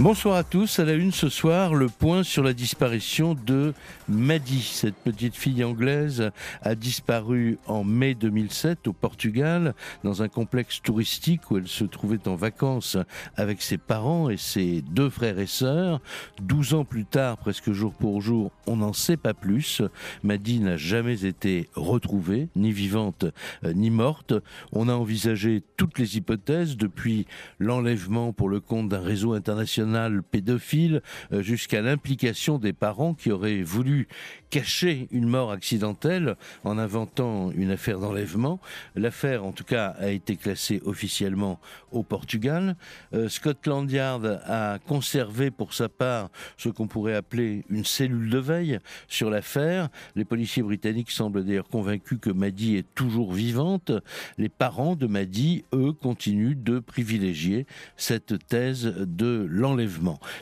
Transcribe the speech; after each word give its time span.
Bonsoir 0.00 0.36
à 0.36 0.44
tous. 0.44 0.78
À 0.78 0.84
la 0.84 0.92
une 0.92 1.10
ce 1.10 1.28
soir, 1.28 1.74
le 1.74 1.88
point 1.88 2.22
sur 2.22 2.44
la 2.44 2.52
disparition 2.52 3.34
de 3.34 3.74
Maddy. 4.08 4.62
Cette 4.62 4.94
petite 4.94 5.34
fille 5.34 5.64
anglaise 5.64 6.30
a 6.62 6.76
disparu 6.76 7.58
en 7.66 7.82
mai 7.82 8.14
2007 8.14 8.86
au 8.86 8.92
Portugal, 8.92 9.74
dans 10.04 10.22
un 10.22 10.28
complexe 10.28 10.80
touristique 10.82 11.50
où 11.50 11.56
elle 11.56 11.66
se 11.66 11.82
trouvait 11.82 12.28
en 12.28 12.36
vacances 12.36 12.96
avec 13.34 13.60
ses 13.60 13.76
parents 13.76 14.30
et 14.30 14.36
ses 14.36 14.82
deux 14.82 15.10
frères 15.10 15.40
et 15.40 15.48
sœurs. 15.48 16.00
Douze 16.40 16.74
ans 16.74 16.84
plus 16.84 17.04
tard, 17.04 17.36
presque 17.36 17.72
jour 17.72 17.92
pour 17.92 18.22
jour, 18.22 18.52
on 18.68 18.76
n'en 18.76 18.92
sait 18.92 19.16
pas 19.16 19.34
plus. 19.34 19.82
Maddy 20.22 20.60
n'a 20.60 20.76
jamais 20.76 21.24
été 21.24 21.70
retrouvée, 21.74 22.46
ni 22.54 22.70
vivante, 22.70 23.24
euh, 23.64 23.72
ni 23.72 23.90
morte. 23.90 24.32
On 24.70 24.88
a 24.88 24.94
envisagé 24.94 25.64
toutes 25.76 25.98
les 25.98 26.16
hypothèses, 26.16 26.76
depuis 26.76 27.26
l'enlèvement 27.58 28.32
pour 28.32 28.48
le 28.48 28.60
compte 28.60 28.88
d'un 28.88 29.00
réseau 29.00 29.32
international 29.32 29.87
pédophile 30.30 31.02
euh, 31.32 31.42
jusqu'à 31.42 31.82
l'implication 31.82 32.58
des 32.58 32.72
parents 32.72 33.14
qui 33.14 33.30
auraient 33.30 33.62
voulu 33.62 34.08
cacher 34.50 35.08
une 35.10 35.28
mort 35.28 35.50
accidentelle 35.50 36.36
en 36.64 36.78
inventant 36.78 37.50
une 37.52 37.70
affaire 37.70 37.98
d'enlèvement. 37.98 38.60
L'affaire, 38.94 39.44
en 39.44 39.52
tout 39.52 39.64
cas, 39.64 39.88
a 39.98 40.10
été 40.10 40.36
classée 40.36 40.80
officiellement 40.84 41.60
au 41.92 42.02
Portugal. 42.02 42.76
Euh, 43.14 43.28
Scotland 43.28 43.90
Yard 43.90 44.40
a 44.46 44.78
conservé 44.86 45.50
pour 45.50 45.74
sa 45.74 45.88
part 45.88 46.30
ce 46.56 46.68
qu'on 46.68 46.86
pourrait 46.86 47.14
appeler 47.14 47.64
une 47.68 47.84
cellule 47.84 48.30
de 48.30 48.38
veille 48.38 48.78
sur 49.08 49.30
l'affaire. 49.30 49.88
Les 50.16 50.24
policiers 50.24 50.62
britanniques 50.62 51.10
semblent 51.10 51.44
d'ailleurs 51.44 51.68
convaincus 51.68 52.18
que 52.20 52.30
Maddy 52.30 52.76
est 52.76 52.94
toujours 52.94 53.32
vivante. 53.32 53.92
Les 54.38 54.48
parents 54.48 54.96
de 54.96 55.06
Maddy, 55.06 55.64
eux, 55.74 55.92
continuent 55.92 56.56
de 56.56 56.78
privilégier 56.78 57.66
cette 57.96 58.46
thèse 58.46 58.84
de 58.84 59.46
l'enlèvement. 59.48 59.77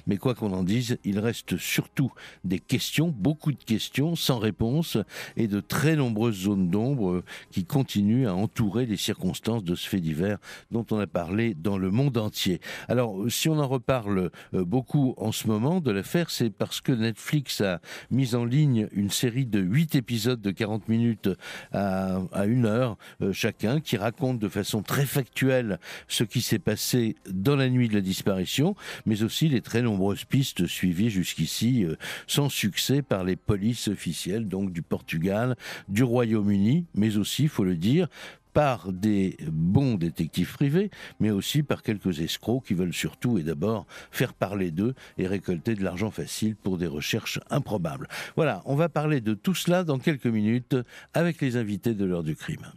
Mais 0.06 0.16
quoi 0.16 0.34
qu'on 0.34 0.52
en 0.52 0.62
dise, 0.62 0.98
il 1.04 1.18
reste 1.18 1.56
surtout 1.56 2.12
des 2.44 2.58
questions, 2.58 3.14
beaucoup 3.16 3.52
de 3.52 3.62
questions 3.62 4.16
sans 4.16 4.38
réponse 4.38 4.98
et 5.36 5.48
de 5.48 5.60
très 5.60 5.96
nombreuses 5.96 6.42
zones 6.42 6.70
d'ombre 6.70 7.22
qui 7.50 7.64
continuent 7.64 8.28
à 8.28 8.34
entourer 8.34 8.86
les 8.86 8.96
circonstances 8.96 9.64
de 9.64 9.74
ce 9.74 9.88
fait 9.88 10.00
divers 10.00 10.38
dont 10.70 10.86
on 10.90 10.98
a 10.98 11.06
parlé 11.06 11.54
dans 11.54 11.78
le 11.78 11.90
monde 11.90 12.16
entier. 12.18 12.60
Alors, 12.88 13.16
si 13.28 13.48
on 13.48 13.58
en 13.58 13.68
reparle 13.68 14.30
euh, 14.54 14.64
beaucoup 14.64 15.14
en 15.16 15.32
ce 15.32 15.46
moment 15.48 15.80
de 15.80 15.90
l'affaire, 15.90 16.30
c'est 16.30 16.50
parce 16.50 16.80
que 16.80 16.92
Netflix 16.92 17.60
a 17.60 17.80
mis 18.10 18.34
en 18.34 18.44
ligne 18.44 18.88
une 18.92 19.10
série 19.10 19.46
de 19.46 19.60
8 19.60 19.94
épisodes 19.96 20.40
de 20.40 20.50
40 20.50 20.88
minutes 20.88 21.30
à, 21.72 22.20
à 22.32 22.46
une 22.46 22.66
heure 22.66 22.96
euh, 23.22 23.32
chacun 23.32 23.80
qui 23.80 23.96
raconte 23.96 24.38
de 24.38 24.48
façon 24.48 24.82
très 24.82 25.06
factuelle 25.06 25.78
ce 26.08 26.24
qui 26.24 26.40
s'est 26.40 26.58
passé 26.58 27.16
dans 27.30 27.56
la 27.56 27.68
nuit 27.68 27.88
de 27.88 27.94
la 27.94 28.00
disparition, 28.00 28.74
mais 29.04 29.22
aussi 29.22 29.25
les 29.26 29.60
très 29.60 29.82
nombreuses 29.82 30.24
pistes 30.24 30.66
suivies 30.66 31.10
jusqu'ici 31.10 31.84
euh, 31.84 31.96
sans 32.26 32.48
succès 32.48 33.02
par 33.02 33.24
les 33.24 33.36
polices 33.36 33.88
officielle 33.88 34.48
donc 34.48 34.72
du 34.72 34.82
Portugal, 34.82 35.56
du 35.88 36.02
Royaume-Uni, 36.02 36.86
mais 36.94 37.16
aussi, 37.16 37.44
il 37.44 37.48
faut 37.48 37.64
le 37.64 37.76
dire, 37.76 38.08
par 38.52 38.90
des 38.90 39.36
bons 39.48 39.96
détectives 39.96 40.50
privés, 40.50 40.90
mais 41.20 41.30
aussi 41.30 41.62
par 41.62 41.82
quelques 41.82 42.20
escrocs 42.20 42.64
qui 42.64 42.72
veulent 42.72 42.94
surtout 42.94 43.36
et 43.36 43.42
d'abord 43.42 43.86
faire 44.10 44.32
parler 44.32 44.70
d'eux 44.70 44.94
et 45.18 45.26
récolter 45.26 45.74
de 45.74 45.84
l'argent 45.84 46.10
facile 46.10 46.56
pour 46.56 46.78
des 46.78 46.86
recherches 46.86 47.38
improbables. 47.50 48.08
Voilà, 48.34 48.62
on 48.64 48.74
va 48.74 48.88
parler 48.88 49.20
de 49.20 49.34
tout 49.34 49.54
cela 49.54 49.84
dans 49.84 49.98
quelques 49.98 50.24
minutes 50.24 50.74
avec 51.12 51.42
les 51.42 51.58
invités 51.58 51.92
de 51.92 52.06
l'heure 52.06 52.24
du 52.24 52.34
crime. 52.34 52.72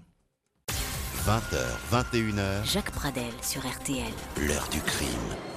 20h, 1.25 1.93
21h. 1.93 2.69
Jacques 2.69 2.91
Pradel 2.91 3.31
sur 3.41 3.61
RTL. 3.65 4.03
L'heure 4.47 4.67
du 4.71 4.81
crime 4.81 5.48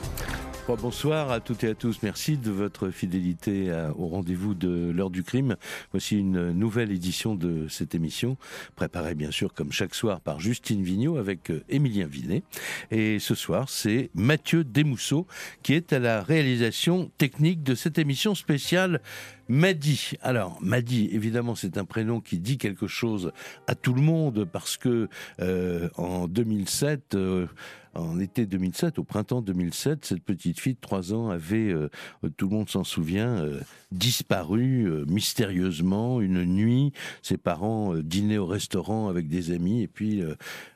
bonsoir 0.68 1.30
à 1.30 1.41
toutes 1.41 1.64
et 1.64 1.68
à 1.68 1.74
tous. 1.74 1.98
Merci 2.02 2.36
de 2.36 2.50
votre 2.50 2.91
fidélité 2.91 3.70
au 3.98 4.06
rendez-vous 4.06 4.55
de 4.55 4.91
l'heure 4.91 5.10
du 5.10 5.22
crime. 5.22 5.56
Voici 5.91 6.19
une 6.19 6.53
nouvelle 6.53 6.92
édition 6.92 7.34
de 7.34 7.66
cette 7.69 7.94
émission, 7.94 8.37
préparée 8.76 9.14
bien 9.14 9.31
sûr 9.31 9.53
comme 9.53 9.72
chaque 9.72 9.94
soir 9.94 10.20
par 10.20 10.41
Justine 10.41 10.82
Vignot 10.82 11.19
avec 11.19 11.50
euh, 11.50 11.62
Émilien 11.69 12.06
Vinet. 12.06 12.42
Et 12.91 13.19
ce 13.19 13.34
soir, 13.34 13.69
c'est 13.69 14.10
Mathieu 14.14 14.64
Desmousseaux 14.64 15.26
qui 15.62 15.75
est 15.75 15.92
à 15.92 15.98
la 15.98 16.22
réalisation 16.22 17.10
technique 17.19 17.62
de 17.62 17.75
cette 17.75 17.98
émission 17.98 18.34
spéciale 18.34 19.00
Madi. 19.52 20.12
Alors, 20.22 20.56
Madi, 20.62 21.10
évidemment, 21.12 21.54
c'est 21.54 21.76
un 21.76 21.84
prénom 21.84 22.22
qui 22.22 22.38
dit 22.38 22.56
quelque 22.56 22.86
chose 22.86 23.32
à 23.66 23.74
tout 23.74 23.92
le 23.92 24.00
monde 24.00 24.48
parce 24.50 24.78
que 24.78 25.10
euh, 25.40 25.90
en 25.98 26.26
2007, 26.26 27.16
euh, 27.16 27.46
en 27.92 28.18
été 28.18 28.46
2007, 28.46 28.98
au 28.98 29.04
printemps 29.04 29.42
2007, 29.42 30.06
cette 30.06 30.24
petite 30.24 30.58
fille 30.58 30.72
de 30.72 30.80
3 30.80 31.12
ans 31.12 31.28
avait, 31.28 31.70
euh, 31.70 31.90
tout 32.38 32.48
le 32.48 32.56
monde 32.56 32.70
s'en 32.70 32.82
souvient, 32.82 33.46
disparu 33.90 34.88
mystérieusement 35.06 36.22
une 36.22 36.44
nuit. 36.46 36.94
Ses 37.20 37.36
parents 37.36 37.94
dînaient 37.96 38.38
au 38.38 38.46
restaurant 38.46 39.10
avec 39.10 39.28
des 39.28 39.50
amis 39.50 39.82
et 39.82 39.88
puis 39.88 40.22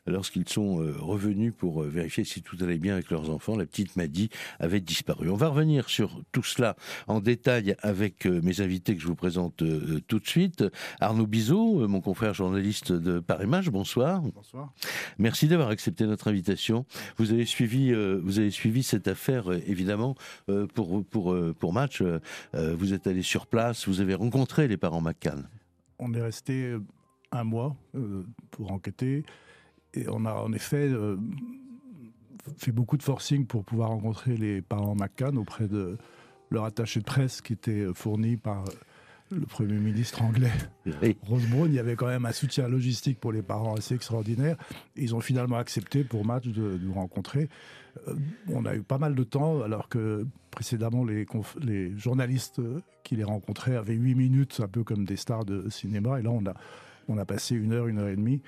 lorsqu'ils 0.07 0.49
sont 0.49 0.77
revenus 0.99 1.53
pour 1.57 1.83
vérifier 1.83 2.25
si 2.25 2.43
tout 2.43 2.57
allait 2.61 2.79
bien 2.79 2.95
avec 2.95 3.11
leurs 3.11 3.31
enfants, 3.31 3.57
la 3.57 3.67
petite 3.67 3.97
Madi 3.97 4.31
avait 4.59 4.81
disparu. 4.81 5.31
On 5.31 5.37
va 5.37 5.49
revenir 5.49 5.89
sur 5.89 6.21
tout 6.33 6.43
cela 6.43 6.77
en 7.07 7.21
détail 7.21 7.77
avec 7.83 8.27
mes 8.27 8.61
invités 8.61 8.95
que 8.95 9.03
je 9.03 9.07
vous 9.07 9.15
présente 9.15 9.63
euh, 9.63 10.01
tout 10.07 10.19
de 10.19 10.27
suite. 10.27 10.65
Arnaud 11.01 11.27
Bizot, 11.27 11.83
euh, 11.83 11.89
mon 11.89 12.01
confrère 12.01 12.35
journaliste 12.35 12.93
de 12.93 13.21
Paris 13.21 13.47
Match, 13.47 13.69
bonsoir. 13.69 14.23
Bonsoir. 14.23 14.73
Merci 15.19 15.49
d'avoir 15.49 15.69
accepté 15.69 16.07
notre 16.07 16.29
invitation. 16.29 16.87
Vous 17.17 17.33
avez 17.33 17.47
suivi, 17.47 17.93
euh, 17.93 18.21
vous 18.23 18.39
avez 18.39 18.51
suivi 18.51 18.83
cette 18.83 19.09
affaire, 19.09 19.51
évidemment, 19.67 20.15
pour, 20.75 21.05
pour, 21.05 21.37
pour 21.59 21.73
Match. 21.73 22.03
vous 22.53 22.95
êtes 22.95 23.07
allé 23.07 23.23
sur 23.23 23.47
place, 23.47 23.89
vous 23.89 24.01
avez 24.01 24.15
rencontré 24.15 24.69
les 24.69 24.77
parents 24.77 25.01
McCann. 25.01 25.49
On 25.99 26.13
est 26.15 26.23
resté 26.23 26.77
un 27.33 27.45
mois 27.45 27.77
pour 28.51 28.73
enquêter 28.73 29.25
et 29.97 30.07
on 30.09 30.25
a 30.25 30.33
en 30.35 30.53
effet 30.53 30.91
fait 32.57 32.73
beaucoup 32.73 32.97
de 32.97 33.03
forcing 33.03 33.47
pour 33.47 33.65
pouvoir 33.65 33.91
rencontrer 33.91 34.37
les 34.37 34.63
parents 34.63 34.95
McCann 34.95 35.37
auprès 35.39 35.69
de 35.69 35.97
leur 36.51 36.65
attaché 36.65 37.01
de 37.01 37.05
presse 37.05 37.41
qui 37.41 37.53
était 37.53 37.87
fourni 37.95 38.37
par 38.37 38.65
le 39.31 39.47
Premier 39.47 39.79
ministre 39.79 40.23
anglais, 40.23 40.53
Rose 41.23 41.47
Brown. 41.49 41.69
Il 41.69 41.75
y 41.75 41.81
avait 41.81 41.97
quand 41.97 42.07
même 42.07 42.27
un 42.27 42.33
soutien 42.33 42.69
logistique 42.69 43.19
pour 43.19 43.33
les 43.33 43.43
parents 43.43 43.75
assez 43.75 43.95
extraordinaire. 43.95 44.57
ils 44.95 45.15
ont 45.15 45.21
finalement 45.21 45.57
accepté 45.57 46.05
pour 46.05 46.25
Match 46.25 46.47
de, 46.47 46.79
nous 46.81 46.93
rencontrer. 46.93 47.49
Euh, 48.07 48.15
on 48.49 48.65
a 48.67 48.77
eu 48.77 48.83
pas 48.83 48.99
mal 48.99 49.15
de 49.15 49.25
temps, 49.25 49.63
alors 49.63 49.89
que 49.89 50.27
précédemment, 50.53 51.05
les, 51.05 51.27
les 51.61 51.99
journalistes 51.99 52.61
qui 53.03 53.17
les 53.17 53.25
rencontraient 53.25 53.77
avaient 53.77 53.95
huit 53.95 54.15
minutes, 54.15 54.61
un 54.63 54.69
peu 54.69 54.85
comme 54.85 55.05
des 55.05 55.17
stars 55.17 55.45
de 55.45 55.69
cinéma. 55.71 56.21
Et 56.21 56.23
là, 56.23 56.31
on 56.31 56.47
a, 56.47 56.55
on 57.09 57.19
a 57.19 57.25
passé 57.25 57.57
une 57.57 57.73
heure, 57.73 57.89
une 57.89 57.99
heure 57.99 58.09
et 58.09 58.17
demie 58.17 58.43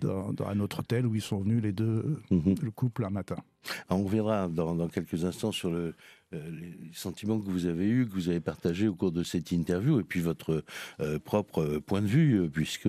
dans, 0.00 0.32
un 0.46 0.60
autre 0.60 0.80
hôtel 0.80 1.06
où 1.06 1.14
ils 1.14 1.22
sont 1.22 1.40
venus 1.40 1.62
les 1.62 1.72
deux, 1.72 2.20
mhm. 2.30 2.56
le 2.62 2.70
couple, 2.70 3.04
un 3.04 3.10
matin. 3.10 3.36
on 3.88 4.04
reviendra 4.04 4.48
dans, 4.48 4.88
quelques 4.88 5.24
instants 5.24 5.52
sur 5.52 5.70
le, 5.70 5.94
euh, 6.32 6.50
les 6.52 6.92
sentiments 6.92 7.40
que 7.40 7.50
vous 7.50 7.66
avez 7.66 7.88
eus, 7.88 8.06
que 8.06 8.12
vous 8.12 8.28
avez 8.28 8.38
partagés 8.38 8.86
au 8.86 8.94
cours 8.94 9.10
de 9.10 9.24
cette 9.24 9.50
interview, 9.50 9.98
et 9.98 10.04
puis 10.04 10.20
votre 10.20 10.62
euh, 11.00 11.18
propre 11.18 11.78
point 11.84 12.02
de 12.02 12.06
vue, 12.06 12.42
euh, 12.42 12.48
puisque 12.48 12.88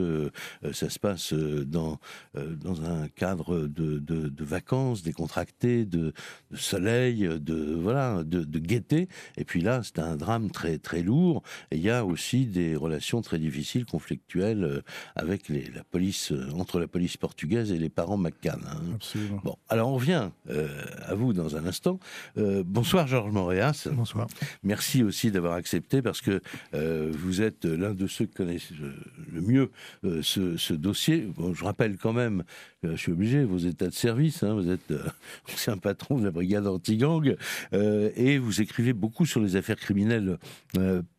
ça 0.74 0.90
se 0.90 1.00
passe 1.00 1.34
dans, 1.34 2.00
dans 2.34 2.84
un 2.84 3.08
cadre 3.08 3.68
de, 3.68 3.98
de, 4.00 4.44
vacances, 4.44 5.02
décontracté, 5.02 5.86
de, 5.86 6.14
de, 6.52 6.58
soleil, 6.58 7.28
de, 7.40 7.74
voilà, 7.76 8.24
de, 8.24 8.60
gaieté. 8.60 9.08
Et 9.38 9.46
puis 9.46 9.62
là, 9.62 9.82
c'est 9.84 10.00
un 10.00 10.18
drame 10.18 10.52
très, 10.52 10.78
très 10.78 11.02
lourd. 11.02 11.42
Et 11.72 11.78
il 11.78 11.82
y 11.82 11.90
a 11.90 12.06
aussi 12.06 12.46
des 12.46 12.76
relations 12.76 13.22
très 13.22 13.40
difficiles, 13.40 13.86
conflictuelles, 13.86 14.84
avec 15.16 15.50
les, 15.50 15.66
la 15.72 15.84
police, 15.84 16.34
entre 16.54 16.80
la 16.82 16.88
police 16.88 17.18
portugaise 17.18 17.72
et 17.72 17.78
les 17.78 17.90
parents 17.90 18.18
McCann. 18.18 18.60
Hein. 18.68 18.82
Absolument. 18.96 19.42
Bon, 19.44 19.58
alors 19.70 19.90
on 19.90 19.96
revient 19.96 20.30
à 20.50 21.16
vous 21.16 21.34
dans 21.34 21.56
un 21.56 21.66
instant. 21.66 22.00
bonsoir, 22.36 23.08
Georges 23.08 23.32
Montréas. 23.32 23.88
Bonsoir. 23.92 24.28
Merci 24.64 25.04
aussi 25.04 25.32
d'avoir 25.32 25.54
accepté 25.54 26.02
parce 26.02 26.22
que 26.22 26.42
euh, 26.74 27.12
vous 27.14 27.42
êtes 27.42 27.66
l'un 27.66 27.94
de 27.94 28.08
ceux 28.08 28.26
qui 28.26 28.34
connaissent 28.34 28.72
euh, 28.82 28.94
le 29.32 29.42
mieux 29.42 29.72
euh, 30.04 30.22
ce, 30.22 30.74
dossier. 30.74 31.28
je 31.54 31.64
rappelle 31.64 31.98
quand 31.98 32.14
même, 32.14 32.44
je 32.84 32.96
suis 32.96 33.12
obligé, 33.12 33.44
vos 33.44 33.58
états 33.58 33.88
de 33.88 33.94
service, 33.94 34.44
hein, 34.44 34.54
vous 34.54 34.70
êtes 34.70 34.94
ancien 35.54 35.78
patron 35.78 36.18
de 36.18 36.26
la 36.26 36.32
brigade 36.32 36.66
anti-gang 36.66 37.36
et 37.74 38.38
vous 38.38 38.62
écrivez 38.62 38.94
beaucoup 38.94 39.26
sur 39.26 39.42
les 39.42 39.56
affaires 39.56 39.76
criminelles 39.76 40.38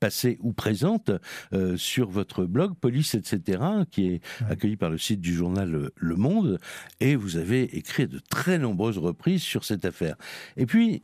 passées 0.01 0.39
ou 0.41 0.53
présentes 0.53 1.11
sur 1.77 2.11
votre 2.11 2.45
blog 2.45 2.75
Police, 2.75 3.15
etc., 3.15 3.63
qui 3.91 4.07
est 4.07 4.21
accueilli 4.49 4.77
par 4.77 4.91
le 4.91 4.99
site 4.99 5.21
du 5.21 5.35
journal 5.35 5.52
Le 5.53 6.17
Monde 6.17 6.59
et 7.01 7.17
vous 7.17 7.37
avez 7.37 7.63
écrit 7.77 8.07
de 8.07 8.19
très 8.19 8.59
nombreuses 8.59 8.99
reprises 8.99 9.43
sur 9.43 9.65
cette 9.65 9.85
affaire. 9.85 10.17
Et 10.57 10.67
puis, 10.67 11.03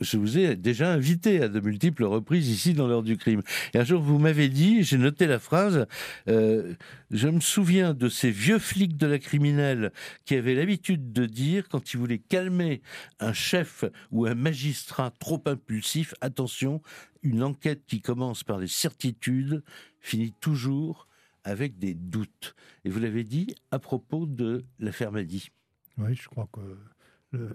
je 0.00 0.16
vous 0.16 0.38
ai 0.38 0.56
déjà 0.56 0.92
invité 0.92 1.42
à 1.42 1.48
de 1.48 1.60
multiples 1.60 2.04
reprises 2.04 2.48
ici 2.48 2.72
dans 2.72 2.88
l'heure 2.88 3.02
du 3.02 3.16
crime. 3.16 3.42
Et 3.74 3.78
un 3.78 3.84
jour, 3.84 4.00
vous 4.00 4.18
m'avez 4.18 4.48
dit, 4.48 4.82
j'ai 4.82 4.98
noté 4.98 5.26
la 5.26 5.38
phrase, 5.38 5.86
euh, 6.28 6.74
je 7.10 7.28
me 7.28 7.40
souviens 7.40 7.92
de 7.92 8.08
ces 8.08 8.30
vieux 8.30 8.58
flics 8.58 8.96
de 8.96 9.06
la 9.06 9.18
criminelle 9.18 9.92
qui 10.24 10.34
avaient 10.34 10.54
l'habitude 10.54 11.12
de 11.12 11.26
dire, 11.26 11.68
quand 11.68 11.92
ils 11.92 11.98
voulaient 11.98 12.18
calmer 12.18 12.80
un 13.20 13.32
chef 13.32 13.84
ou 14.10 14.26
un 14.26 14.34
magistrat 14.34 15.12
trop 15.18 15.42
impulsif, 15.46 16.14
attention, 16.20 16.80
une 17.22 17.42
enquête 17.42 17.82
qui 17.86 18.00
commence 18.00 18.42
par 18.42 18.58
des 18.58 18.68
certitudes 18.68 19.62
finit 20.00 20.32
toujours 20.40 21.06
avec 21.44 21.78
des 21.78 21.94
doutes. 21.94 22.54
Et 22.84 22.90
vous 22.90 23.00
l'avez 23.00 23.24
dit 23.24 23.54
à 23.70 23.78
propos 23.78 24.26
de 24.26 24.64
l'affaire 24.78 25.12
Madi. 25.12 25.50
Oui, 25.98 26.14
je 26.14 26.28
crois 26.28 26.48
que 26.52 26.60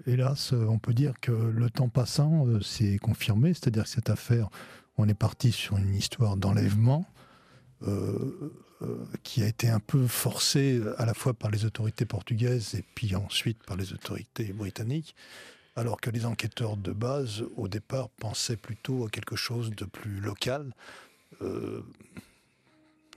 hélas, 0.06 0.54
euh, 0.54 0.66
on 0.68 0.80
peut 0.80 0.94
dire 0.94 1.14
que 1.20 1.32
le 1.32 1.70
temps 1.70 1.90
passant, 1.90 2.62
s'est 2.62 2.96
euh, 2.96 2.98
confirmé. 2.98 3.54
C'est-à-dire 3.54 3.84
que 3.84 3.90
cette 3.90 4.10
affaire, 4.10 4.50
on 4.98 5.08
est 5.08 5.14
parti 5.14 5.52
sur 5.52 5.78
une 5.78 5.94
histoire 5.96 6.38
d'enlèvement 6.38 7.06
euh, 7.84 8.54
qui 9.24 9.44
a 9.44 9.48
été 9.48 9.70
un 9.70 9.80
peu 9.80 10.08
forcée 10.08 10.82
à 10.98 11.06
la 11.06 11.14
fois 11.14 11.34
par 11.34 11.52
les 11.52 11.66
autorités 11.66 12.06
portugaises 12.06 12.76
et 12.76 12.84
puis 12.96 13.16
ensuite 13.16 13.64
par 13.64 13.78
les 13.78 13.94
autorités 13.94 14.54
britanniques, 14.54 15.16
alors 15.76 16.00
que 16.00 16.10
les 16.10 16.26
enquêteurs 16.26 16.78
de 16.78 16.92
base, 16.92 17.44
au 17.58 17.68
départ, 17.68 18.10
pensaient 18.10 18.58
plutôt 18.58 19.06
à 19.06 19.10
quelque 19.10 19.36
chose 19.36 19.72
de 19.72 19.86
plus 19.86 20.20
local 20.20 20.74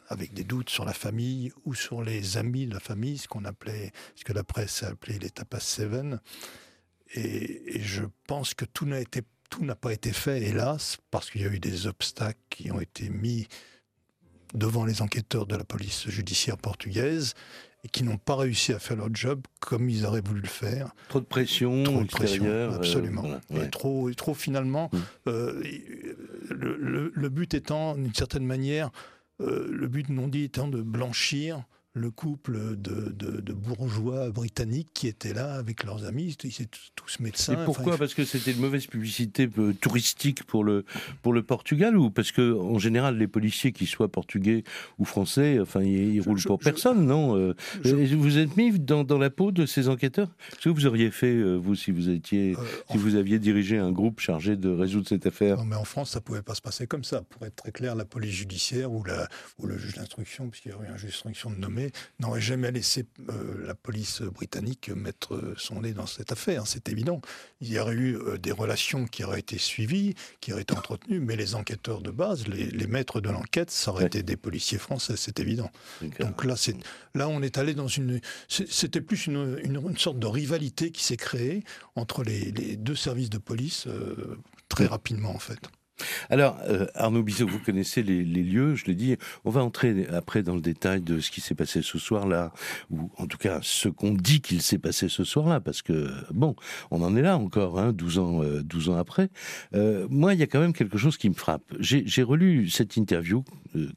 avec 0.09 0.33
des 0.33 0.45
doutes 0.45 0.71
sur 0.71 0.85
la 0.85 0.93
famille 0.93 1.53
ou 1.65 1.75
sur 1.75 2.03
les 2.03 2.37
amis 2.37 2.67
de 2.67 2.75
la 2.75 2.81
famille, 2.81 3.19
ce 3.19 3.29
qu'on 3.29 3.45
appelait, 3.45 3.93
ce 4.17 4.25
que 4.25 4.33
la 4.33 4.45
presse 4.45 4.83
a 4.83 4.89
appelé 4.89 5.19
les 5.19 5.31
tapas 5.31 5.61
seven. 5.61 6.21
Et, 7.15 7.81
je 7.81 8.05
pense 8.27 8.55
que 8.55 8.65
tout 8.65 8.87
n'a 8.87 9.01
été, 9.01 9.23
tout 9.51 9.65
n'a 9.65 9.75
pas 9.75 9.93
été 9.93 10.13
fait, 10.13 10.43
hélas, 10.43 10.99
parce 11.11 11.31
qu'il 11.31 11.43
y 11.43 11.45
a 11.45 11.49
eu 11.49 11.61
des 11.61 11.87
obstacles 11.87 12.41
qui 12.51 12.71
ont 12.71 12.81
été 12.81 13.09
mis 13.11 13.47
devant 14.55 14.85
les 14.85 15.03
enquêteurs 15.03 15.47
de 15.47 15.57
la 15.57 15.65
police 15.65 16.09
judiciaire 16.09 16.57
portugaise 16.57 17.35
et 17.85 17.89
qui 17.89 18.03
n'ont 18.03 18.17
pas 18.17 18.35
réussi 18.35 18.73
à 18.73 18.79
faire 18.79 18.97
leur 18.97 19.15
job 19.15 19.43
comme 19.61 19.89
ils 19.89 20.05
auraient 20.07 20.23
voulu 20.23 20.41
le 20.41 20.49
faire. 20.49 20.91
Trop 21.09 21.21
de 21.21 21.27
pression, 21.27 21.85
trop 21.85 22.03
de 22.03 22.09
pression, 22.09 22.45
euh, 22.47 22.75
absolument. 22.75 23.25
et 23.51 23.69
trop, 23.71 24.11
trop 24.15 24.35
finalement, 24.35 24.91
mm. 24.93 24.99
euh, 25.29 25.63
le, 26.51 27.13
le, 27.15 27.29
but 27.29 27.55
étant, 27.55 27.95
d'une 27.95 28.15
certaine 28.15 28.45
manière, 28.45 28.87
euh, 28.87 29.18
le 29.41 29.87
but 29.87 30.09
non 30.09 30.29
dit 30.29 30.45
étant 30.45 30.69
de 30.69 30.83
blanchir 30.83 31.65
le 31.99 32.11
couple 32.11 32.77
de, 32.77 33.53
bourgeois 33.53 34.31
britanniques 34.31 34.89
qui 34.95 35.09
étaient 35.09 35.35
là 35.35 35.55
avec 35.55 35.85
leurs 35.85 36.05
amis, 36.05 36.37
ils 36.43 36.49
étaient 36.49 36.69
tous 36.95 37.21
médecins. 37.21 37.63
Et 37.63 37.65
pourquoi 37.65 37.99
Parce 37.99 38.15
que 38.15 38.25
c'était 38.25 38.53
une 38.53 38.61
mauvaise 38.61 38.87
publicité 38.87 39.49
euh, 39.59 39.73
touristique 39.75 40.45
pour 40.45 40.65
le, 40.65 40.85
pour 41.23 41.33
le 41.33 41.43
Portugal 41.43 41.97
ou 41.97 42.11
parce 42.11 42.33
que 42.33 42.55
en 42.55 42.79
général 42.79 43.19
les 43.19 43.27
policiers, 43.27 43.73
qu'ils 43.73 43.87
soient 43.87 44.09
portugais 44.09 44.65
ou 44.99 45.05
français, 45.05 45.59
enfin 45.61 45.83
ils, 45.83 46.21
roulent 46.21 46.43
pour 46.43 46.59
personne, 46.59 47.07
non 47.07 47.37
euh, 47.37 47.55
Vous 47.85 48.39
êtes 48.39 48.57
mis 48.57 48.79
dans, 48.79 49.05
dans, 49.05 49.19
la 49.19 49.31
peau 49.31 49.53
de 49.53 49.67
ces 49.67 49.89
enquêteurs? 49.89 50.29
Ce 50.59 50.69
que 50.69 50.75
vous 50.75 50.87
auriez 50.87 51.11
fait 51.11 51.35
euh, 51.35 51.57
vous 51.57 51.75
si 51.75 51.91
vous 51.91 52.09
étiez, 52.09 52.57
si 52.91 52.97
vous 52.97 53.17
aviez 53.17 53.39
dirigé 53.39 53.79
un 53.79 53.93
groupe 53.93 54.21
chargé 54.21 54.57
de 54.57 54.69
résoudre 54.69 55.09
cette 55.09 55.27
affaire 55.27 55.57
Non, 55.59 55.65
mais 55.65 55.77
en 55.77 55.85
France 55.85 56.11
ça 56.11 56.21
pouvait 56.21 56.43
pas 56.43 56.55
se 56.55 56.63
passer 56.63 56.87
comme 56.87 57.05
ça. 57.05 57.23
Pour 57.23 57.45
être 57.45 57.57
très 57.57 57.73
clair, 57.73 57.95
la 57.95 58.05
police 58.05 58.35
judiciaire 58.35 58.93
ou, 58.93 59.03
la, 59.05 59.29
ou 59.59 59.67
le 59.67 59.77
juge 59.77 59.95
d'instruction, 59.95 60.49
puisqu'il 60.49 60.71
y 60.71 60.75
avait 60.75 60.89
un 60.89 60.97
juge 60.97 61.11
d'instruction 61.11 61.51
de 61.51 61.57
nommer 61.57 61.88
n'aurait 62.21 62.41
jamais 62.41 62.71
laissé 62.71 63.07
euh, 63.29 63.67
la 63.67 63.75
police 63.75 64.23
britannique 64.23 64.91
mettre 64.91 65.35
euh, 65.35 65.55
son 65.57 65.83
nez 65.83 65.93
dans 65.93 66.07
cette 66.07 66.33
affaire, 66.33 66.67
c'est 66.67 66.89
évident. 66.89 67.21
Il 67.61 67.69
y 67.69 67.79
aurait 67.79 67.95
eu 67.95 68.17
euh, 68.17 68.39
des 68.39 68.53
relations 68.53 69.07
qui 69.07 69.25
auraient 69.25 69.41
été 69.41 69.59
suivies, 69.59 70.15
qui 70.41 70.53
auraient 70.53 70.63
été 70.63 70.75
entretenues, 70.77 71.21
mais 71.21 71.37
les 71.37 71.55
enquêteurs 71.55 72.01
de 72.01 72.11
base, 72.11 72.47
les, 72.47 72.87
maîtres 72.87 73.21
de 73.21 73.29
l'enquête, 73.29 73.71
ça 73.71 73.91
aurait 73.91 74.07
été 74.07 74.23
des 74.23 74.37
policiers 74.37 74.79
français, 74.79 75.15
c'est 75.17 75.41
évident. 75.41 75.71
Donc 76.21 76.45
là, 76.45 76.55
là, 77.15 77.29
on 77.29 77.43
est 77.43 77.59
allé 77.59 77.75
dans 77.75 77.89
une... 77.89 78.21
C'était 78.49 79.03
plus 79.03 79.27
une, 79.27 79.61
une, 79.63 79.99
sorte 79.99 80.19
de 80.19 80.27
rivalité 80.27 80.91
qui 80.91 81.05
s'est 81.05 81.19
créée 81.19 81.65
entre 81.97 82.23
les, 82.23 82.51
deux 82.77 82.95
services 82.95 83.29
de 83.29 83.39
police 83.39 83.87
très 84.69 84.87
rapidement, 84.87 85.35
en 85.35 85.39
fait. 85.39 85.59
Alors, 86.31 86.59
euh, 86.69 86.87
Arnaud 86.95 87.23
Bizot, 87.23 87.47
vous 87.47 87.59
connaissez 87.59 88.03
les, 88.03 88.23
lieux, 88.23 88.75
je 88.75 88.85
l'ai 88.87 88.95
dit. 88.95 89.17
On 89.45 89.51
va 89.51 89.63
entrer 89.63 90.07
après 90.13 90.43
dans 90.43 90.55
le 90.55 90.61
détail 90.61 91.01
de 91.01 91.21
ce 91.21 91.31
qui 91.31 91.41
s'est 91.41 91.55
passé 91.55 91.83
ce 91.83 91.99
soir-là, 91.99 92.53
ou 92.91 93.11
en 93.17 93.27
tout 93.27 93.39
cas 93.39 93.59
ce 93.63 93.89
qu'on 93.89 94.13
dit 94.13 94.41
qu'il 94.41 94.63
s'est 94.63 94.79
passé 94.79 95.09
ce 95.09 95.25
soir-là, 95.25 95.61
parce 95.61 95.83
que, 95.83 96.11
bon, 96.33 96.55
on 96.91 97.03
en 97.03 97.17
est 97.17 97.23
là 97.23 97.37
encore, 97.37 97.79
hein, 97.79 97.93
12, 97.93 98.19
ans, 98.19 98.43
euh, 98.43 98.63
12 98.63 98.91
ans 98.91 98.97
après. 98.97 99.29
Euh, 99.75 100.07
moi, 100.11 100.35
il 100.35 100.41
y 100.41 100.43
a 100.43 100.47
quand 100.47 100.61
même 100.61 100.73
quelque 100.73 100.99
chose 100.99 101.17
qui 101.17 101.29
me 101.29 101.35
frappe. 101.35 101.63
J'ai 101.81 102.23
relu 102.23 102.69
cette 102.69 102.97
interview 102.97 103.45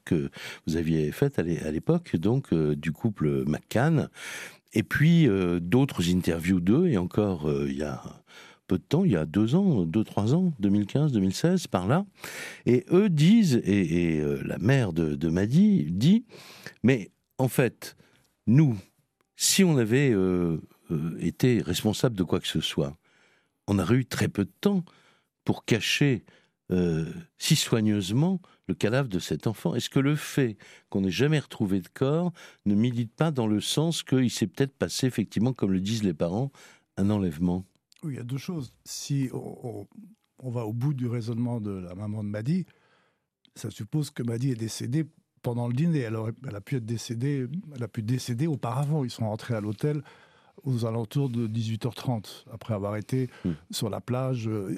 que 0.04 0.30
vous 0.66 0.76
aviez 0.76 1.10
faite 1.12 1.38
à 1.38 1.42
l'époque, 1.42 2.16
donc, 2.16 2.52
du 2.54 2.92
couple 2.92 3.44
McCann, 3.46 4.08
et 4.72 4.82
puis 4.82 5.28
d'autres 5.60 6.08
interviews 6.10 6.60
d'eux, 6.60 6.86
et 6.88 6.98
encore, 6.98 7.50
il 7.66 7.76
y 7.76 7.82
a 7.82 8.02
peu 8.72 8.78
de 8.78 8.84
temps, 8.84 9.04
il 9.04 9.12
y 9.12 9.16
a 9.16 9.26
deux 9.26 9.54
ans, 9.54 9.84
deux, 9.84 10.02
trois 10.02 10.34
ans, 10.34 10.54
2015, 10.60 11.12
2016, 11.12 11.66
par 11.66 11.86
là. 11.86 12.06
Et 12.64 12.86
eux 12.90 13.10
disent, 13.10 13.60
et, 13.64 14.18
euh, 14.18 14.40
la 14.46 14.56
mère 14.56 14.94
de, 14.94 15.14
de 15.14 15.28
Madi 15.28 15.84
dit, 15.90 16.24
mais 16.82 17.10
en 17.36 17.48
fait, 17.48 17.98
nous, 18.46 18.78
si 19.36 19.62
on 19.62 19.76
avait 19.76 20.10
euh, 20.10 20.56
euh, 20.90 21.18
été 21.20 21.60
responsable 21.60 22.16
de 22.16 22.22
quoi 22.22 22.40
que 22.40 22.48
ce 22.48 22.62
soit, 22.62 22.96
on 23.66 23.78
aurait 23.78 23.96
eu 23.96 24.06
très 24.06 24.28
peu 24.28 24.46
de 24.46 24.52
temps 24.62 24.84
pour 25.44 25.66
cacher 25.66 26.24
si 27.36 27.54
soigneusement 27.54 28.40
le 28.66 28.72
cadavre 28.72 29.10
de 29.10 29.18
cet 29.18 29.46
enfant. 29.46 29.74
Est-ce 29.74 29.90
que 29.90 29.98
le 29.98 30.16
fait 30.16 30.56
qu'on 30.88 31.02
n'ait 31.02 31.10
jamais 31.10 31.38
retrouvé 31.38 31.82
de 31.82 31.88
corps 31.88 32.32
ne 32.64 32.74
milite 32.74 33.14
pas 33.14 33.30
dans 33.30 33.46
le 33.46 33.60
sens 33.60 34.02
qu'il 34.02 34.30
s'est 34.30 34.46
peut-être 34.46 34.72
passé, 34.72 35.06
effectivement, 35.06 35.52
comme 35.52 35.70
le 35.72 35.80
disent 35.80 36.02
les 36.02 36.14
parents, 36.14 36.50
un 36.96 37.10
enlèvement? 37.10 37.66
Oui, 38.02 38.14
il 38.14 38.16
y 38.16 38.20
a 38.20 38.24
deux 38.24 38.38
choses. 38.38 38.72
Si 38.84 39.30
on, 39.32 39.86
va 40.50 40.66
au 40.66 40.72
bout 40.72 40.94
du 40.94 41.06
raisonnement 41.06 41.60
de 41.60 41.70
la 41.70 41.94
maman 41.94 42.24
de 42.24 42.28
Madi, 42.28 42.66
ça 43.54 43.70
suppose 43.70 44.10
que 44.10 44.22
Madi 44.22 44.50
est 44.50 44.56
décédée 44.56 45.06
pendant 45.42 45.68
le 45.68 45.74
dîner. 45.74 46.00
Elle, 46.00 46.16
elle, 46.48 46.56
a 46.56 46.60
pu 46.60 46.76
être 46.76 46.86
décédée, 46.86 47.46
elle 47.74 47.82
a 47.82 47.88
pu 47.88 48.02
décéder 48.02 48.46
auparavant. 48.46 49.04
Ils 49.04 49.10
sont 49.10 49.28
rentrés 49.28 49.54
à 49.54 49.60
l'hôtel 49.60 50.02
aux 50.64 50.84
alentours 50.84 51.28
de 51.28 51.48
18h30, 51.48 52.44
après 52.52 52.74
avoir 52.74 52.96
été 52.96 53.30
hmm. 53.44 53.52
sur 53.70 53.90
la 53.90 54.00
plage. 54.00 54.48
Euh, 54.48 54.76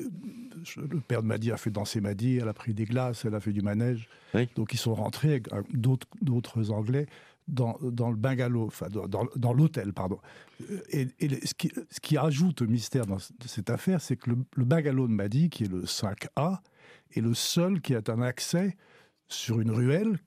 le 0.77 1.01
père 1.01 1.23
de 1.23 1.29
Madi 1.29 1.51
a 1.53 1.57
fait 1.57 1.71
danser 1.71 2.01
Madi, 2.01 2.37
elle 2.37 2.49
a 2.49 2.55
pris 2.55 2.75
des 2.75 2.85
glaces, 2.85 3.25
elle 3.25 3.35
a 3.35 3.41
fait 3.41 3.53
du 3.53 3.63
manège. 3.63 4.09
Donc 4.57 4.73
ils 4.73 4.79
sont 4.79 4.95
rentrés 4.95 5.43
avec 5.51 5.67
d'autres 5.73 6.71
Anglais 6.71 7.07
dans, 7.49 7.77
dans 7.83 8.11
le 8.11 8.17
bungalow, 8.17 8.67
enfin 8.67 8.89
dans, 8.89 9.27
dans 9.37 9.53
l'hôtel, 9.53 9.93
pardon. 9.93 10.19
Et, 10.91 11.09
ce, 11.45 11.55
qui, 11.55 11.71
ce, 11.91 12.01
qui, 12.01 12.17
ajoute 12.17 12.63
au 12.63 12.67
mystère 12.67 13.07
dans 13.07 13.19
cette 13.45 13.71
affaire, 13.71 14.01
c'est 14.01 14.17
que 14.17 14.31
le, 14.31 14.37
le, 14.57 14.65
bungalow 14.65 15.07
de 15.07 15.13
Madi, 15.13 15.51
qui 15.51 15.65
est 15.65 15.71
le 15.71 15.83
5A, 15.83 16.59
est 17.15 17.21
le 17.21 17.35
seul 17.35 17.81
qui 17.81 17.95
a 17.95 18.01
un 18.09 18.23
accès 18.23 18.77
sur 19.29 19.61
une 19.61 19.71
ruelle 19.71 20.19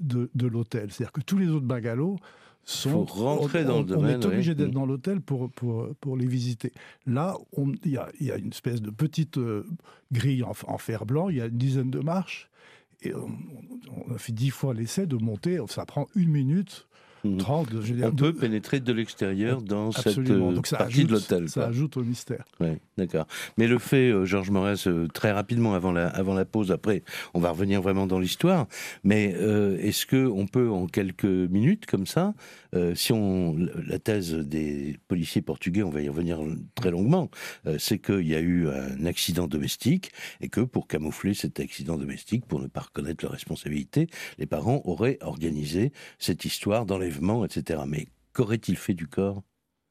de, 0.00 0.30
de 0.34 0.46
l'hôtel. 0.46 0.90
C'est-à-dire 0.92 1.12
que 1.12 1.20
tous 1.20 1.38
les 1.38 1.48
autres 1.48 1.66
bungalows 1.66 2.18
sont. 2.64 3.04
rentrer 3.04 3.64
dans 3.64 3.78
le 3.78 3.84
domaine. 3.84 4.16
On 4.16 4.20
est 4.20 4.26
obligé 4.26 4.54
d'être 4.54 4.72
dans 4.72 4.86
l'hôtel 4.86 5.20
pour, 5.20 5.50
pour, 5.50 5.94
pour, 6.00 6.16
les 6.16 6.26
visiter. 6.26 6.72
Là, 7.06 7.36
il 7.84 7.90
y 7.90 7.96
a, 7.96 8.10
y 8.20 8.30
a, 8.30 8.36
une 8.36 8.48
espèce 8.48 8.82
de 8.82 8.90
petite 8.90 9.38
euh, 9.38 9.66
grille 10.12 10.42
en, 10.42 10.52
en, 10.66 10.78
fer 10.78 11.06
blanc, 11.06 11.28
il 11.30 11.36
y 11.36 11.40
a 11.40 11.46
une 11.46 11.56
dizaine 11.56 11.90
de 11.90 12.00
marches 12.00 12.50
on, 13.04 14.14
a 14.14 14.18
fait 14.18 14.32
dix 14.32 14.50
fois 14.50 14.74
l'essai 14.74 15.06
de 15.06 15.16
monter, 15.16 15.58
ça 15.68 15.86
prend 15.86 16.06
une 16.14 16.30
minute. 16.30 16.86
30, 17.38 17.68
je 17.82 17.94
on 18.04 18.12
peut 18.12 18.32
pénétrer 18.32 18.80
de 18.80 18.92
l'extérieur 18.92 19.62
dans 19.62 19.92
cette 19.92 20.18
euh, 20.18 20.60
partie 20.76 21.04
de 21.04 21.12
l'hôtel. 21.12 21.48
Ça 21.48 21.66
ajoute 21.66 21.96
au 21.96 22.02
mystère. 22.02 22.44
Oui, 22.60 22.68
d'accord. 22.96 23.26
Mais 23.58 23.66
le 23.66 23.78
fait, 23.78 24.10
euh, 24.10 24.24
Georges 24.24 24.50
Morès, 24.50 24.86
euh, 24.86 25.08
très 25.12 25.32
rapidement 25.32 25.74
avant 25.74 25.92
la, 25.92 26.08
avant 26.08 26.34
la 26.34 26.44
pause, 26.44 26.72
après, 26.72 27.02
on 27.34 27.40
va 27.40 27.50
revenir 27.50 27.82
vraiment 27.82 28.06
dans 28.06 28.18
l'histoire, 28.18 28.66
mais 29.04 29.26
est-ce 29.80 30.06
qu'on 30.06 30.46
peut, 30.46 30.70
en 30.70 30.86
quelques 30.86 31.24
minutes, 31.24 31.86
comme 31.86 32.06
ça, 32.06 32.34
si 32.94 33.12
on. 33.12 33.56
La 33.86 33.98
thèse 33.98 34.34
des 34.34 34.98
policiers 35.08 35.42
portugais, 35.42 35.82
on 35.82 35.90
va 35.90 36.02
y 36.02 36.08
revenir 36.08 36.38
très 36.74 36.90
longuement, 36.90 37.30
c'est 37.78 37.98
qu'il 37.98 38.26
y 38.26 38.34
a 38.34 38.40
eu 38.40 38.68
un 38.68 39.06
accident 39.06 39.46
domestique 39.46 40.12
et 40.40 40.48
que 40.48 40.60
pour 40.60 40.86
camoufler 40.86 41.34
cet 41.34 41.60
accident 41.60 41.96
domestique, 41.96 42.46
pour 42.46 42.60
ne 42.60 42.66
pas 42.66 42.80
reconnaître 42.80 43.24
leur 43.24 43.32
responsabilité, 43.32 44.08
les 44.38 44.46
parents 44.46 44.82
auraient 44.84 45.18
organisé 45.20 45.92
cette 46.18 46.44
histoire 46.44 46.86
etc. 47.44 47.82
Mais 47.86 48.08
qu'aurait-il 48.32 48.76
fait 48.76 48.94
du 48.94 49.06
corps? 49.06 49.42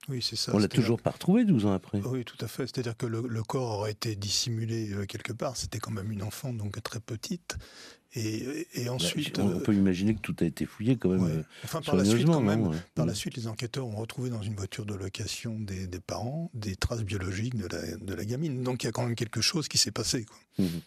Oui, 0.07 0.21
c'est 0.21 0.35
ça. 0.35 0.53
On 0.53 0.59
l'a 0.59 0.67
toujours 0.67 1.01
pas 1.01 1.11
retrouvé 1.11 1.45
12 1.45 1.65
ans 1.65 1.73
après. 1.73 1.99
Oui, 2.01 2.23
tout 2.23 2.37
à 2.39 2.47
fait. 2.47 2.63
C'est-à-dire 2.67 2.95
que 2.95 3.05
le, 3.07 3.43
corps 3.43 3.79
aurait 3.79 3.91
été 3.91 4.15
dissimulé 4.15 4.91
euh, 4.93 5.05
quelque 5.05 5.33
part. 5.33 5.57
C'était 5.57 5.79
quand 5.79 5.91
même 5.91 6.11
une 6.11 6.21
enfant, 6.21 6.53
donc 6.53 6.81
très 6.83 6.99
petite. 6.99 7.57
Et, 8.17 8.67
bah, 8.85 8.93
ensuite, 8.93 9.39
on, 9.39 9.59
peut 9.59 9.73
imaginer 9.73 10.15
que 10.15 10.21
tout 10.21 10.35
a 10.39 10.45
été 10.45 10.65
fouillé 10.65 10.95
quand 10.95 11.09
même. 11.09 11.43
Enfin, 11.65 11.81
par 11.81 11.95
la 11.95 12.05
suite, 12.05 12.27
quand 12.27 12.39
même, 12.39 12.71
par 12.93 13.05
la 13.05 13.11
mm. 13.11 13.15
suite, 13.15 13.35
les 13.35 13.47
enquêteurs 13.47 13.87
ont 13.87 13.95
retrouvé 13.95 14.29
dans 14.29 14.41
une 14.41 14.55
voiture 14.55 14.85
de 14.85 14.93
location 14.93 15.59
des, 15.59 15.87
parents 15.99 16.49
des 16.53 16.75
traces 16.77 17.03
biologiques 17.03 17.57
de 17.57 17.67
la, 17.67 17.97
de 17.97 18.13
la, 18.13 18.23
gamine. 18.23 18.63
Donc 18.63 18.83
il 18.83 18.85
y 18.85 18.89
a 18.89 18.93
quand 18.93 19.03
même 19.03 19.15
quelque 19.15 19.41
chose 19.41 19.67
qui 19.67 19.77
s'est 19.77 19.91
passé. 19.91 20.23
Quoi. 20.23 20.37
Mm-hmm. 20.59 20.81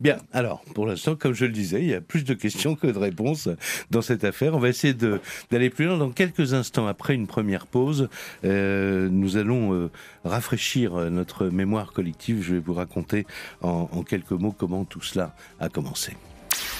Bien, 0.00 0.16
alors 0.32 0.62
pour 0.74 0.86
l'instant, 0.86 1.14
comme 1.14 1.34
je 1.34 1.44
le 1.44 1.52
disais, 1.52 1.82
il 1.82 1.88
y 1.88 1.94
a 1.94 2.00
plus 2.00 2.24
de 2.24 2.34
questions 2.34 2.74
que 2.74 2.86
de 2.86 2.98
réponses 2.98 3.48
dans 3.90 4.00
cette 4.00 4.24
affaire. 4.24 4.54
On 4.54 4.58
va 4.58 4.68
essayer 4.68 4.94
d'aller 4.94 5.70
plus 5.70 5.86
loin 5.86 5.98
dans 5.98 6.10
quelques 6.10 6.54
instants. 6.54 6.86
Après 6.86 7.14
une 7.14 7.26
première 7.26 7.66
pause, 7.66 8.08
euh, 8.44 9.08
nous 9.10 9.36
allons 9.36 9.74
euh, 9.74 9.90
rafraîchir 10.24 11.10
notre 11.10 11.46
mémoire 11.46 11.92
collective. 11.92 12.42
Je 12.42 12.54
vais 12.54 12.60
vous 12.60 12.74
raconter 12.74 13.26
en, 13.60 13.88
en 13.92 14.02
quelques 14.02 14.32
mots 14.32 14.54
comment 14.56 14.84
tout 14.84 15.02
cela 15.02 15.34
a 15.60 15.68
commencé. 15.68 16.16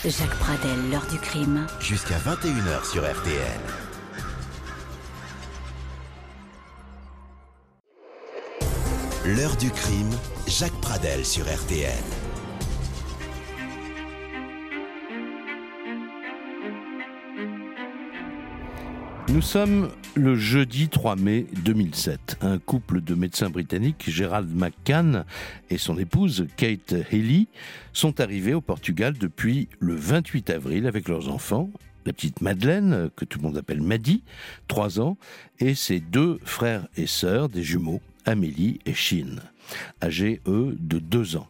Jacques 0.05 0.39
Pradel, 0.39 0.91
l'heure 0.91 1.07
du 1.11 1.19
crime. 1.19 1.67
Jusqu'à 1.79 2.17
21h 2.19 2.91
sur 2.91 3.03
RTL. 3.03 3.61
L'heure 9.27 9.57
du 9.57 9.71
crime, 9.71 10.11
Jacques 10.47 10.81
Pradel 10.81 11.27
sur 11.27 11.45
RTL. 11.45 11.93
Nous 19.33 19.43
sommes 19.43 19.91
le 20.17 20.35
jeudi 20.35 20.89
3 20.89 21.15
mai 21.15 21.47
2007. 21.65 22.39
Un 22.41 22.59
couple 22.59 23.01
de 23.01 23.15
médecins 23.15 23.49
britanniques, 23.49 24.11
Gerald 24.11 24.53
McCann 24.53 25.25
et 25.71 25.79
son 25.79 25.99
épouse 25.99 26.49
Kate 26.57 26.97
Haley, 27.13 27.47
sont 27.93 28.21
arrivés 28.21 28.55
au 28.55 28.61
Portugal 28.61 29.15
depuis 29.17 29.69
le 29.79 29.95
28 29.95 30.51
avril 30.51 30.87
avec 30.89 31.09
leurs 31.09 31.29
enfants, 31.29 31.71
la 32.07 32.13
petite 32.13 32.41
Madeleine, 32.41 33.09
que 33.15 33.25
tout 33.25 33.39
le 33.39 33.45
monde 33.45 33.57
appelle 33.57 33.83
Maddy, 33.83 34.25
3 34.67 35.01
ans, 35.01 35.17
et 35.61 35.77
ses 35.77 36.01
deux 36.01 36.41
frères 36.45 36.89
et 36.97 37.07
sœurs, 37.07 37.49
des 37.49 37.63
jumeaux, 37.63 38.01
Amélie 38.27 38.81
et 38.85 38.95
Shin, 38.95 39.37
âgés 40.03 40.41
eux 40.49 40.77
de 40.81 40.99
2 40.99 41.37
ans 41.37 41.49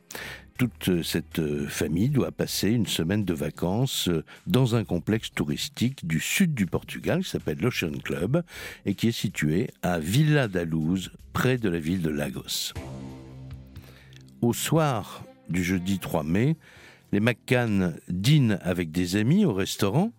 toute 0.60 1.02
cette 1.02 1.40
famille 1.68 2.10
doit 2.10 2.32
passer 2.32 2.68
une 2.68 2.86
semaine 2.86 3.24
de 3.24 3.32
vacances 3.32 4.10
dans 4.46 4.76
un 4.76 4.84
complexe 4.84 5.30
touristique 5.32 6.06
du 6.06 6.20
sud 6.20 6.52
du 6.52 6.66
Portugal 6.66 7.24
qui 7.24 7.30
s'appelle 7.30 7.56
l'Ocean 7.62 7.98
Club 8.04 8.42
et 8.84 8.94
qui 8.94 9.08
est 9.08 9.12
situé 9.18 9.70
à 9.82 9.98
Villa 9.98 10.48
da 10.48 10.64
Luz, 10.64 11.12
près 11.32 11.56
de 11.56 11.70
la 11.70 11.78
ville 11.78 12.02
de 12.02 12.10
Lagos. 12.10 12.74
Au 14.42 14.52
soir 14.52 15.24
du 15.48 15.64
jeudi 15.64 15.98
3 15.98 16.24
mai, 16.24 16.58
les 17.12 17.20
McCann 17.20 17.96
dînent 18.10 18.58
avec 18.60 18.92
des 18.92 19.16
amis 19.16 19.46
au 19.46 19.54
restaurant. 19.54 20.12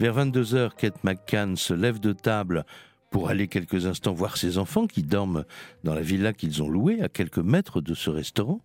Vers 0.00 0.16
22h, 0.16 0.74
Kate 0.76 1.04
McCann 1.04 1.56
se 1.56 1.74
lève 1.74 2.00
de 2.00 2.12
table 2.12 2.64
pour 3.10 3.28
aller 3.28 3.46
quelques 3.46 3.86
instants 3.86 4.14
voir 4.14 4.36
ses 4.36 4.58
enfants 4.58 4.88
qui 4.88 5.04
dorment 5.04 5.44
dans 5.84 5.94
la 5.94 6.02
villa 6.02 6.32
qu'ils 6.32 6.60
ont 6.64 6.68
louée 6.68 7.02
à 7.02 7.08
quelques 7.08 7.38
mètres 7.38 7.80
de 7.80 7.94
ce 7.94 8.10
restaurant. 8.10 8.60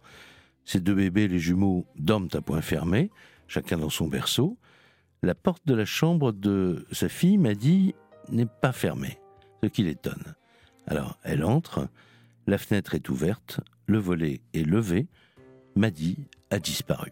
Ces 0.65 0.79
deux 0.79 0.95
bébés, 0.95 1.27
les 1.27 1.39
jumeaux, 1.39 1.85
dorment 1.97 2.29
à 2.33 2.41
point 2.41 2.61
fermé, 2.61 3.11
chacun 3.47 3.77
dans 3.77 3.89
son 3.89 4.07
berceau. 4.07 4.57
La 5.23 5.35
porte 5.35 5.65
de 5.65 5.73
la 5.73 5.85
chambre 5.85 6.31
de 6.31 6.85
sa 6.91 7.09
fille 7.09 7.37
m'a 7.37 7.53
n'est 8.29 8.45
pas 8.61 8.71
fermée, 8.71 9.19
ce 9.63 9.69
qui 9.69 9.83
l'étonne. 9.83 10.35
Alors 10.87 11.17
elle 11.23 11.43
entre, 11.43 11.87
la 12.47 12.57
fenêtre 12.57 12.95
est 12.95 13.09
ouverte, 13.09 13.59
le 13.85 13.97
volet 13.97 14.41
est 14.53 14.63
levé, 14.63 15.07
Maddy 15.75 16.17
a 16.49 16.59
disparu. 16.59 17.11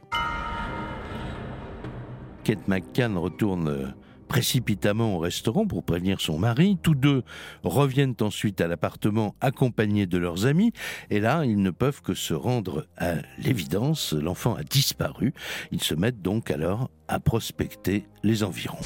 Kate 2.44 2.68
McCann 2.68 3.18
retourne 3.18 3.94
précipitamment 4.30 5.16
au 5.16 5.20
restaurant 5.20 5.68
pour 5.68 5.84
prévenir 5.84 6.22
son 6.22 6.38
mari. 6.40 6.78
Tous 6.82 6.96
deux 6.96 7.24
reviennent 7.64 8.16
ensuite 8.22 8.62
à 8.62 8.68
l'appartement 8.68 9.36
accompagnés 9.42 10.06
de 10.06 10.18
leurs 10.18 10.46
amis. 10.46 10.72
Et 11.10 11.20
là, 11.20 11.44
ils 11.44 11.62
ne 11.62 11.72
peuvent 11.72 12.02
que 12.02 12.14
se 12.14 12.34
rendre 12.34 12.88
à 12.96 13.16
l'évidence. 13.40 14.14
L'enfant 14.14 14.56
a 14.56 14.64
disparu. 14.64 15.34
Ils 15.72 15.84
se 15.84 15.96
mettent 15.96 16.22
donc 16.22 16.52
alors 16.52 16.90
à 17.08 17.20
prospecter 17.20 18.06
les 18.24 18.44
environs. 18.44 18.78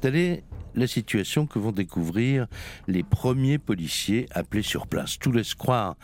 Telle 0.00 0.16
est 0.16 0.44
la 0.74 0.86
situation 0.86 1.46
que 1.46 1.58
vont 1.58 1.72
découvrir 1.72 2.46
les 2.88 3.02
premiers 3.02 3.58
policiers 3.58 4.26
appelés 4.30 4.62
sur 4.62 4.86
place. 4.86 5.18
Tout 5.18 5.32
laisse 5.32 5.54
croire 5.54 5.96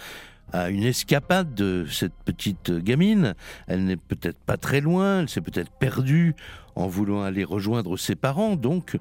à 0.52 0.70
une 0.70 0.84
escapade 0.84 1.54
de 1.54 1.86
cette 1.90 2.14
petite 2.24 2.70
gamine. 2.70 3.34
Elle 3.66 3.84
n'est 3.84 3.96
peut-être 3.96 4.38
pas 4.38 4.56
très 4.56 4.80
loin, 4.80 5.20
elle 5.20 5.28
s'est 5.28 5.40
peut-être 5.40 5.72
perdue 5.72 6.34
en 6.74 6.86
voulant 6.86 7.22
aller 7.22 7.44
rejoindre 7.44 7.96
ses 7.96 8.14
parents, 8.16 8.56
donc 8.56 8.98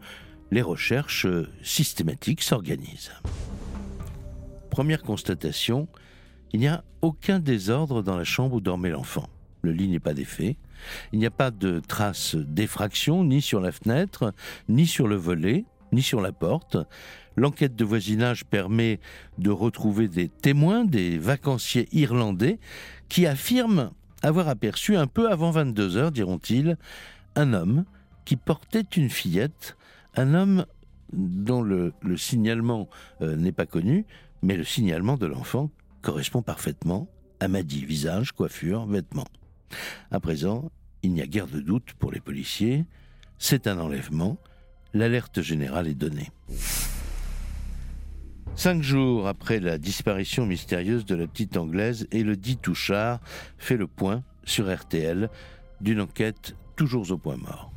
les 0.51 0.61
recherches 0.61 1.27
systématiques 1.61 2.41
s'organisent. 2.41 3.11
Première 4.69 5.03
constatation, 5.03 5.87
il 6.53 6.59
n'y 6.59 6.67
a 6.67 6.83
aucun 7.01 7.39
désordre 7.39 8.01
dans 8.01 8.17
la 8.17 8.23
chambre 8.23 8.55
où 8.55 8.61
dormait 8.61 8.89
l'enfant. 8.89 9.29
Le 9.61 9.71
lit 9.71 9.87
n'est 9.87 9.99
pas 9.99 10.13
défait, 10.13 10.57
il 11.11 11.19
n'y 11.19 11.25
a 11.25 11.31
pas 11.31 11.51
de 11.51 11.79
traces 11.79 12.35
d'effraction 12.35 13.23
ni 13.23 13.41
sur 13.41 13.59
la 13.59 13.71
fenêtre, 13.71 14.33
ni 14.69 14.85
sur 14.85 15.07
le 15.07 15.15
volet, 15.15 15.65
ni 15.91 16.01
sur 16.01 16.21
la 16.21 16.31
porte. 16.31 16.77
L'enquête 17.35 17.75
de 17.75 17.83
voisinage 17.83 18.45
permet 18.45 18.99
de 19.37 19.49
retrouver 19.49 20.07
des 20.07 20.29
témoins, 20.29 20.85
des 20.85 21.17
vacanciers 21.17 21.87
irlandais, 21.91 22.59
qui 23.09 23.25
affirment 23.25 23.91
avoir 24.21 24.47
aperçu 24.47 24.95
un 24.95 25.07
peu 25.07 25.29
avant 25.29 25.51
22 25.51 25.97
heures, 25.97 26.11
diront-ils, 26.11 26.77
un 27.35 27.53
homme 27.53 27.85
qui 28.23 28.37
portait 28.37 28.85
une 28.95 29.09
fillette, 29.09 29.77
un 30.15 30.33
homme 30.33 30.65
dont 31.13 31.61
le, 31.61 31.93
signalement 32.17 32.89
euh, 33.21 33.35
n'est 33.35 33.51
pas 33.51 33.65
connu, 33.65 34.05
mais 34.41 34.57
le 34.57 34.63
signalement 34.63 35.17
de 35.17 35.25
l'enfant 35.25 35.69
correspond 36.01 36.41
parfaitement 36.41 37.07
à 37.39 37.47
Maddy, 37.47 37.85
visage, 37.85 38.31
coiffure, 38.31 38.85
vêtements. 38.85 39.27
À 40.11 40.19
présent, 40.19 40.71
il 41.03 41.13
n'y 41.13 41.21
a 41.21 41.27
guère 41.27 41.47
de 41.47 41.59
doute 41.59 41.93
pour 41.99 42.11
les 42.11 42.19
policiers, 42.19 42.85
c'est 43.37 43.67
un 43.67 43.77
enlèvement, 43.77 44.37
l'alerte 44.95 45.41
générale 45.41 45.87
est 45.87 45.93
donnée. 45.93 46.31
Cinq 48.55 48.81
jours 48.81 49.27
après 49.27 49.59
la 49.59 49.77
disparition 49.77 50.45
mystérieuse 50.45 51.05
de 51.05 51.15
la 51.15 51.27
petite 51.27 51.57
Anglaise, 51.57 52.07
Elodie 52.11 52.57
Touchard 52.57 53.19
fait 53.57 53.75
le 53.75 53.85
point 53.85 54.23
sur 54.45 54.73
RTL 54.73 55.29
d'une 55.81 55.99
enquête 55.99 56.55
toujours 56.77 57.11
au 57.11 57.17
point 57.17 57.35
mort. 57.35 57.74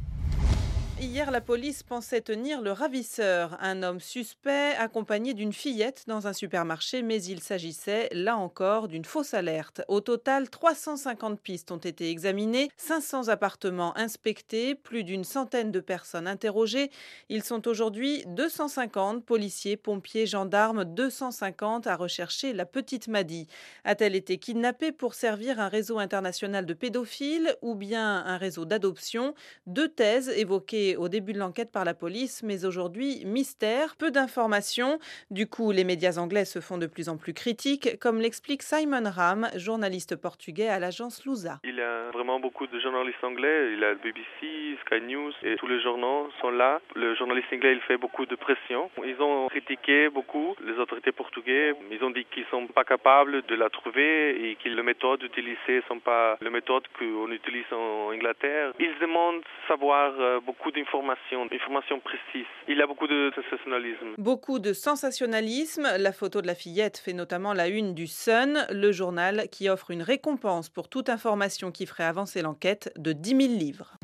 Hier, 1.00 1.30
la 1.30 1.40
police 1.40 1.84
pensait 1.84 2.22
tenir 2.22 2.60
le 2.60 2.72
ravisseur, 2.72 3.56
un 3.60 3.84
homme 3.84 4.00
suspect 4.00 4.74
accompagné 4.76 5.32
d'une 5.32 5.52
fillette 5.52 6.02
dans 6.08 6.26
un 6.26 6.32
supermarché, 6.32 7.02
mais 7.02 7.22
il 7.22 7.40
s'agissait, 7.40 8.08
là 8.10 8.36
encore, 8.36 8.88
d'une 8.88 9.04
fausse 9.04 9.32
alerte. 9.32 9.80
Au 9.86 10.00
total, 10.00 10.50
350 10.50 11.40
pistes 11.40 11.70
ont 11.70 11.76
été 11.76 12.10
examinées, 12.10 12.68
500 12.78 13.28
appartements 13.28 13.96
inspectés, 13.96 14.74
plus 14.74 15.04
d'une 15.04 15.22
centaine 15.22 15.70
de 15.70 15.78
personnes 15.78 16.26
interrogées. 16.26 16.90
Ils 17.28 17.44
sont 17.44 17.68
aujourd'hui 17.68 18.24
250 18.26 19.24
policiers, 19.24 19.76
pompiers, 19.76 20.26
gendarmes, 20.26 20.84
250 20.84 21.86
à 21.86 21.94
rechercher 21.94 22.52
la 22.52 22.66
petite 22.66 23.06
Maddy. 23.06 23.46
A-t-elle 23.84 24.16
été 24.16 24.38
kidnappée 24.38 24.90
pour 24.90 25.14
servir 25.14 25.60
un 25.60 25.68
réseau 25.68 26.00
international 26.00 26.66
de 26.66 26.74
pédophiles 26.74 27.56
ou 27.62 27.76
bien 27.76 28.24
un 28.24 28.36
réseau 28.36 28.64
d'adoption? 28.64 29.34
Deux 29.66 29.88
thèses 29.88 30.28
évoquées 30.30 30.87
au 30.96 31.08
début 31.08 31.32
de 31.32 31.38
l'enquête 31.38 31.72
par 31.72 31.84
la 31.84 31.94
police, 31.94 32.42
mais 32.42 32.64
aujourd'hui, 32.64 33.22
mystère, 33.24 33.96
peu 33.96 34.10
d'informations. 34.10 34.98
Du 35.30 35.46
coup, 35.46 35.72
les 35.72 35.84
médias 35.84 36.18
anglais 36.18 36.44
se 36.44 36.60
font 36.60 36.78
de 36.78 36.86
plus 36.86 37.08
en 37.08 37.16
plus 37.16 37.34
critiques, 37.34 37.98
comme 38.00 38.20
l'explique 38.20 38.62
Simon 38.62 39.10
Ram, 39.10 39.48
journaliste 39.56 40.16
portugais 40.16 40.68
à 40.68 40.78
l'agence 40.78 41.24
Lusa. 41.26 41.60
Il 41.64 41.76
y 41.76 41.82
a 41.82 42.10
vraiment 42.12 42.40
beaucoup 42.40 42.66
de 42.66 42.80
journalistes 42.80 43.22
anglais, 43.22 43.72
il 43.72 43.80
y 43.80 43.84
a 43.84 43.94
BBC, 43.94 44.78
Sky 44.86 45.00
News, 45.02 45.32
et 45.42 45.56
tous 45.56 45.66
les 45.66 45.80
journaux 45.80 46.28
sont 46.40 46.50
là. 46.50 46.80
Le 46.94 47.14
journaliste 47.14 47.52
anglais, 47.52 47.72
il 47.72 47.80
fait 47.80 47.96
beaucoup 47.96 48.26
de 48.26 48.36
pression. 48.36 48.90
Ils 49.04 49.20
ont 49.20 49.48
critiqué 49.48 50.08
beaucoup 50.08 50.54
les 50.64 50.78
autorités 50.78 51.12
portugaises. 51.12 51.74
Ils 51.90 52.02
ont 52.02 52.10
dit 52.10 52.24
qu'ils 52.32 52.46
sont 52.50 52.66
pas 52.66 52.84
capables 52.84 53.42
de 53.42 53.54
la 53.54 53.70
trouver 53.70 54.50
et 54.50 54.56
que 54.56 54.68
les 54.68 54.82
méthodes 54.82 55.22
utilisées 55.22 55.82
sont 55.88 56.00
pas 56.00 56.36
les 56.40 56.50
méthodes 56.50 56.86
qu'on 56.98 57.30
utilise 57.30 57.70
en 57.72 58.12
Angleterre. 58.12 58.72
Ils 58.78 58.98
demandent 59.00 59.42
savoir 59.66 60.12
euh, 60.18 60.40
beaucoup 60.40 60.70
de 60.70 60.77
informations, 60.80 61.48
informations 61.52 62.00
précises. 62.00 62.46
Il 62.68 62.78
y 62.78 62.82
a 62.82 62.86
beaucoup 62.86 63.06
de 63.06 63.30
sensationnalisme. 63.34 64.14
Beaucoup 64.18 64.58
de 64.58 64.72
sensationnalisme. 64.72 65.88
La 65.98 66.12
photo 66.12 66.42
de 66.42 66.46
la 66.46 66.54
fillette 66.54 66.98
fait 66.98 67.12
notamment 67.12 67.52
la 67.52 67.68
une 67.68 67.94
du 67.94 68.06
Sun, 68.06 68.66
le 68.70 68.92
journal 68.92 69.48
qui 69.50 69.68
offre 69.68 69.90
une 69.90 70.02
récompense 70.02 70.68
pour 70.68 70.88
toute 70.88 71.08
information 71.08 71.70
qui 71.70 71.86
ferait 71.86 72.04
avancer 72.04 72.42
l'enquête 72.42 72.92
de 72.96 73.12
10 73.12 73.28
000 73.30 73.58
livres. 73.58 73.96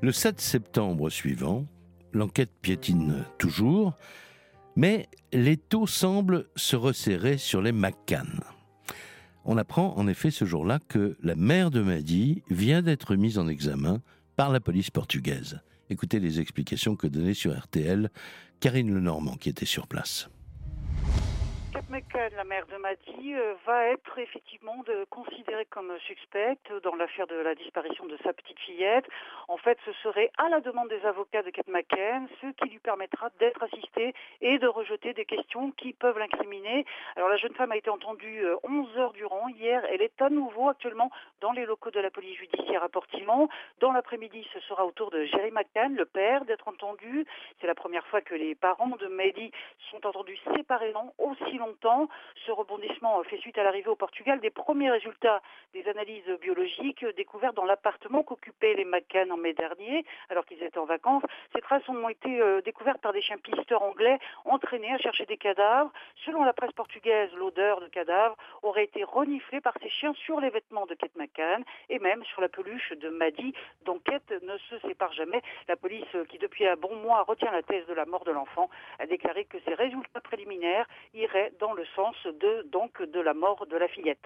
Le 0.00 0.12
7 0.12 0.40
septembre 0.40 1.10
suivant, 1.10 1.64
l'enquête 2.12 2.50
piétine 2.60 3.24
toujours. 3.38 3.92
Mais 4.74 5.08
les 5.32 5.56
taux 5.56 5.86
semblent 5.86 6.46
se 6.56 6.76
resserrer 6.76 7.36
sur 7.36 7.60
les 7.60 7.72
McCann. 7.72 8.40
On 9.44 9.58
apprend 9.58 9.94
en 9.96 10.06
effet 10.06 10.30
ce 10.30 10.44
jour-là 10.44 10.78
que 10.88 11.16
la 11.22 11.34
mère 11.34 11.70
de 11.70 11.80
Maddy 11.80 12.42
vient 12.48 12.80
d'être 12.80 13.16
mise 13.16 13.38
en 13.38 13.48
examen 13.48 14.00
par 14.36 14.50
la 14.50 14.60
police 14.60 14.90
portugaise. 14.90 15.60
Écoutez 15.90 16.20
les 16.20 16.40
explications 16.40 16.96
que 16.96 17.06
donnait 17.06 17.34
sur 17.34 17.56
RTL 17.58 18.10
Karine 18.60 18.94
Lenormand 18.94 19.36
qui 19.36 19.48
était 19.48 19.66
sur 19.66 19.86
place. 19.86 20.28
McCann, 21.88 22.32
la 22.36 22.44
mère 22.44 22.66
de 22.66 22.76
Maddy, 22.76 23.34
euh, 23.34 23.54
va 23.64 23.86
être 23.86 24.18
effectivement 24.18 24.82
de, 24.86 25.04
considérée 25.08 25.64
comme 25.66 25.92
suspecte 26.00 26.70
dans 26.82 26.94
l'affaire 26.94 27.26
de 27.26 27.36
la 27.36 27.54
disparition 27.54 28.04
de 28.06 28.18
sa 28.22 28.34
petite 28.34 28.58
fillette. 28.60 29.06
En 29.48 29.56
fait, 29.56 29.78
ce 29.86 29.92
serait 30.02 30.30
à 30.36 30.50
la 30.50 30.60
demande 30.60 30.88
des 30.88 31.04
avocats 31.06 31.42
de 31.42 31.50
Kate 31.50 31.68
McCann, 31.68 32.28
ce 32.42 32.48
qui 32.48 32.68
lui 32.68 32.78
permettra 32.78 33.30
d'être 33.38 33.62
assistée 33.62 34.12
et 34.42 34.58
de 34.58 34.66
rejeter 34.66 35.14
des 35.14 35.24
questions 35.24 35.70
qui 35.72 35.94
peuvent 35.94 36.18
l'incriminer. 36.18 36.84
Alors 37.16 37.30
la 37.30 37.36
jeune 37.36 37.54
femme 37.54 37.72
a 37.72 37.76
été 37.76 37.88
entendue 37.88 38.44
11 38.64 38.88
euh, 38.96 39.00
heures 39.00 39.12
durant 39.12 39.48
hier. 39.48 39.82
Elle 39.90 40.02
est 40.02 40.20
à 40.20 40.28
nouveau 40.28 40.68
actuellement 40.68 41.10
dans 41.40 41.52
les 41.52 41.64
locaux 41.64 41.90
de 41.90 42.00
la 42.00 42.10
police 42.10 42.36
judiciaire 42.38 42.82
à 42.82 42.90
Portimont. 42.90 43.48
Dans 43.80 43.92
l'après-midi, 43.92 44.46
ce 44.52 44.60
sera 44.60 44.84
au 44.84 44.90
tour 44.90 45.10
de 45.10 45.24
Jerry 45.24 45.50
McCann, 45.50 45.94
le 45.94 46.04
père, 46.04 46.44
d'être 46.44 46.68
entendu. 46.68 47.26
C'est 47.60 47.66
la 47.66 47.74
première 47.74 48.06
fois 48.08 48.20
que 48.20 48.34
les 48.34 48.54
parents 48.54 48.96
de 48.96 49.06
Maddy 49.06 49.50
sont 49.90 50.04
entendus 50.06 50.38
séparément 50.54 51.14
aussi 51.18 51.58
longtemps 51.66 52.08
ce 52.46 52.50
rebondissement 52.50 53.22
fait 53.24 53.38
suite 53.38 53.58
à 53.58 53.62
l'arrivée 53.62 53.88
au 53.88 53.96
Portugal 53.96 54.40
des 54.40 54.50
premiers 54.50 54.90
résultats 54.90 55.40
des 55.72 55.86
analyses 55.88 56.28
biologiques 56.40 57.04
découvertes 57.16 57.54
dans 57.54 57.64
l'appartement 57.64 58.22
qu'occupaient 58.22 58.74
les 58.74 58.84
McCann 58.84 59.30
en 59.32 59.36
mai 59.36 59.54
dernier, 59.54 60.04
alors 60.28 60.44
qu'ils 60.44 60.62
étaient 60.62 60.78
en 60.78 60.84
vacances. 60.84 61.22
Ces 61.54 61.60
traces 61.60 61.88
ont 61.88 62.08
été 62.08 62.40
euh, 62.40 62.60
découvertes 62.62 63.00
par 63.00 63.12
des 63.12 63.22
chiens 63.22 63.38
pisteurs 63.38 63.82
anglais 63.82 64.18
entraînés 64.44 64.92
à 64.92 64.98
chercher 64.98 65.24
des 65.26 65.36
cadavres. 65.36 65.92
Selon 66.24 66.44
la 66.44 66.52
presse 66.52 66.72
portugaise, 66.72 67.30
l'odeur 67.34 67.80
de 67.80 67.88
cadavres 67.88 68.36
aurait 68.62 68.84
été 68.84 69.04
reniflée 69.04 69.60
par 69.60 69.74
ces 69.82 69.88
chiens 69.88 70.14
sur 70.14 70.40
les 70.40 70.50
vêtements 70.50 70.86
de 70.86 70.94
Kate 70.94 71.16
McCann 71.16 71.64
et 71.88 71.98
même 71.98 72.24
sur 72.24 72.40
la 72.40 72.48
peluche 72.48 72.92
de 72.92 73.08
Maddy, 73.08 73.54
dont 73.84 73.98
Kate 73.98 74.32
ne 74.42 74.58
se 74.58 74.78
sépare 74.80 75.12
jamais. 75.12 75.42
La 75.68 75.76
police, 75.76 76.16
qui 76.28 76.38
depuis 76.38 76.66
un 76.66 76.76
bon 76.76 76.94
mois 76.96 77.22
retient 77.22 77.50
la 77.50 77.62
thèse 77.62 77.86
de 77.86 77.94
la 77.94 78.04
mort 78.04 78.24
de 78.24 78.32
l'enfant, 78.32 78.68
a 78.98 79.06
déclaré 79.06 79.44
que 79.44 79.58
ces 79.64 79.74
résultats 79.74 80.20
préliminaires 80.20 80.86
iraient 81.14 81.51
dans 81.60 81.72
le 81.72 81.84
sens 81.94 82.14
de, 82.24 82.68
donc, 82.70 83.02
de 83.02 83.20
la 83.20 83.34
mort 83.34 83.66
de 83.70 83.76
la 83.76 83.88
fillette. 83.88 84.24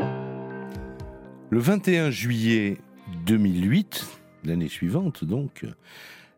Le 1.50 1.58
21 1.58 2.10
juillet 2.10 2.78
2008, 3.26 4.04
l'année 4.44 4.68
suivante 4.68 5.24
donc, 5.24 5.64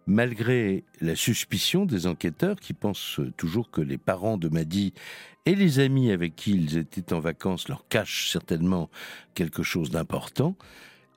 malgré 0.07 0.85
la 1.01 1.15
suspicion 1.15 1.85
des 1.85 2.07
enquêteurs 2.07 2.57
qui 2.57 2.73
pensent 2.73 3.21
toujours 3.37 3.71
que 3.71 3.81
les 3.81 3.99
parents 3.99 4.39
de 4.39 4.49
Maddy 4.49 4.95
et 5.47 5.55
les 5.55 5.81
amis 5.81 6.11
avec 6.11 6.35
qui 6.35 6.53
ils 6.53 6.79
étaient 6.79 7.13
en 7.13 7.21
vacances 7.21 7.69
leur 7.69 7.87
cachent 7.89 8.31
certainement 8.31 8.91
quelque 9.35 9.63
chose 9.63 9.91
d'important, 9.91 10.57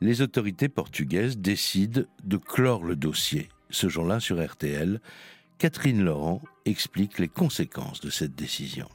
les 0.01 0.22
autorités 0.22 0.70
portugaises 0.70 1.38
décident 1.38 2.01
de 2.24 2.38
clore 2.38 2.84
le 2.84 2.96
dossier. 2.96 3.50
Ce 3.70 3.88
jour-là, 3.88 4.20
sur 4.20 4.44
RTL, 4.44 5.00
Catherine 5.58 6.04
Laurent 6.04 6.42
explique 6.66 7.20
les 7.20 7.28
conséquences 7.28 8.01
de 8.01 8.10
cette 8.10 8.36
décision. 8.36 8.88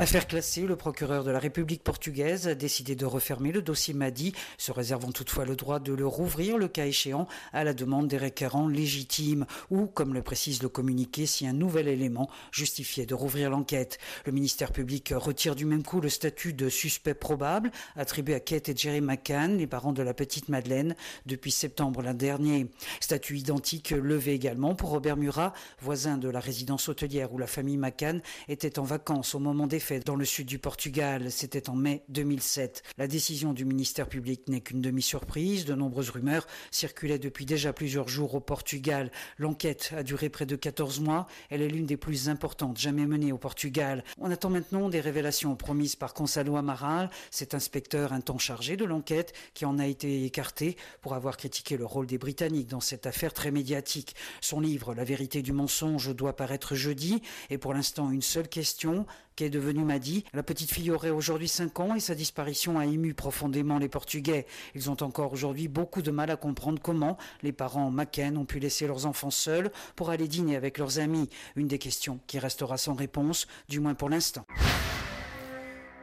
Affaire 0.00 0.28
classée, 0.28 0.62
le 0.62 0.76
procureur 0.76 1.24
de 1.24 1.32
la 1.32 1.40
République 1.40 1.82
portugaise 1.82 2.46
a 2.46 2.54
décidé 2.54 2.94
de 2.94 3.04
refermer 3.04 3.50
le 3.50 3.62
dossier 3.62 3.94
Madi, 3.94 4.32
se 4.56 4.70
réservant 4.70 5.10
toutefois 5.10 5.44
le 5.44 5.56
droit 5.56 5.80
de 5.80 5.92
le 5.92 6.06
rouvrir 6.06 6.56
le 6.56 6.68
cas 6.68 6.86
échéant 6.86 7.26
à 7.52 7.64
la 7.64 7.74
demande 7.74 8.06
des 8.06 8.16
requérants 8.16 8.68
légitimes 8.68 9.44
ou, 9.72 9.86
comme 9.86 10.14
le 10.14 10.22
précise 10.22 10.62
le 10.62 10.68
communiqué, 10.68 11.26
si 11.26 11.48
un 11.48 11.52
nouvel 11.52 11.88
élément 11.88 12.30
justifiait 12.52 13.06
de 13.06 13.14
rouvrir 13.16 13.50
l'enquête. 13.50 13.98
Le 14.24 14.30
ministère 14.30 14.70
public 14.70 15.12
retire 15.16 15.56
du 15.56 15.64
même 15.64 15.82
coup 15.82 16.00
le 16.00 16.08
statut 16.08 16.52
de 16.52 16.68
suspect 16.68 17.14
probable 17.14 17.72
attribué 17.96 18.36
à 18.36 18.40
Kate 18.40 18.68
et 18.68 18.76
Jerry 18.76 19.00
McCann, 19.00 19.58
les 19.58 19.66
parents 19.66 19.92
de 19.92 20.04
la 20.04 20.14
petite 20.14 20.48
Madeleine, 20.48 20.94
depuis 21.26 21.50
septembre 21.50 22.02
l'an 22.02 22.14
dernier. 22.14 22.68
Statut 23.00 23.36
identique 23.36 23.90
levé 23.90 24.34
également 24.34 24.76
pour 24.76 24.90
Robert 24.90 25.16
Murat, 25.16 25.52
voisin 25.80 26.18
de 26.18 26.28
la 26.28 26.38
résidence 26.38 26.88
hôtelière 26.88 27.32
où 27.32 27.38
la 27.38 27.48
famille 27.48 27.78
McCann 27.78 28.22
était 28.46 28.78
en 28.78 28.84
vacances 28.84 29.34
au 29.34 29.40
moment 29.40 29.66
des 29.66 29.80
dans 30.04 30.16
le 30.16 30.24
sud 30.24 30.46
du 30.46 30.58
Portugal. 30.58 31.30
C'était 31.30 31.70
en 31.70 31.74
mai 31.74 32.02
2007. 32.08 32.82
La 32.98 33.08
décision 33.08 33.54
du 33.54 33.64
ministère 33.64 34.08
public 34.08 34.46
n'est 34.48 34.60
qu'une 34.60 34.82
demi-surprise. 34.82 35.64
De 35.64 35.74
nombreuses 35.74 36.10
rumeurs 36.10 36.46
circulaient 36.70 37.18
depuis 37.18 37.46
déjà 37.46 37.72
plusieurs 37.72 38.08
jours 38.08 38.34
au 38.34 38.40
Portugal. 38.40 39.10
L'enquête 39.38 39.94
a 39.96 40.02
duré 40.02 40.28
près 40.28 40.44
de 40.44 40.56
14 40.56 41.00
mois. 41.00 41.26
Elle 41.48 41.62
est 41.62 41.68
l'une 41.68 41.86
des 41.86 41.96
plus 41.96 42.28
importantes 42.28 42.78
jamais 42.78 43.06
menées 43.06 43.32
au 43.32 43.38
Portugal. 43.38 44.04
On 44.18 44.30
attend 44.30 44.50
maintenant 44.50 44.90
des 44.90 45.00
révélations 45.00 45.56
promises 45.56 45.96
par 45.96 46.12
Gonçalo 46.12 46.56
Amaral, 46.56 47.08
cet 47.30 47.54
inspecteur 47.54 48.12
un 48.12 48.20
temps 48.20 48.38
chargé 48.38 48.76
de 48.76 48.84
l'enquête 48.84 49.32
qui 49.54 49.64
en 49.64 49.78
a 49.78 49.86
été 49.86 50.24
écarté 50.24 50.76
pour 51.00 51.14
avoir 51.14 51.38
critiqué 51.38 51.78
le 51.78 51.86
rôle 51.86 52.06
des 52.06 52.18
Britanniques 52.18 52.68
dans 52.68 52.80
cette 52.80 53.06
affaire 53.06 53.32
très 53.32 53.50
médiatique. 53.50 54.14
Son 54.42 54.60
livre 54.60 54.94
La 54.94 55.04
vérité 55.04 55.40
du 55.40 55.52
mensonge 55.52 56.14
doit 56.14 56.36
paraître 56.36 56.74
jeudi 56.74 57.22
et 57.48 57.56
pour 57.56 57.72
l'instant 57.72 58.10
une 58.10 58.22
seule 58.22 58.48
question 58.48 59.06
qu'est 59.38 59.50
devenue 59.50 59.84
Madi. 59.84 60.24
La 60.34 60.42
petite 60.42 60.72
fille 60.72 60.90
aurait 60.90 61.10
aujourd'hui 61.10 61.46
5 61.46 61.78
ans 61.78 61.94
et 61.94 62.00
sa 62.00 62.16
disparition 62.16 62.76
a 62.76 62.86
ému 62.86 63.14
profondément 63.14 63.78
les 63.78 63.88
Portugais. 63.88 64.46
Ils 64.74 64.90
ont 64.90 65.00
encore 65.00 65.32
aujourd'hui 65.32 65.68
beaucoup 65.68 66.02
de 66.02 66.10
mal 66.10 66.28
à 66.32 66.36
comprendre 66.36 66.82
comment 66.82 67.16
les 67.44 67.52
parents 67.52 67.88
Macken 67.88 68.36
ont 68.36 68.44
pu 68.44 68.58
laisser 68.58 68.88
leurs 68.88 69.06
enfants 69.06 69.30
seuls 69.30 69.70
pour 69.94 70.10
aller 70.10 70.26
dîner 70.26 70.56
avec 70.56 70.76
leurs 70.76 70.98
amis. 70.98 71.28
Une 71.54 71.68
des 71.68 71.78
questions 71.78 72.18
qui 72.26 72.40
restera 72.40 72.78
sans 72.78 72.94
réponse, 72.94 73.46
du 73.68 73.78
moins 73.78 73.94
pour 73.94 74.08
l'instant. 74.08 74.44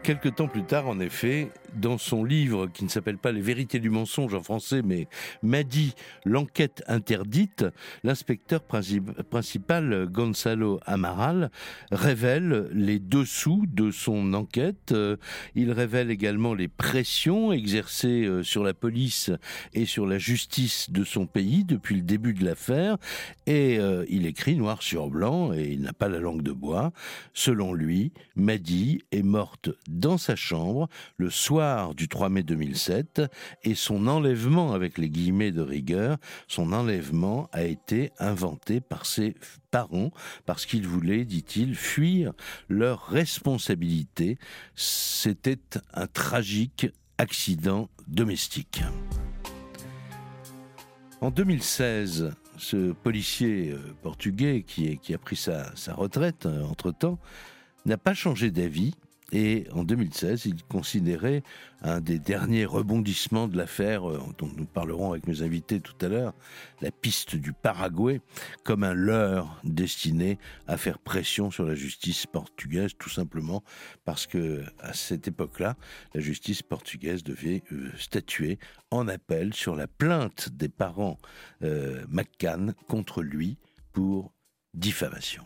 Quelque 0.06 0.30
temps 0.30 0.48
plus 0.48 0.64
tard, 0.64 0.88
en 0.88 1.00
effet, 1.00 1.50
dans 1.76 1.98
son 1.98 2.24
livre 2.24 2.68
qui 2.68 2.84
ne 2.84 2.90
s'appelle 2.90 3.18
pas 3.18 3.32
Les 3.32 3.42
vérités 3.42 3.80
du 3.80 3.90
mensonge 3.90 4.36
en 4.36 4.44
français, 4.44 4.84
mais 4.84 5.08
Madi, 5.42 5.96
l'enquête 6.26 6.84
interdite, 6.88 7.66
l'inspecteur 8.04 8.62
principal 8.62 10.08
Gonzalo 10.08 10.80
Amaral 10.86 11.50
révèle 11.92 12.70
les 12.72 13.00
dessous 13.00 13.66
de 13.68 13.90
son 13.90 14.36
enquête. 14.36 14.92
Euh, 14.92 15.18
il 15.56 15.72
révèle 15.72 16.12
également 16.12 16.54
les 16.54 16.68
pressions 16.68 17.52
exercées 17.52 18.26
euh, 18.26 18.44
sur 18.44 18.64
la 18.64 18.76
police 18.76 19.32
et 19.74 19.86
sur 19.86 20.06
la 20.06 20.20
justice 20.20 20.92
de 20.92 21.04
son 21.04 21.26
pays 21.26 21.64
depuis 21.64 21.96
le 21.96 22.04
début 22.04 22.36
de 22.36 22.46
l'affaire. 22.46 22.98
Et 23.48 23.80
euh, 23.80 24.06
il 24.08 24.28
écrit 24.28 24.56
noir 24.56 24.84
sur 24.84 25.10
blanc, 25.10 25.52
et 25.52 25.72
il 25.72 25.82
n'a 25.82 25.94
pas 25.94 26.10
la 26.10 26.20
langue 26.20 26.44
de 26.44 26.52
bois. 26.52 26.92
Selon 27.34 27.74
lui, 27.74 28.14
Madi 28.36 29.04
est 29.12 29.24
morte 29.24 29.72
dans 29.96 30.18
sa 30.18 30.36
chambre 30.36 30.88
le 31.18 31.30
soir 31.30 31.96
du 31.96 32.08
3 32.08 32.30
mai 32.30 32.44
2007 32.44 33.22
et 33.64 33.76
son 33.76 34.08
enlèvement 34.08 34.74
avec 34.74 34.98
les 34.98 35.10
guillemets 35.10 35.52
de 35.52 35.62
rigueur, 35.62 36.18
son 36.48 36.74
enlèvement 36.74 37.50
a 37.52 37.64
été 37.64 38.12
inventé 38.20 38.82
par 38.82 39.06
ses 39.06 39.36
parents 39.72 40.12
parce 40.46 40.66
qu'ils 40.66 40.88
voulaient, 40.88 41.26
dit-il, 41.26 41.76
fuir 41.76 42.34
leur 42.70 43.08
responsabilité. 43.08 44.38
C'était 44.76 45.60
un 45.94 46.08
tragique 46.08 46.88
accident 47.18 47.90
domestique. 48.08 48.82
En 51.22 51.32
2016, 51.32 52.34
ce 52.58 52.92
policier 52.92 53.72
euh, 53.72 53.80
portugais 54.02 54.64
qui, 54.64 55.14
a 55.14 55.18
pris 55.18 55.36
sa, 55.36 55.76
sa 55.76 55.94
retraite 55.94 56.46
euh, 56.46 56.64
entre-temps 56.64 57.20
n'a 57.86 57.98
pas 57.98 58.14
changé 58.14 58.52
d'avis 58.52 58.96
et 59.32 59.66
en 59.74 59.84
2016, 59.84 60.46
il 60.46 60.64
considérait 60.64 61.42
un 61.82 62.00
des 62.00 62.20
derniers 62.20 62.66
rebondissements 62.66 63.48
de 63.48 63.58
l'affaire, 63.58 64.10
euh, 64.10 64.22
dont 64.38 64.50
nous 64.56 64.66
parlerons 64.66 65.12
avec 65.12 65.28
mes 65.28 65.42
invités 65.42 65.80
tout 65.80 65.96
à 66.02 66.08
l'heure, 66.08 66.34
la 66.82 66.92
piste 66.92 67.36
du 67.36 67.52
Paraguay, 67.52 68.22
comme 68.64 68.84
un 68.84 68.94
leurre 68.94 69.60
destiné 69.64 70.38
à 70.68 70.78
faire 70.78 71.00
pression 71.00 71.50
sur 71.50 71.66
la 71.66 71.76
justice 71.76 72.28
portugaise, 72.28 72.92
tout 72.98 73.10
simplement 73.10 73.64
parce 74.04 74.28
que 74.28 74.64
à 74.80 74.94
cette 74.94 75.28
époque-là, 75.28 75.76
la 76.14 76.22
justice 76.22 76.62
portugaise 76.62 77.24
devait 77.24 77.64
euh, 77.72 77.92
statuer 77.98 78.60
en 78.92 79.08
appel 79.08 79.54
sur 79.54 79.76
la 79.76 79.88
plainte 79.88 80.50
des 80.50 80.70
parents 80.70 81.18
euh, 81.64 82.06
McCann 82.10 82.74
contre 82.88 83.24
lui 83.24 83.58
pour 83.92 84.34
diffamation. 84.74 85.44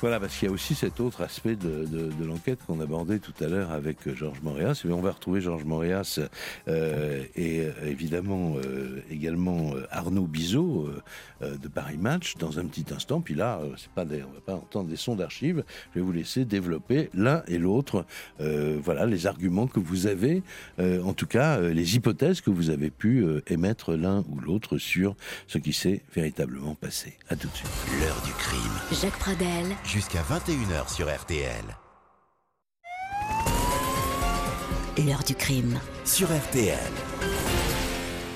Voilà, 0.00 0.18
parce 0.18 0.34
qu'il 0.34 0.48
y 0.48 0.50
a 0.50 0.54
aussi 0.54 0.74
cet 0.74 0.98
autre 0.98 1.20
aspect 1.20 1.56
de, 1.56 1.86
l'enquête 2.24 2.60
qu'on 2.66 2.80
abordait 2.80 3.18
tout 3.18 3.34
à 3.40 3.48
l'heure 3.48 3.70
avec 3.70 4.06
euh, 4.06 4.14
Georges 4.14 4.40
Moréas. 4.42 4.82
On 4.88 5.00
va 5.02 5.10
retrouver 5.10 5.42
Georges 5.42 5.64
Moréas 5.64 6.20
euh, 6.68 7.24
et 7.36 7.60
euh, 7.60 7.72
évidemment 7.86 8.56
également 9.10 9.72
Arnaud 9.90 10.26
Bizot 10.26 10.88
de 11.40 11.68
Paris 11.68 11.98
Match 11.98 12.36
dans 12.36 12.58
un 12.58 12.66
petit 12.66 12.86
instant. 12.94 13.20
Puis 13.20 13.34
là, 13.34 13.60
c'est 13.76 13.90
pas 13.90 14.04
on 14.04 14.32
va 14.32 14.40
pas 14.44 14.54
entendre 14.54 14.88
des 14.88 14.96
sons 14.96 15.16
d'archives. 15.16 15.64
Je 15.94 15.98
vais 15.98 16.04
vous 16.04 16.12
laisser 16.12 16.44
développer 16.44 17.10
l'un 17.12 17.42
et 17.46 17.58
l'autre. 17.58 18.06
voilà 18.38 19.06
les 19.06 19.26
arguments 19.26 19.66
que 19.66 19.80
vous 19.80 20.06
avez, 20.06 20.42
en 20.78 21.12
tout 21.12 21.26
cas 21.26 21.60
les 21.60 21.96
hypothèses 21.96 22.40
que 22.40 22.50
vous 22.50 22.70
avez 22.70 22.90
pu 22.90 23.24
émettre 23.48 23.94
l'un 23.94 24.24
ou 24.28 24.40
l'autre 24.40 24.78
sur 24.78 25.14
ce 25.46 25.58
qui 25.58 25.72
s'est 25.72 26.02
véritablement 26.14 26.74
passé. 26.74 27.18
À 27.28 27.36
tout 27.36 27.48
de 27.48 27.54
suite. 27.54 27.70
L'heure 28.00 28.22
du 28.24 28.32
crime. 28.32 29.00
Jacques 29.00 29.18
Pradel 29.18 29.76
jusqu'à 29.90 30.22
21h 30.22 30.94
sur 30.94 31.12
RTL. 31.12 31.64
L'heure 35.04 35.24
du 35.26 35.34
crime. 35.34 35.80
Sur 36.04 36.28
RTL. 36.28 36.78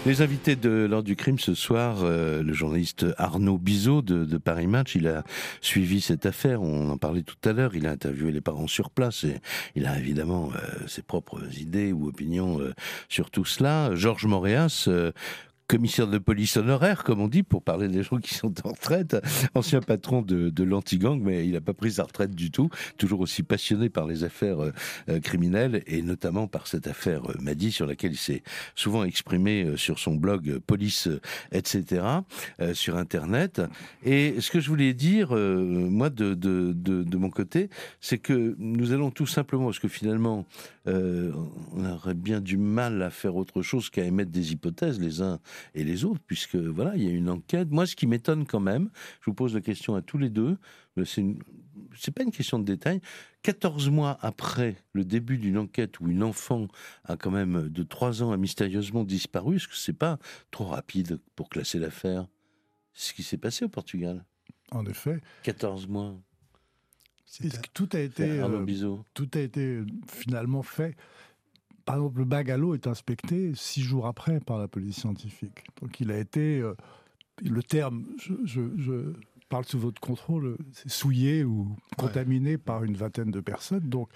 Les 0.05 0.21
invités 0.21 0.57
de 0.57 0.87
l'heure 0.91 1.05
du 1.05 1.15
crime 1.15 1.39
ce 1.39 1.55
soir, 1.55 1.99
euh, 2.03 2.43
le 2.43 2.53
journaliste 2.53 3.07
Arnaud 3.19 3.57
Bizot 3.57 4.03
de, 4.03 4.37
Paris 4.37 4.67
Match, 4.67 4.97
il 4.97 5.07
a 5.07 5.23
suivi 5.61 6.01
cette 6.01 6.27
affaire, 6.27 6.61
on 6.61 6.91
en 6.91 6.99
parlait 6.99 7.23
tout 7.23 7.37
à 7.49 7.53
l'heure, 7.53 7.77
il 7.77 7.87
a 7.87 7.93
interviewé 7.93 8.33
les 8.33 8.41
parents 8.41 8.67
sur 8.67 8.91
place 8.91 9.23
et 9.23 9.41
il 9.77 9.87
a 9.87 9.97
évidemment 9.97 10.51
euh, 10.57 10.87
ses 10.89 11.03
propres 11.03 11.41
idées 11.59 11.93
ou 11.93 12.09
opinions 12.09 12.61
euh, 12.61 12.75
sur 13.09 13.31
tout 13.31 13.45
cela. 13.45 13.95
Georges 13.95 14.27
Moréas, 14.27 14.89
commissaire 15.67 16.07
de 16.07 16.19
police 16.19 16.57
honoraire, 16.57 17.05
comme 17.05 17.21
on 17.21 17.29
dit, 17.29 17.43
pour 17.43 17.63
parler 17.63 17.89
des 17.89 18.03
gens 18.03 18.19
qui 18.19 18.35
sont 18.35 18.53
en 18.67 18.71
retraite, 18.71 19.17
ancien 19.55 19.81
patron 19.81 20.23
de, 20.23 20.51
de 20.51 20.65
l'anti-gang, 20.65 21.21
mais 21.23 21.47
il 21.47 21.53
n'a 21.53 21.61
pas 21.61 21.73
pris 21.73 21.93
sa 21.93 22.05
retraite 22.05 22.35
du 22.35 22.51
tout, 22.51 22.69
toujours 22.99 23.21
aussi 23.21 23.43
passionné 23.43 23.89
par 23.89 24.07
les 24.07 24.25
affaires 24.25 24.63
euh, 24.63 24.73
euh, 25.09 25.21
criminelles, 25.21 25.83
et 25.87 26.03
notamment 26.03 26.47
par 26.47 26.67
cette 26.67 26.87
affaire 26.87 27.31
euh, 27.31 27.35
Madi, 27.41 27.73
sur 27.73 27.87
laquelle 27.87 28.13
il 28.13 28.19
s'est 28.19 28.43
souvent 28.75 29.05
exprimé 29.05 29.77
sur 29.77 29.99
son 29.99 30.15
blog 30.15 30.59
Police, 30.67 31.09
etc., 31.53 32.03
sur 32.73 32.97
Internet. 32.97 33.63
Et 34.05 34.41
ce 34.41 34.51
que 34.51 34.61
je 34.61 34.69
voulais 34.69 34.95
dire, 34.95 35.35
moi, 35.35 36.11
de, 36.11 36.35
de, 36.35 36.73
de, 36.75 37.03
de 37.03 37.17
mon 37.17 37.31
côté, 37.31 37.69
c'est 38.01 38.19
que 38.19 38.55
nous 38.59 38.93
allons 38.93 39.11
tout 39.11 39.27
simplement, 39.27 39.67
parce 39.67 39.79
que 39.79 39.89
finalement, 39.89 40.47
on 40.87 41.85
aurait 41.85 42.15
bien 42.15 42.41
du 42.41 42.57
mal 42.57 43.03
à 43.03 43.11
faire 43.11 43.37
autre 43.37 43.63
chose 43.63 43.91
qu'à 43.91 44.05
émettre 44.05 44.31
des 44.31 44.53
hypothèses 44.53 45.01
les 45.01 45.23
uns 45.23 45.41
et 45.75 45.85
les 45.85 46.05
autres, 46.05 46.21
puisque 46.27 46.57
voilà, 46.57 46.97
il 46.97 47.03
y 47.03 47.09
a 47.09 47.13
une 47.13 47.31
enquête. 47.31 47.71
Moi, 47.71 47.87
ce 47.87 47.97
qui 47.97 48.07
m'étonne 48.07 48.47
quand 48.47 48.61
même, 48.61 48.91
je 49.21 49.27
vous 49.27 49.35
pose 49.35 49.55
la 49.55 49.61
question 49.61 49.95
à 49.95 50.03
tous 50.03 50.19
les 50.19 50.31
deux, 50.31 50.57
c'est 51.05 51.21
une... 51.21 51.39
pas 52.15 52.23
une 52.23 52.31
question 52.31 52.59
de 52.59 52.65
détail. 52.65 53.01
14 53.43 53.91
mois 53.91 54.19
après 54.23 54.77
le 54.93 55.05
début 55.05 55.37
d'une 55.37 55.59
enquête 55.59 56.01
où 56.01 56.09
une 56.09 56.23
enfant 56.23 56.69
a 57.05 57.17
quand 57.17 57.31
même 57.31 57.69
de 57.69 57.83
3 57.83 58.23
ans 58.23 58.33
a 58.33 58.37
mystérieusement 58.37 59.05
disparu, 59.05 59.57
est-ce 59.57 59.69
que 59.69 59.77
c'est 59.77 59.93
pas 59.93 60.19
trop 60.51 60.65
rapide 60.65 61.19
pour 61.37 61.51
classer 61.51 61.79
l'affaire? 61.79 62.27
C'est 62.95 63.11
ce 63.11 63.15
qui 63.15 63.23
s'est 63.23 63.37
passé 63.37 63.65
au 63.65 63.69
Portugal. 63.69 64.25
En 64.71 64.87
effet. 64.87 65.21
14 65.43 65.89
mois. 65.89 66.17
Tout 67.73 67.89
a 67.93 67.99
été, 67.99 68.41
euh, 68.41 68.97
tout 69.15 69.29
a 69.35 69.39
été 69.39 69.81
finalement 70.09 70.63
fait? 70.63 70.97
Par 71.85 71.97
exemple, 71.97 72.19
le 72.19 72.25
bagalo 72.25 72.75
est 72.75 72.87
inspecté 72.87 73.53
six 73.55 73.83
jours 73.83 74.07
après 74.07 74.41
par 74.41 74.59
la 74.59 74.69
police 74.69 74.97
scientifique. 74.97 75.65
Donc 75.83 76.01
il 76.01 76.11
a 76.11 76.19
été, 76.19 76.61
euh, 76.61 76.75
le 77.43 77.63
terme, 77.63 78.07
je, 78.45 79.13
parle 79.49 79.65
sous 79.67 79.79
votre 79.79 80.01
contrôle, 80.01 80.57
c'est 80.73 80.89
souillé 80.89 81.45
ou 81.45 81.77
contaminé 81.99 82.57
par 82.57 82.83
une 82.83 82.97
vingtaine 82.97 83.31
de 83.31 83.41
personnes. 83.41 83.89
Donc 83.89 84.09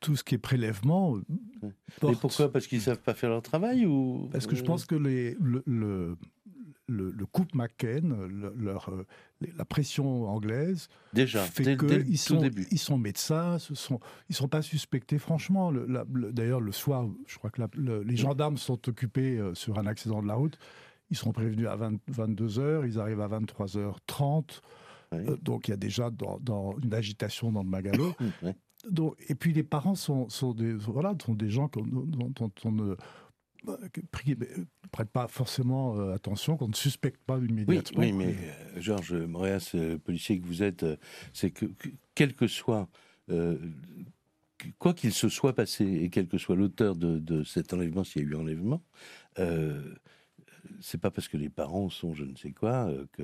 tout 0.00 0.16
ce 0.16 0.24
qui 0.24 0.36
est 0.36 0.38
prélèvement. 0.38 1.16
Euh, 1.16 1.70
Mais 2.02 2.14
pourquoi? 2.14 2.50
Parce 2.50 2.66
qu'ils 2.66 2.78
ne 2.78 2.84
savent 2.84 3.00
pas 3.00 3.14
faire 3.14 3.30
leur 3.30 3.42
travail 3.42 3.86
ou 3.86 4.28
Parce 4.30 4.46
que 4.46 4.56
je 4.56 4.62
pense 4.62 4.84
que 4.84 4.94
les, 4.94 5.36
le, 5.40 5.62
le, 5.66 6.16
couple 7.32 7.56
McCain, 7.56 8.28
leur, 8.56 8.88
euh, 8.90 9.06
la 9.56 9.64
pression 9.64 10.28
anglaise, 10.28 10.88
déjà 11.12 11.42
fait 11.42 11.76
qu'ils 11.76 12.18
sont, 12.18 12.42
ils 12.70 12.78
sont 12.78 12.98
médecins, 12.98 13.58
ce 13.58 13.74
sont, 13.74 14.00
ils 14.28 14.34
sont 14.34 14.48
pas 14.48 14.62
suspectés 14.62 15.18
franchement. 15.18 15.72
D'ailleurs, 15.72 16.60
le 16.60 16.72
soir, 16.72 17.06
je 17.26 17.38
crois 17.38 17.50
que 17.50 17.62
les 17.76 18.16
gendarmes 18.16 18.56
sont 18.56 18.88
occupés 18.88 19.38
euh, 19.38 19.54
sur 19.54 19.78
un 19.78 19.86
accident 19.86 20.22
de 20.22 20.28
la 20.28 20.34
route. 20.34 20.58
Ils 21.10 21.16
sont 21.16 21.32
prévenus 21.32 21.68
à 21.68 21.76
22 21.76 22.46
h 22.46 22.86
ils 22.86 22.98
arrivent 22.98 23.20
à 23.20 23.28
23h30. 23.28 24.60
Euh, 25.14 25.36
donc 25.40 25.68
il 25.68 25.70
y 25.70 25.74
a 25.74 25.78
déjà 25.78 26.10
dans, 26.10 26.74
une 26.82 26.94
agitation 26.94 27.52
dans 27.52 27.62
le 27.62 27.68
Magalo. 27.68 28.12
donc, 28.90 29.14
et 29.28 29.34
puis 29.34 29.52
les 29.52 29.62
parents 29.62 29.94
sont, 29.94 30.28
sont, 30.28 30.52
des, 30.52 30.74
voilà, 30.74 31.14
sont 31.24 31.34
des 31.34 31.48
gens 31.48 31.70
dont, 31.72 31.84
dont 31.84 32.50
on 32.64 32.72
ne 32.72 32.96
prête 34.90 35.10
pas 35.10 35.28
forcément 35.28 35.96
euh, 35.96 36.14
attention, 36.14 36.56
qu'on 36.56 36.68
ne 36.68 36.74
suspecte 36.74 37.20
pas 37.24 37.38
immédiatement. 37.38 38.00
Oui, 38.00 38.12
mais 38.12 38.34
euh, 38.34 38.80
Georges 38.80 39.14
Moréas, 39.14 39.74
policier 40.04 40.40
que 40.40 40.46
vous 40.46 40.62
êtes, 40.62 40.84
c'est 41.32 41.50
que, 41.50 41.66
quel 42.14 42.34
que 42.34 42.46
soit, 42.46 42.88
quoi 44.78 44.94
qu'il 44.94 45.12
se 45.12 45.28
soit 45.28 45.54
passé 45.54 45.84
et 45.84 46.10
quel 46.10 46.28
que 46.28 46.38
soit 46.38 46.56
l'auteur 46.56 46.96
de, 46.96 47.44
cet 47.44 47.72
enlèvement, 47.72 48.04
s'il 48.04 48.22
y 48.22 48.24
a 48.24 48.28
eu 48.28 48.34
enlèvement, 48.34 48.82
c'est 50.80 51.00
pas 51.00 51.10
parce 51.10 51.28
que 51.28 51.36
les 51.36 51.48
parents 51.48 51.88
sont 51.88 52.14
je 52.14 52.24
ne 52.24 52.36
sais 52.36 52.52
quoi 52.52 52.90
que. 53.12 53.22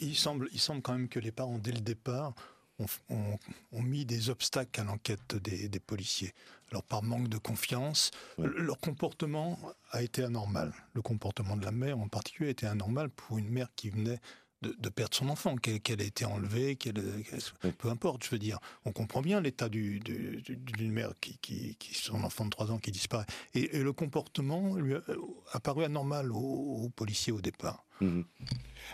Il 0.00 0.14
semble, 0.16 0.48
il 0.52 0.60
semble 0.60 0.82
quand 0.82 0.92
même 0.92 1.08
que 1.08 1.18
les 1.18 1.32
parents, 1.32 1.58
dès 1.58 1.72
le 1.72 1.80
départ, 1.80 2.34
ont, 2.78 3.82
mis 3.82 4.04
des 4.04 4.30
obstacles 4.30 4.80
à 4.80 4.84
l'enquête 4.84 5.36
des, 5.36 5.80
policiers. 5.80 6.32
Alors 6.70 6.82
par 6.82 7.02
manque 7.02 7.28
de 7.28 7.38
confiance, 7.38 8.10
leur 8.38 8.78
comportement 8.78 9.58
a 9.90 10.02
été 10.02 10.22
anormal. 10.22 10.72
Le 10.94 11.02
comportement 11.02 11.56
de 11.56 11.64
la 11.64 11.72
mère 11.72 11.98
en 11.98 12.08
particulier 12.08 12.48
a 12.48 12.52
été 12.52 12.66
anormal 12.66 13.08
pour 13.08 13.38
une 13.38 13.48
mère 13.48 13.68
qui 13.74 13.90
venait 13.90 14.20
de, 14.62 14.88
perdre 14.88 15.14
son 15.14 15.28
enfant, 15.28 15.56
qu'elle 15.56 16.00
ait 16.00 16.06
été 16.06 16.24
enlevée, 16.24 16.76
qu'elle, 16.76 17.00
peu 17.78 17.88
importe, 17.88 18.24
je 18.24 18.30
veux 18.30 18.38
dire. 18.38 18.58
On 18.84 18.92
comprend 18.92 19.22
bien 19.22 19.40
l'état 19.40 19.68
d'une 19.68 20.92
mère 20.92 21.12
qui, 21.20 21.38
qui, 21.38 21.76
son 21.94 22.24
enfant 22.24 22.44
de 22.44 22.50
3 22.50 22.72
ans 22.72 22.78
qui 22.78 22.90
disparaît. 22.90 23.26
Et, 23.54 23.78
le 23.78 23.92
comportement 23.92 24.74
lui 24.76 24.94
a, 25.52 25.60
paru 25.60 25.84
anormal 25.84 26.32
aux, 26.32 26.90
policiers 26.96 27.32
au 27.32 27.40
départ. 27.40 27.84
Mmh 28.00 28.22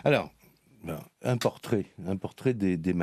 Alors, 0.03 0.31
un 1.23 1.37
portrait, 1.37 1.85
un 2.07 2.17
portrait 2.17 2.53
des, 2.53 2.77
des 2.77 2.95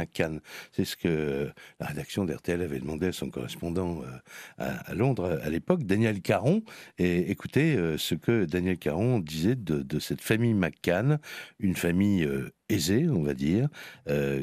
C'est 0.73 0.85
ce 0.85 0.97
que 0.97 1.51
la 1.81 1.87
rédaction 1.87 2.25
d'RTL 2.25 2.63
avait 2.63 2.79
demandé 2.79 3.09
à 3.09 3.13
son 3.13 3.31
correspondant 3.31 4.03
euh, 4.03 4.73
à, 4.87 4.95
Londres 4.95 5.41
à 5.43 5.51
l'époque, 5.51 5.85
Daniel 5.85 6.21
Caron. 6.23 6.63
Et 6.99 7.31
écoutez 7.31 7.77
euh, 7.77 7.99
ce 7.99 8.15
que 8.15 8.45
Daniel 8.45 8.79
Caron 8.79 9.19
disait 9.19 9.57
de, 9.57 9.99
cette 9.99 10.21
famille 10.21 10.55
McCann, 10.55 11.19
une 11.59 11.77
famille 11.77 12.25
euh, 12.25 12.51
aisée, 12.69 13.09
on 13.09 13.23
va 13.23 13.35
dire, 13.35 13.69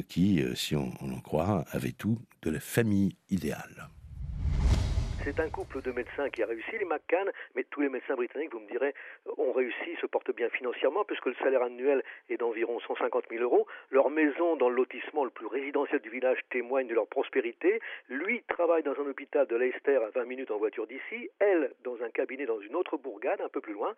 qui, 0.08 0.42
si 0.54 0.76
on 0.76 0.92
en 1.00 1.20
croit, 1.20 1.64
avait 1.72 1.92
tout 1.92 2.18
de 2.42 2.50
la 2.50 2.60
famille 2.60 3.16
idéale. 3.28 3.90
C'est 5.22 5.38
un 5.38 5.50
couple 5.50 5.82
de 5.82 5.92
médecins 5.92 6.30
qui 6.30 6.42
a 6.42 6.46
réussi, 6.46 6.78
les 6.78 6.86
McCann, 6.86 7.30
mais 7.54 7.64
tous 7.64 7.82
les 7.82 7.90
médecins 7.90 8.14
britanniques, 8.14 8.52
vous 8.52 8.60
me 8.60 8.68
direz, 8.70 8.94
ont 9.36 9.52
réussi, 9.52 9.94
se 10.00 10.06
portent 10.06 10.34
bien 10.34 10.48
financièrement, 10.48 11.04
puisque 11.04 11.26
le 11.26 11.34
salaire 11.34 11.62
annuel 11.62 12.02
est 12.30 12.38
d'environ 12.38 12.80
150 12.80 13.24
000 13.30 13.42
euros. 13.42 13.66
Leur 13.90 14.08
maison 14.08 14.56
dans 14.56 14.70
le 14.70 14.76
lotissement 14.76 15.24
le 15.24 15.30
plus 15.30 15.46
résidentiel 15.46 16.00
du 16.00 16.08
village 16.08 16.38
témoigne 16.50 16.86
de 16.86 16.94
leur 16.94 17.06
prospérité. 17.06 17.80
Lui 18.08 18.42
travaille 18.48 18.82
dans 18.82 18.98
un 18.98 19.06
hôpital 19.06 19.46
de 19.46 19.56
Leicester 19.56 19.96
à 19.96 20.08
20 20.08 20.24
minutes 20.24 20.50
en 20.50 20.56
voiture 20.56 20.86
d'ici, 20.86 21.28
elle 21.38 21.70
dans 21.84 22.02
un 22.02 22.08
cabinet 22.08 22.46
dans 22.46 22.60
une 22.60 22.74
autre 22.74 22.96
bourgade, 22.96 23.42
un 23.42 23.50
peu 23.50 23.60
plus 23.60 23.74
loin. 23.74 23.94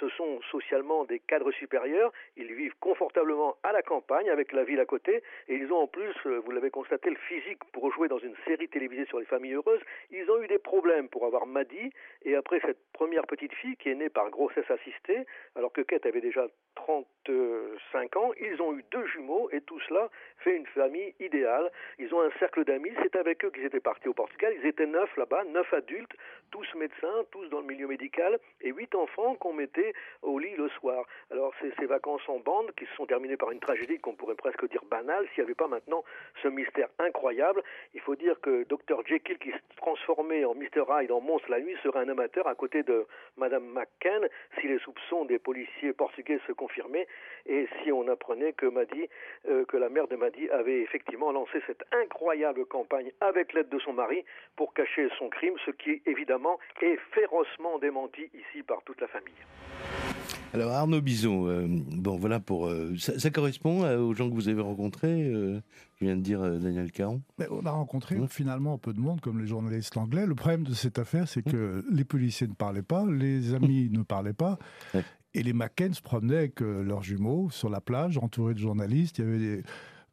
Ce 0.00 0.08
sont 0.10 0.40
socialement 0.50 1.04
des 1.04 1.20
cadres 1.20 1.52
supérieurs, 1.52 2.12
ils 2.36 2.52
vivent 2.52 2.74
confortablement 2.80 3.56
à 3.62 3.72
la 3.72 3.82
campagne 3.82 4.28
avec 4.28 4.52
la 4.52 4.64
ville 4.64 4.80
à 4.80 4.86
côté, 4.86 5.22
et 5.48 5.54
ils 5.54 5.72
ont 5.72 5.82
en 5.82 5.86
plus, 5.86 6.14
euh, 6.26 6.40
vous 6.44 6.50
l'avez 6.50 6.70
constaté, 6.70 7.10
le 7.10 7.16
physique 7.16 7.62
pour 7.72 7.92
jouer 7.92 8.08
dans 8.08 8.18
une 8.18 8.34
série 8.44 8.68
télévisée 8.68 9.06
sur 9.06 9.20
les 9.20 9.26
familles 9.26 9.54
heureuses. 9.54 9.80
Ils 10.10 10.28
ont 10.30 10.42
eu 10.42 10.48
des 10.48 10.53
problèmes 10.58 11.08
pour 11.08 11.26
avoir 11.26 11.46
Maddy, 11.46 11.90
et 12.22 12.36
après 12.36 12.60
cette 12.60 12.78
première 12.92 13.26
petite 13.26 13.52
fille 13.54 13.76
qui 13.76 13.90
est 13.90 13.94
née 13.94 14.08
par 14.08 14.30
grossesse 14.30 14.70
assistée, 14.70 15.26
alors 15.56 15.72
que 15.72 15.80
Kate 15.80 16.06
avait 16.06 16.20
déjà 16.20 16.46
35 16.74 18.16
ans, 18.16 18.32
ils 18.40 18.60
ont 18.60 18.76
eu 18.76 18.84
deux 18.90 19.06
jumeaux, 19.06 19.48
et 19.52 19.60
tout 19.62 19.80
cela 19.88 20.10
fait 20.38 20.56
une 20.56 20.66
famille 20.66 21.14
idéale. 21.20 21.70
Ils 21.98 22.14
ont 22.14 22.20
un 22.20 22.30
cercle 22.38 22.64
d'amis, 22.64 22.92
c'est 23.02 23.16
avec 23.16 23.44
eux 23.44 23.50
qu'ils 23.50 23.64
étaient 23.64 23.80
partis 23.80 24.08
au 24.08 24.14
Portugal, 24.14 24.54
ils 24.60 24.66
étaient 24.66 24.86
neuf 24.86 25.16
là-bas, 25.16 25.44
neuf 25.44 25.72
adultes, 25.72 26.12
tous 26.54 26.78
médecins, 26.78 27.24
tous 27.32 27.48
dans 27.48 27.58
le 27.58 27.66
milieu 27.66 27.88
médical, 27.88 28.38
et 28.60 28.70
huit 28.70 28.94
enfants 28.94 29.34
qu'on 29.34 29.52
mettait 29.52 29.92
au 30.22 30.38
lit 30.38 30.54
le 30.54 30.68
soir. 30.68 31.04
Alors 31.32 31.52
ces, 31.60 31.72
ces 31.80 31.86
vacances 31.86 32.22
en 32.28 32.38
bande 32.38 32.70
qui 32.76 32.86
se 32.86 32.94
sont 32.94 33.06
terminées 33.06 33.36
par 33.36 33.50
une 33.50 33.58
tragédie 33.58 33.98
qu'on 33.98 34.14
pourrait 34.14 34.36
presque 34.36 34.70
dire 34.70 34.84
banale 34.88 35.26
s'il 35.34 35.42
n'y 35.42 35.48
avait 35.48 35.56
pas 35.56 35.66
maintenant 35.66 36.04
ce 36.44 36.46
mystère 36.46 36.90
incroyable. 37.00 37.60
Il 37.92 38.00
faut 38.02 38.14
dire 38.14 38.40
que 38.40 38.62
Dr 38.68 39.04
Jekyll 39.04 39.38
qui 39.38 39.50
se 39.50 39.76
transformait 39.78 40.44
en 40.44 40.54
Mr. 40.54 40.84
Hyde 40.88 41.10
en 41.10 41.20
Monstre 41.20 41.50
la 41.50 41.58
nuit 41.58 41.74
serait 41.82 41.98
un 41.98 42.08
amateur 42.08 42.46
à 42.46 42.54
côté 42.54 42.84
de 42.84 43.04
Madame 43.36 43.64
McCann 43.64 44.28
si 44.60 44.68
les 44.68 44.78
soupçons 44.78 45.24
des 45.24 45.40
policiers 45.40 45.92
portugais 45.92 46.38
se 46.46 46.52
confirmaient 46.52 47.08
et 47.46 47.66
si 47.82 47.90
on 47.90 48.06
apprenait 48.06 48.52
que 48.52 48.66
Maddy, 48.66 49.08
euh, 49.48 49.64
que 49.64 49.76
la 49.76 49.88
mère 49.88 50.06
de 50.06 50.14
Maddy 50.14 50.48
avait 50.50 50.82
effectivement 50.82 51.32
lancé 51.32 51.60
cette 51.66 51.82
incroyable 51.90 52.64
campagne 52.66 53.10
avec 53.20 53.54
l'aide 53.54 53.70
de 53.70 53.78
son 53.80 53.92
mari 53.92 54.24
pour 54.54 54.72
cacher 54.72 55.08
son 55.18 55.28
crime, 55.30 55.56
ce 55.66 55.72
qui 55.72 56.00
évidemment 56.06 56.43
est 56.82 56.98
férocement 57.12 57.78
démenti 57.78 58.22
ici 58.34 58.62
par 58.66 58.82
toute 58.84 59.00
la 59.00 59.08
famille. 59.08 59.32
Alors 60.52 60.70
Arnaud 60.70 61.00
Bison, 61.00 61.48
euh, 61.48 61.66
bon 61.68 62.16
voilà 62.16 62.38
pour 62.38 62.68
euh, 62.68 62.94
ça, 62.96 63.30
correspond 63.30 63.84
aux 63.98 64.14
gens 64.14 64.28
que 64.30 64.34
vous 64.34 64.48
avez 64.48 64.62
rencontrés, 64.62 65.24
euh, 65.24 65.60
vient 66.00 66.16
de 66.16 66.20
dire 66.20 66.40
Daniel 66.40 66.92
Caron. 66.92 67.22
Mais 67.38 67.46
on 67.50 67.66
a 67.66 67.72
rencontré 67.72 68.16
finalement 68.28 68.78
peu 68.78 68.92
de 68.92 69.00
monde 69.00 69.20
comme 69.20 69.40
les 69.40 69.48
journalistes 69.48 69.96
anglais. 69.96 70.26
Le 70.26 70.36
problème 70.36 70.62
de 70.62 70.72
cette 70.72 71.00
affaire, 71.00 71.26
c'est 71.26 71.42
que 71.42 71.84
les 71.90 72.04
policiers 72.04 72.46
ne 72.46 72.54
parlaient 72.54 72.82
pas, 72.82 73.04
les 73.04 73.54
amis 73.54 73.88
ne 73.90 74.02
parlaient 74.02 74.32
pas. 74.32 74.58
Et 75.36 75.42
les 75.42 75.52
McCain 75.52 75.92
se 75.92 76.00
promenaient 76.00 76.36
avec 76.36 76.60
leurs 76.60 77.02
jumeaux 77.02 77.50
sur 77.50 77.68
la 77.68 77.80
plage, 77.80 78.18
entourés 78.18 78.54
de 78.54 78.60
journalistes. 78.60 79.18
Il 79.18 79.24
y 79.24 79.28
avait 79.28 79.38
des, 79.38 79.62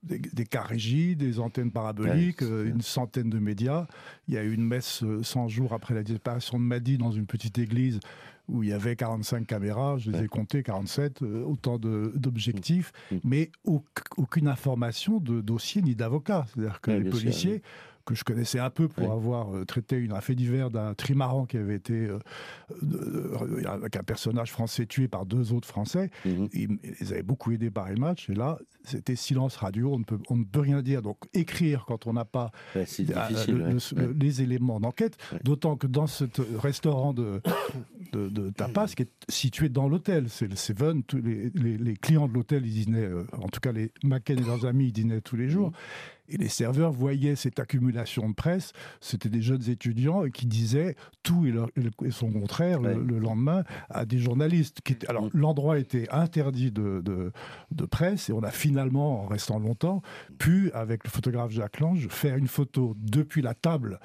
des, 0.04 0.20
des 0.20 0.46
cas 0.46 0.64
rigides, 0.64 1.20
des 1.20 1.40
antennes 1.40 1.72
paraboliques, 1.72 2.42
euh, 2.42 2.66
une 2.66 2.82
centaine 2.82 3.30
de 3.30 3.40
médias. 3.40 3.88
Il 4.28 4.34
y 4.34 4.38
a 4.38 4.44
eu 4.44 4.54
une 4.54 4.66
messe 4.66 5.04
100 5.22 5.46
euh, 5.46 5.48
jours 5.48 5.74
après 5.74 5.94
la 5.94 6.04
disparition 6.04 6.60
de 6.60 6.64
Madi 6.64 6.98
dans 6.98 7.12
une 7.12 7.26
petite 7.26 7.58
église 7.60 8.00
où 8.48 8.64
il 8.64 8.70
y 8.70 8.74
avait 8.74 8.96
45 8.96 9.48
caméras, 9.48 9.98
je 9.98 10.12
les 10.12 10.24
ai 10.24 10.28
comptées, 10.28 10.62
47, 10.62 11.22
euh, 11.22 11.44
autant 11.44 11.78
d'objectifs, 11.78 12.92
mmh. 13.12 13.16
Mmh. 13.16 13.20
mais 13.24 13.52
aucune 14.18 14.48
information 14.48 15.20
de 15.20 15.40
dossier 15.40 15.82
ni 15.82 15.96
d'avocat. 15.96 16.46
C'est-à-dire 16.48 16.82
que 16.82 16.92
les 16.92 17.10
policiers 17.10 17.62
que 18.06 18.16
je 18.16 18.24
connaissais 18.24 18.60
un 18.60 18.70
peu 18.70 18.88
pour 18.88 19.12
avoir 19.12 19.56
euh, 19.56 19.66
traité 19.66 20.08
un 20.12 20.22
fait 20.22 20.36
divers 20.36 20.70
d'un 20.70 20.94
trimaran 20.94 21.46
qui 21.46 21.58
avait 21.58 21.76
été 21.76 21.94
euh, 21.94 22.20
euh, 22.84 23.64
avec 23.66 23.96
un 23.96 24.04
personnage 24.04 24.52
français 24.52 24.86
tué 24.86 25.08
par 25.08 25.26
deux 25.26 25.54
autres 25.54 25.68
Français. 25.68 26.10
Mhm. 26.26 26.50
Ils, 26.54 27.14
avaient 27.14 27.24
beaucoup 27.24 27.52
aidé 27.52 27.70
par 27.70 27.90
les 27.90 27.96
matchs. 27.96 28.30
Et 28.30 28.34
là, 28.34 28.58
c'était 28.84 29.16
silence 29.16 29.56
radio. 29.56 29.94
On 29.94 30.00
ne 30.00 30.04
peut, 30.04 30.20
on 30.30 30.38
ne 30.38 30.44
peut 30.44 30.60
rien 30.60 30.82
dire. 30.82 31.02
Donc 31.02 31.18
écrire 31.34 31.86
quand 31.88 32.08
on 32.08 32.14
n'a 32.14 32.26
pas 32.26 32.52
les 32.76 34.42
éléments 34.42 34.80
d'enquête, 34.80 35.18
d'autant 35.44 35.76
que 35.76 35.88
dans 35.88 36.08
ce 36.08 36.26
restaurant 36.58 37.14
de, 37.14 37.42
de, 38.14 38.50
tapas 38.50 38.88
qui 38.88 39.04
est 39.04 39.12
situé 39.30 39.70
dans 39.70 39.88
l'hôtel, 39.88 40.30
c'est 40.30 40.48
le 40.48 40.56
Seven. 40.56 41.04
Tous 41.04 41.18
les, 41.18 41.50
les, 41.54 41.96
clients 41.96 42.28
de 42.28 42.34
l'hôtel, 42.34 42.66
ils 42.66 42.86
dînaient, 42.86 43.10
en 43.34 43.48
tout 43.48 43.60
cas 43.60 43.72
les 43.72 43.92
Macken 44.04 44.40
et 44.40 44.44
leurs 44.44 44.66
amis, 44.66 44.88
ils 44.88 44.94
dînaient 44.94 45.22
tous 45.22 45.36
les 45.36 45.50
jours. 45.50 45.68
Mhm. 45.68 45.74
Et 46.32 46.38
les 46.38 46.48
serveurs 46.48 46.92
voyaient 46.92 47.36
cette 47.36 47.60
accumulation 47.60 48.30
de 48.30 48.34
presse. 48.34 48.72
C'était 49.02 49.30
des 49.30 49.42
jeunes 49.42 49.70
étudiants 49.70 50.24
qui 50.30 50.46
disaient 50.46 50.96
tout 51.24 51.46
et, 51.46 52.12
son 52.12 52.32
contraire 52.32 52.80
le, 52.80 53.20
lendemain 53.20 53.64
à 53.90 54.06
des 54.06 54.18
journalistes. 54.18 54.80
Qui 54.82 54.98
alors, 55.08 55.26
mm. 55.26 55.32
l'endroit 55.34 55.78
était 55.78 56.08
interdit 56.10 56.72
de, 56.72 57.04
de, 57.72 57.86
presse 57.86 58.30
et 58.30 58.34
on 58.34 58.44
a 58.44 58.52
finalement, 58.52 59.24
en 59.24 59.28
restant 59.28 59.60
longtemps, 59.60 60.02
pu, 60.38 60.72
avec 60.74 61.04
le 61.04 61.10
photographe 61.10 61.52
Jacques 61.52 61.82
Lange, 61.82 62.08
faire 62.08 62.38
une 62.38 62.48
photo 62.48 62.96
depuis 62.98 63.42
la 63.42 63.54
table 63.54 64.00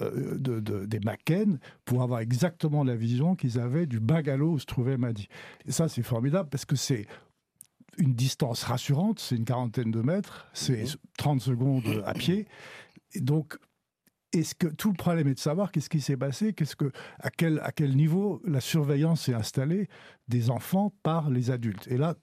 euh, 0.00 0.36
de, 0.36 0.84
des 0.84 0.98
Macken 0.98 1.58
pour 1.84 2.02
avoir 2.02 2.20
exactement 2.20 2.82
la 2.82 2.96
vision 2.96 3.36
qu'ils 3.36 3.60
avaient 3.60 3.86
du 3.86 4.00
bungalow 4.00 4.52
où 4.52 4.58
se 4.58 4.66
trouvait 4.66 4.96
Madi. 4.96 5.28
Et 5.66 5.72
ça, 5.72 5.88
c'est 5.88 6.02
formidable 6.02 6.48
parce 6.50 6.64
que 6.64 6.74
c'est 6.74 7.06
une 7.98 8.14
distance 8.14 8.62
rassurante, 8.64 9.18
c'est 9.20 9.36
une 9.36 9.44
quarantaine 9.44 9.90
de 9.90 10.00
mètres, 10.00 10.46
c'est 10.52 10.84
30 11.18 11.34
mhm. 11.34 11.40
secondes 11.40 12.02
à 12.06 12.14
pied. 12.14 12.46
Et 13.14 13.20
donc, 13.20 13.58
est-ce 14.32 14.54
que 14.54 14.66
tout 14.66 14.90
le 14.90 14.96
problème 14.96 15.28
est 15.28 15.34
de 15.34 15.38
savoir 15.38 15.72
qu'est-ce 15.72 15.88
qui 15.88 16.00
s'est 16.00 16.16
passé, 16.16 16.52
qu'est-ce 16.52 16.76
que, 16.76 16.92
à 17.18 17.30
quel, 17.30 17.60
à 17.60 17.72
quel 17.72 17.96
niveau 17.96 18.40
la 18.44 18.60
surveillance 18.60 19.28
est 19.28 19.34
installée 19.34 19.88
des 20.28 20.50
enfants 20.50 20.92
par 21.02 21.30
les 21.30 21.50
adultes. 21.50 21.88
Et 21.88 21.96
là, 21.96 22.14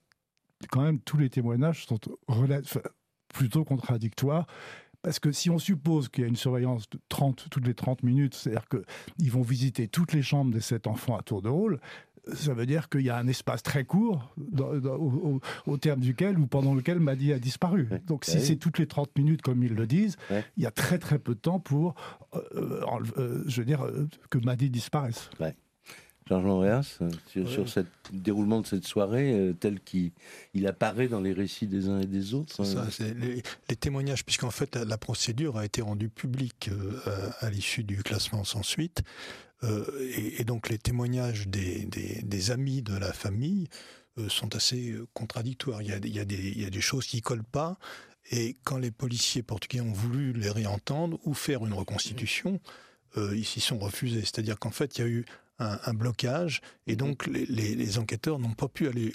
quand 0.71 0.81
même, 0.81 0.99
tous 0.99 1.17
les 1.17 1.29
témoignages 1.29 1.85
sont 1.85 1.99
plutôt 3.27 3.63
contradictoires. 3.65 4.45
Parce 5.01 5.19
que 5.19 5.31
si 5.31 5.51
on 5.51 5.59
suppose 5.59 6.09
qu'il 6.09 6.23
y 6.23 6.25
a 6.25 6.27
une 6.27 6.35
surveillance 6.35 6.89
de 6.89 6.99
30, 7.09 7.47
toutes 7.51 7.67
les 7.67 7.75
30 7.75 8.01
minutes, 8.01 8.33
c'est-à-dire 8.33 8.65
qu'ils 8.67 9.31
vont 9.31 9.43
visiter 9.43 9.87
toutes 9.87 10.13
les 10.13 10.23
chambres 10.23 10.51
de 10.51 10.59
cet 10.59 10.87
enfant 10.87 11.15
à 11.15 11.21
tour 11.21 11.43
de 11.43 11.49
rôle, 11.49 11.79
ça 12.33 12.53
veut 12.53 12.65
dire 12.65 12.89
qu'il 12.89 13.01
y 13.01 13.09
a 13.09 13.17
un 13.17 13.27
espace 13.27 13.63
très 13.63 13.83
court 13.83 14.31
au, 15.67 15.77
terme 15.77 15.99
duquel 15.99 16.39
ou 16.39 16.47
pendant 16.47 16.73
lequel 16.73 16.99
Madi 16.99 17.33
a 17.33 17.39
disparu. 17.39 17.87
Donc 18.07 18.25
si 18.25 18.37
bah 18.37 18.43
c'est 18.43 18.55
toutes 18.55 18.79
les 18.79 18.87
30 18.87 19.09
minutes 19.17 19.41
comme 19.41 19.63
ils 19.63 19.73
le 19.73 19.87
disent, 19.87 20.17
il 20.57 20.63
y 20.63 20.65
a 20.65 20.71
très 20.71 20.97
très 20.97 21.19
peu 21.19 21.35
de 21.35 21.39
temps 21.39 21.59
pour, 21.59 21.95
euh, 22.33 22.39
euh, 22.55 22.99
euh, 23.17 23.43
je 23.47 23.61
veux 23.61 23.65
dire, 23.65 23.85
que 24.29 24.37
Madi 24.39 24.69
disparaisse. 24.69 25.29
Jean-Jean 26.27 26.81
sur, 26.81 27.49
sur 27.49 27.69
ce 27.69 27.81
déroulement 28.11 28.61
de 28.61 28.65
cette 28.65 28.87
soirée, 28.87 29.53
tel 29.59 29.79
qu'il 29.79 30.11
apparaît 30.65 31.07
dans 31.07 31.21
les 31.21 31.33
récits 31.33 31.67
des 31.67 31.87
uns 31.87 31.99
et 31.99 32.07
des 32.07 32.33
autres 32.33 32.63
ça, 32.63 32.87
les, 32.99 33.43
les, 33.69 33.75
témoignages, 33.75 34.25
puisqu'en 34.25 34.49
fait 34.49 34.75
la 34.75 34.97
procédure 34.97 35.57
a 35.57 35.65
été 35.65 35.83
rendue 35.83 36.09
publique 36.09 36.71
à 37.41 37.49
l'issue 37.51 37.83
du 37.83 38.01
classement 38.01 38.43
sans 38.43 38.63
suite. 38.63 39.03
Euh, 39.63 39.85
et, 40.37 40.43
donc 40.43 40.69
les 40.69 40.77
témoignages 40.77 41.47
des, 41.47 41.85
des, 41.85 42.51
amis 42.51 42.81
de 42.81 42.95
la 42.95 43.13
famille 43.13 43.67
euh, 44.17 44.29
sont 44.29 44.55
assez 44.55 44.91
euh, 44.91 45.07
contradictoires. 45.13 45.81
Il 45.81 45.89
y, 45.89 45.93
a, 45.93 45.97
il, 45.97 46.15
y 46.15 46.19
a 46.19 46.25
des, 46.25 46.35
il 46.35 46.61
y 46.61 46.65
a 46.65 46.69
des 46.69 46.81
choses 46.81 47.05
qui 47.05 47.21
collent 47.21 47.43
pas. 47.43 47.77
Et 48.31 48.57
quand 48.63 48.77
les 48.77 48.91
policiers 48.91 49.43
portugais 49.43 49.81
ont 49.81 49.93
voulu 49.93 50.33
les 50.33 50.49
réentendre 50.49 51.19
ou 51.25 51.33
faire 51.33 51.65
une 51.65 51.73
reconstitution, 51.73 52.59
ils 53.17 53.45
s'y 53.45 53.61
sont 53.61 53.77
refusés. 53.77 54.21
C'est-à-dire 54.21 54.59
qu'en 54.59 54.71
fait, 54.71 54.97
il 54.97 55.01
y 55.01 55.03
a 55.03 55.07
eu 55.07 55.25
un, 55.59 55.93
blocage 55.93 56.61
et 56.87 56.93
mhm. 56.93 56.97
donc 56.97 57.27
les, 57.27 57.45
les, 57.45 57.97
enquêteurs 57.97 58.39
n'ont 58.39 58.53
pas 58.53 58.67
pu 58.67 58.87
aller 58.87 59.13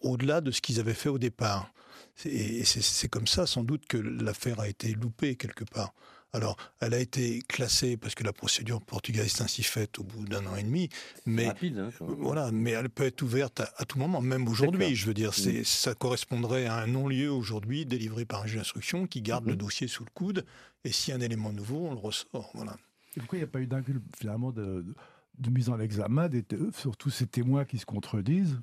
au-delà 0.00 0.40
de 0.40 0.50
ce 0.50 0.60
qu'ils 0.60 0.80
avaient 0.80 0.94
fait 0.94 1.08
au 1.08 1.18
départ. 1.18 1.72
Et 2.24 2.64
c'est 2.64 3.08
comme 3.08 3.26
ça, 3.26 3.46
sans 3.46 3.64
doute, 3.64 3.86
que 3.86 3.96
l'affaire 3.96 4.60
a 4.60 4.68
été 4.68 4.92
loupée 4.92 5.36
quelque 5.36 5.64
part. 5.64 5.92
Alors, 6.34 6.56
elle 6.80 6.94
a 6.94 6.98
été 6.98 7.42
classée 7.42 7.98
parce 7.98 8.14
que 8.14 8.24
la 8.24 8.32
procédure 8.32 8.80
portugaise 8.80 9.34
est 9.38 9.42
ainsi 9.42 9.62
faite 9.62 9.98
au 9.98 10.04
bout 10.04 10.24
d'un 10.24 10.46
an 10.46 10.56
et 10.56 10.62
demi, 10.62 10.88
mais 11.26 11.48
rapide, 11.48 11.78
hein, 11.78 11.90
voilà, 12.00 12.50
mais 12.50 12.70
elle 12.70 12.88
peut 12.88 13.04
être 13.04 13.20
ouverte 13.20 13.60
à, 13.76 13.84
tout 13.84 13.98
moment, 13.98 14.22
même 14.22 14.48
aujourd'hui. 14.48 14.94
Je 14.94 15.06
veux 15.06 15.12
dire, 15.12 15.30
mm. 15.30 15.64
ça 15.64 15.94
correspondrait 15.94 16.64
à 16.64 16.76
un 16.76 16.86
non-lieu 16.86 17.30
aujourd'hui 17.30 17.84
délivré 17.84 18.24
par 18.24 18.42
un 18.42 18.46
juge 18.46 18.56
d'instruction 18.56 19.06
qui 19.06 19.20
garde 19.20 19.46
le 19.46 19.52
mm-hmm. 19.52 19.56
dossier 19.58 19.88
sous 19.88 20.04
le 20.04 20.10
coude, 20.14 20.46
et 20.84 20.92
si 20.92 21.12
un 21.12 21.20
élément 21.20 21.52
nouveau, 21.52 21.88
on 21.88 21.92
le 21.92 22.00
ressort. 22.00 22.50
Voilà. 22.54 22.78
Et 23.14 23.20
pourquoi 23.20 23.36
il 23.36 23.42
n'y 23.42 23.48
a 23.48 23.48
pas 23.48 23.60
eu 23.60 23.66
d'inculpe 23.66 24.04
finalement 24.16 24.52
de, 24.52 24.86
mise 25.50 25.68
en 25.68 25.80
examen 25.80 26.28
sur 26.74 26.96
tous 26.96 27.10
ces 27.10 27.26
témoins 27.26 27.64
qui 27.64 27.78
se 27.78 27.86
contredisent. 27.86 28.60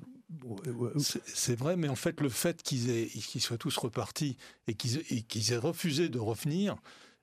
C'est 1.26 1.56
vrai, 1.56 1.76
mais 1.76 1.88
en 1.88 1.96
fait, 1.96 2.20
le 2.20 2.28
fait 2.28 2.62
qu'ils 2.62 3.40
soient 3.40 3.58
tous 3.58 3.76
repartis 3.76 4.36
et 4.68 4.74
qu'ils 4.74 5.52
aient 5.52 5.56
refusé 5.56 6.08
de 6.08 6.18
revenir, 6.18 6.76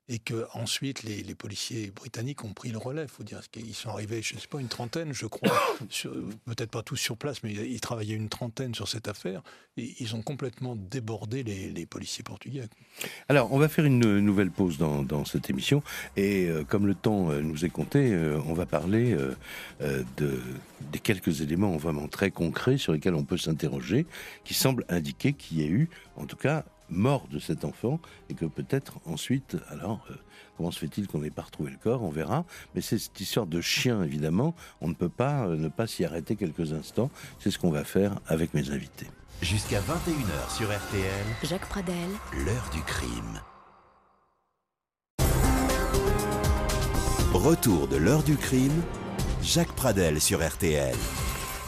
et 0.09 0.19
que 0.19 0.45
ensuite 0.53 1.03
les, 1.03 1.35
policiers 1.35 1.91
britanniques 1.91 2.43
ont 2.43 2.53
pris 2.53 2.69
le 2.69 2.77
relais. 2.77 3.07
Faut 3.07 3.23
dire 3.23 3.41
qu'ils 3.51 3.75
sont 3.75 3.89
arrivés, 3.89 4.21
je 4.21 4.35
ne 4.35 4.39
sais 4.39 4.47
pas, 4.47 4.59
une 4.59 4.69
trentaine, 4.69 5.13
je 5.13 5.25
crois, 5.25 5.51
peut-être 6.45 6.71
pas 6.71 6.81
tous 6.81 6.95
sur 6.95 7.17
place, 7.17 7.43
mais 7.43 7.51
ils 7.53 7.81
travaillaient 7.81 8.15
une 8.15 8.29
trentaine 8.29 8.73
sur 8.73 8.87
cette 8.87 9.07
affaire. 9.07 9.43
Et 9.75 9.95
ils 9.99 10.15
ont 10.15 10.21
complètement 10.21 10.75
débordé 10.75 11.43
les, 11.43 11.85
policiers 11.85 12.23
portugais. 12.23 12.67
Alors, 13.29 13.53
on 13.53 13.59
va 13.59 13.69
faire 13.69 13.85
une 13.85 14.19
nouvelle 14.19 14.49
pause 14.49 14.77
dans, 14.77 15.25
cette 15.25 15.49
émission, 15.49 15.83
et 16.15 16.47
euh, 16.47 16.63
comme 16.63 16.87
le 16.87 16.95
temps 16.95 17.31
euh, 17.31 17.41
nous 17.41 17.65
est 17.65 17.69
compté, 17.69 18.13
euh, 18.13 18.39
on 18.47 18.53
va 18.53 18.65
parler 18.65 19.15
de, 19.79 20.39
des 20.91 20.99
quelques 20.99 21.41
éléments 21.41 21.77
vraiment 21.77 22.07
très 22.07 22.31
concrets 22.31 22.77
sur 22.77 22.93
lesquels 22.93 23.13
on 23.13 23.23
peut 23.23 23.37
s'interroger, 23.37 24.05
qui 24.43 24.53
semblent 24.53 24.85
indiquer 24.89 25.33
qu'il 25.33 25.61
y 25.61 25.63
a 25.63 25.67
eu, 25.67 25.89
en 26.15 26.25
tout 26.25 26.37
cas, 26.37 26.65
mort 26.89 27.28
de 27.30 27.39
cet 27.39 27.65
enfant 27.65 28.00
et 28.30 28.34
que 28.34 28.45
peut-être 28.45 29.00
ensuite, 29.06 29.58
alors, 29.69 30.06
euh, 30.10 30.15
comment 30.58 30.71
se 30.71 30.80
fait-il 30.80 31.08
qu'on 31.08 31.19
n'ait 31.19 31.30
pas 31.30 31.43
retrouvé 31.43 31.71
le 31.71 31.78
corps 31.78 32.04
On 32.04 32.10
verra. 32.10 32.45
Mais 32.76 32.82
c'est 32.82 32.97
cette 32.97 33.19
histoire 33.19 33.45
de 33.45 33.62
chien, 33.62 34.04
évidemment, 34.04 34.56
on 34.82 34.88
ne 34.88 34.93
peut 34.93 35.10
pas 35.10 35.47
euh, 35.47 35.56
ne 35.56 35.67
pas 35.67 35.88
s'y 35.88 36.06
arrêter 36.06 36.36
quelques 36.36 36.73
instants. 36.73 37.10
C'est 37.39 37.52
ce 37.52 37.60
qu'on 37.60 37.71
va 37.71 37.84
faire 37.84 38.15
avec 38.28 38.54
mes 38.54 38.71
invités. 38.71 39.08
Jusqu'à 39.41 39.80
21h 39.82 40.58
sur 40.58 40.67
RTL. 40.67 41.26
Jacques 41.43 41.69
Pradel. 41.69 42.10
L'heure 42.43 42.69
du 42.73 42.82
crime. 42.82 43.41
Retour 47.34 47.88
de 47.88 47.97
l'heure 47.97 48.23
du 48.23 48.36
crime. 48.36 48.82
Jacques 49.43 49.73
Pradel 49.73 50.19
sur 50.19 50.45
RTL. 50.45 50.95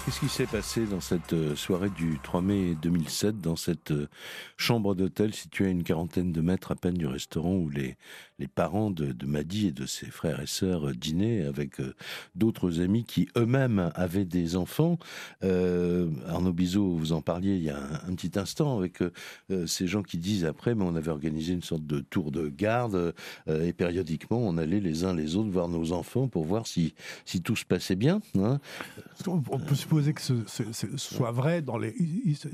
Qu'est-ce 0.10 0.22
qui 0.22 0.30
s'est 0.30 0.48
passé 0.48 0.86
dans 0.88 1.02
cette 1.02 1.34
euh, 1.34 1.56
soirée 1.56 1.92
du 1.92 2.18
3 2.24 2.42
mai 2.42 2.76
2007, 2.82 3.42
dans 3.42 3.56
cette 3.56 3.92
euh, 3.92 4.10
chambre 4.58 4.96
d'hôtel 4.96 5.36
située 5.36 5.68
à 5.68 5.70
une 5.70 5.84
quarantaine 5.84 6.32
de 6.32 6.42
mètres 6.42 6.72
à 6.72 6.76
peine 6.76 6.96
du 6.96 7.06
restaurant 7.06 7.54
où 7.54 7.70
les, 7.70 7.96
les 8.40 8.48
parents 8.48 8.92
de, 8.92 9.12
de 9.12 9.26
Madi 9.26 9.68
et 9.68 9.72
de 9.72 9.86
ses 9.86 10.08
frères 10.08 10.42
et 10.42 10.48
sœurs 10.48 10.94
dînaient 10.94 11.46
avec 11.46 11.78
d'autres 12.36 12.82
amis 12.82 13.04
qui 13.04 13.28
eux-mêmes 13.38 13.92
avaient 13.96 14.26
des 14.26 14.56
enfants. 14.56 14.98
Arnaud 15.42 16.54
Bizot, 16.54 16.96
vous 16.96 17.14
en 17.14 17.22
parliez 17.22 17.56
il 17.56 17.64
y 17.64 17.70
a 17.70 17.80
un, 18.08 18.16
petit 18.16 18.40
instant 18.40 18.78
avec 18.78 19.00
ces 19.66 19.88
gens 19.88 20.04
qui 20.04 20.18
disent 20.18 20.46
après, 20.46 20.76
mais 20.76 20.84
on 20.84 20.96
avait 20.96 21.12
organisé 21.12 21.54
une 21.54 21.64
sorte 21.64 21.86
de 21.86 22.00
tour 22.00 22.32
de 22.32 22.48
garde 22.50 23.14
et 23.48 23.74
périodiquement 23.74 24.40
on 24.40 24.58
allait 24.58 24.80
les 24.80 25.04
uns 25.04 25.14
les 25.14 25.36
autres 25.36 25.50
voir 25.50 25.68
nos 25.68 25.92
enfants 25.92 26.28
pour 26.28 26.46
voir 26.46 26.68
si, 26.68 26.94
si 27.26 27.42
tout 27.42 27.56
se 27.56 27.66
passait 27.66 27.96
bien. 27.96 28.22
Hein. 28.38 28.60
On 29.28 29.60
peut 29.60 29.76
supposer 29.76 30.14
que 30.14 30.22
ce, 30.22 30.34
soit 30.98 31.32
vrai. 31.32 31.62
Dans 31.62 31.78
les, 31.78 31.94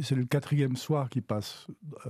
c'est 0.02 0.16
le 0.16 0.26
quatrième 0.26 0.76
soir 0.76 1.10
qui 1.10 1.22
passe 1.22 1.68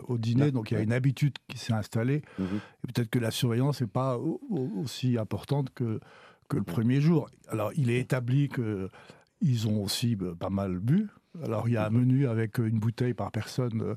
au 0.08 0.18
dîner, 0.18 0.52
donc 0.52 0.72
il 0.72 0.76
y 0.76 0.78
a 0.78 0.82
une 0.82 0.94
habitude 0.94 1.36
qui 1.48 1.58
s'est 1.58 1.74
installée. 1.74 2.22
Mhm. 2.40 2.60
Et 2.84 2.94
peut-être 2.94 3.10
que 3.10 3.20
la 3.20 3.32
surveillance 3.32 3.65
n'est 3.80 3.88
pas 3.88 4.18
aussi 4.18 5.18
importante 5.18 5.70
que, 5.74 6.00
que 6.50 6.58
le 6.58 6.64
premier 6.64 7.02
jour. 7.02 7.30
Alors, 7.48 7.72
il 7.76 7.90
est 7.90 8.00
établi 8.00 8.50
que 8.50 8.90
ils 9.42 9.68
ont 9.68 9.84
aussi 9.84 10.16
bah, 10.16 10.34
pas 10.38 10.50
mal 10.50 10.80
bu. 10.80 11.10
Alors, 11.44 11.68
il 11.68 11.74
y 11.74 11.78
a 11.78 11.86
un 11.86 11.90
mhm. 11.90 12.00
menu 12.00 12.28
avec 12.28 12.58
une 12.58 12.80
bouteille 12.80 13.14
par 13.14 13.32
personne 13.32 13.96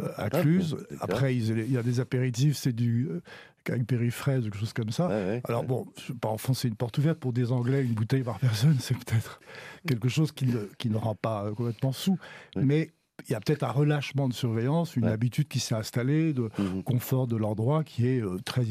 euh, 0.00 0.08
incluse. 0.16 0.76
Après, 1.00 1.34
il 1.34 1.72
y 1.72 1.76
a 1.76 1.82
des 1.82 2.00
apéritifs, 2.00 2.56
c'est 2.56 2.72
du 2.72 3.08
euh, 3.10 3.20
avec 3.68 3.86
périphrase 3.86 4.40
ou 4.40 4.50
quelque 4.50 4.58
chose 4.58 4.72
comme 4.72 4.90
ça. 4.90 5.10
Alors 5.44 5.64
bon, 5.64 5.86
je 6.06 6.12
ne 6.12 6.18
pas 6.18 6.28
enfoncer 6.28 6.68
une 6.68 6.74
porte 6.74 6.96
ouverte 6.98 7.18
pour 7.18 7.32
des 7.32 7.52
Anglais, 7.52 7.84
une 7.84 7.94
bouteille 7.94 8.22
par 8.22 8.38
personne, 8.38 8.76
c'est 8.80 8.96
peut-être 8.96 9.40
quelque 9.86 10.08
chose 10.08 10.32
qui 10.32 10.46
ne, 10.46 10.64
qui 10.78 10.90
ne 10.90 10.96
rend 10.96 11.14
pas 11.14 11.50
complètement 11.54 11.92
sous. 11.92 12.18
Mais 12.56 12.90
il 13.26 13.32
y 13.32 13.34
a 13.34 13.40
peut-être 13.40 13.64
un 13.64 13.70
relâchement 13.70 14.28
de 14.28 14.32
surveillance, 14.32 14.96
une 14.96 15.06
habitude 15.06 15.48
qui 15.48 15.60
s'est 15.60 15.74
installée, 15.74 16.32
de 16.32 16.50
mmh 16.58 16.82
confort 16.84 17.26
de 17.26 17.36
l'endroit 17.36 17.84
qui 17.84 18.06
est 18.06 18.22
euh, 18.22 18.38
très, 18.44 18.62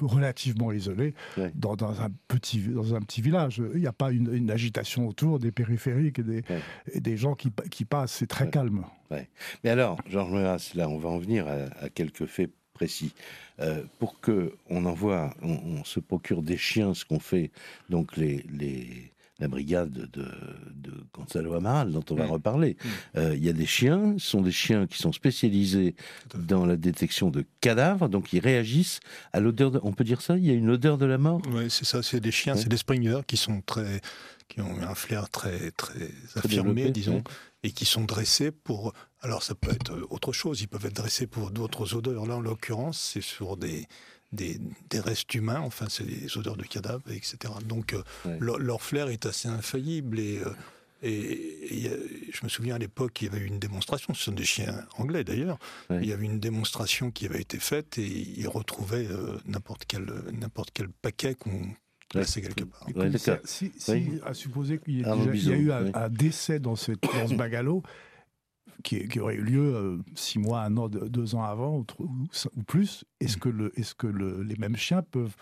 relativement 0.00 0.72
isolé 0.72 1.14
dans, 1.54 1.76
un 1.84 2.10
petit, 2.28 2.60
dans 2.60 2.94
un 2.94 3.00
petit 3.00 3.22
village. 3.22 3.62
Il 3.74 3.80
n'y 3.80 3.86
a 3.86 3.92
pas 3.92 4.10
une, 4.10 4.50
agitation 4.50 5.08
autour 5.08 5.38
des 5.38 5.50
périphériques 5.50 6.20
et 6.20 6.22
des, 6.22 6.44
et 6.92 7.00
des 7.00 7.16
gens 7.16 7.34
qui, 7.34 7.50
qui 7.70 7.84
passent. 7.84 8.12
C'est 8.12 8.26
très 8.26 8.48
calme. 8.48 8.84
Mais 9.10 9.70
alors, 9.70 9.98
Georges 10.08 10.32
Meras, 10.32 10.72
là, 10.74 10.88
on 10.88 10.98
va 10.98 11.08
en 11.08 11.18
venir 11.18 11.46
à, 11.48 11.88
quelques 11.88 12.26
faits 12.26 12.50
précis. 12.74 13.14
Euh, 13.58 13.82
pour 13.98 14.20
que 14.20 14.54
on 14.68 14.84
envoie, 14.84 15.34
on, 15.42 15.82
se 15.84 15.98
procure 15.98 16.42
des 16.42 16.58
chiens, 16.58 16.92
ce 16.92 17.04
qu'on 17.06 17.20
fait 17.20 17.50
donc 17.88 18.16
les, 18.16 18.44
les 18.50 19.12
la 19.38 19.48
brigade 19.48 19.90
de, 19.90 20.06
de 20.06 20.92
Gonzalo 21.12 21.54
Amaral, 21.54 21.92
dont 21.92 22.04
on 22.10 22.14
va 22.14 22.26
reparler. 22.26 22.76
Euh, 23.16 23.34
il 23.36 23.44
y 23.44 23.48
a 23.48 23.52
des 23.52 23.66
chiens, 23.66 24.14
ce 24.18 24.30
sont 24.30 24.40
des 24.40 24.52
chiens 24.52 24.86
qui 24.86 24.98
sont 24.98 25.12
spécialisés 25.12 25.94
dans 26.34 26.64
la 26.64 26.76
détection 26.76 27.30
de 27.30 27.44
cadavres, 27.60 28.08
donc 28.08 28.32
ils 28.32 28.40
réagissent 28.40 29.00
à 29.32 29.40
l'odeur, 29.40 29.70
de, 29.70 29.80
on 29.82 29.92
peut 29.92 30.04
dire 30.04 30.22
ça 30.22 30.36
Il 30.38 30.44
y 30.44 30.50
a 30.50 30.54
une 30.54 30.70
odeur 30.70 30.96
de 30.96 31.06
la 31.06 31.18
mort? 31.18 31.42
Oui, 31.52 31.66
c'est 31.68 31.84
ça, 31.84 32.02
c'est 32.02 32.20
des 32.20 32.30
chiens, 32.30 32.56
c'est 32.56 32.68
des 32.68 32.78
springers 32.78 33.20
qui 33.26 33.36
sont 33.36 33.60
très, 33.60 34.00
qui 34.48 34.60
ont 34.60 34.80
un 34.80 34.94
flair 34.94 35.28
très, 35.28 35.70
très, 35.72 36.10
affirmé, 36.36 36.90
disons, 36.90 37.22
et 37.62 37.72
qui 37.72 37.84
sont 37.84 38.04
dressés 38.04 38.50
pour. 38.50 38.92
Alors 39.20 39.42
ça 39.42 39.54
peut 39.54 39.72
être 39.72 39.92
autre 40.10 40.32
chose, 40.32 40.60
ils 40.60 40.68
peuvent 40.68 40.86
être 40.86 40.96
dressés 40.96 41.26
pour 41.26 41.50
d'autres 41.50 41.94
odeurs. 41.94 42.26
Là, 42.26 42.36
en 42.36 42.40
l'occurrence, 42.40 42.98
c'est 42.98 43.22
sur 43.22 43.56
des 43.56 43.86
des, 44.32 44.58
restes 44.94 45.34
humains, 45.34 45.60
enfin 45.60 45.86
c'est 45.88 46.04
des 46.04 46.36
odeurs 46.36 46.56
de 46.56 46.64
cadavres, 46.64 47.10
etc. 47.10 47.52
Donc 47.64 47.94
euh, 47.94 48.02
leur, 48.40 48.82
flair 48.82 49.08
est 49.08 49.26
assez 49.26 49.48
infaillible 49.48 50.18
et, 50.18 50.38
euh, 50.38 50.50
et, 51.02 51.90
je 52.32 52.44
me 52.44 52.48
souviens 52.48 52.74
à 52.74 52.78
l'époque, 52.78 53.22
il 53.22 53.26
y 53.26 53.28
avait 53.28 53.40
eu 53.40 53.46
une 53.46 53.58
démonstration, 53.58 54.14
ce 54.14 54.24
sont 54.24 54.32
des 54.32 54.44
chiens 54.44 54.84
anglais 54.98 55.24
d'ailleurs, 55.24 55.58
il 55.90 56.06
y 56.06 56.12
avait 56.12 56.24
une 56.24 56.40
démonstration 56.40 57.10
qui 57.10 57.26
avait 57.26 57.40
été 57.40 57.58
faite 57.58 57.98
et 57.98 58.06
ils 58.06 58.48
retrouvaient 58.48 59.08
euh, 59.10 59.38
n'importe 59.46 59.84
quel, 59.86 60.06
n'importe 60.32 60.70
quel 60.72 60.88
paquet 60.88 61.34
qu'on 61.34 61.68
laissait 62.14 62.40
quelque 62.40 62.64
part. 62.64 62.86
si, 63.44 63.72
à 64.24 64.34
supposer 64.34 64.78
qu'il 64.78 65.00
y, 65.00 65.04
a 65.04 65.56
eu 65.56 65.70
un, 65.70 66.08
décès 66.08 66.58
dans, 66.58 66.76
cette, 66.76 67.02
dans 67.02 67.28
ce 67.28 67.34
bagalo, 67.34 67.82
qui, 68.82 69.20
aurait 69.20 69.34
eu 69.34 69.42
lieu 69.42 69.74
euh, 69.74 69.98
six 70.14 70.38
mois, 70.38 70.62
un 70.62 70.76
an, 70.76 70.88
deux 70.88 71.34
ans 71.34 71.42
avant 71.42 71.84
ou, 71.98 72.62
plus, 72.66 73.04
est-ce 73.20 73.36
mm. 73.36 73.40
que, 73.40 73.48
le, 73.48 73.78
est 73.78 73.82
-ce 73.82 73.94
que 73.94 74.06
le, 74.06 74.42
les 74.42 74.56
mêmes 74.56 74.76
chiens 74.76 75.02
peuvent 75.02 75.36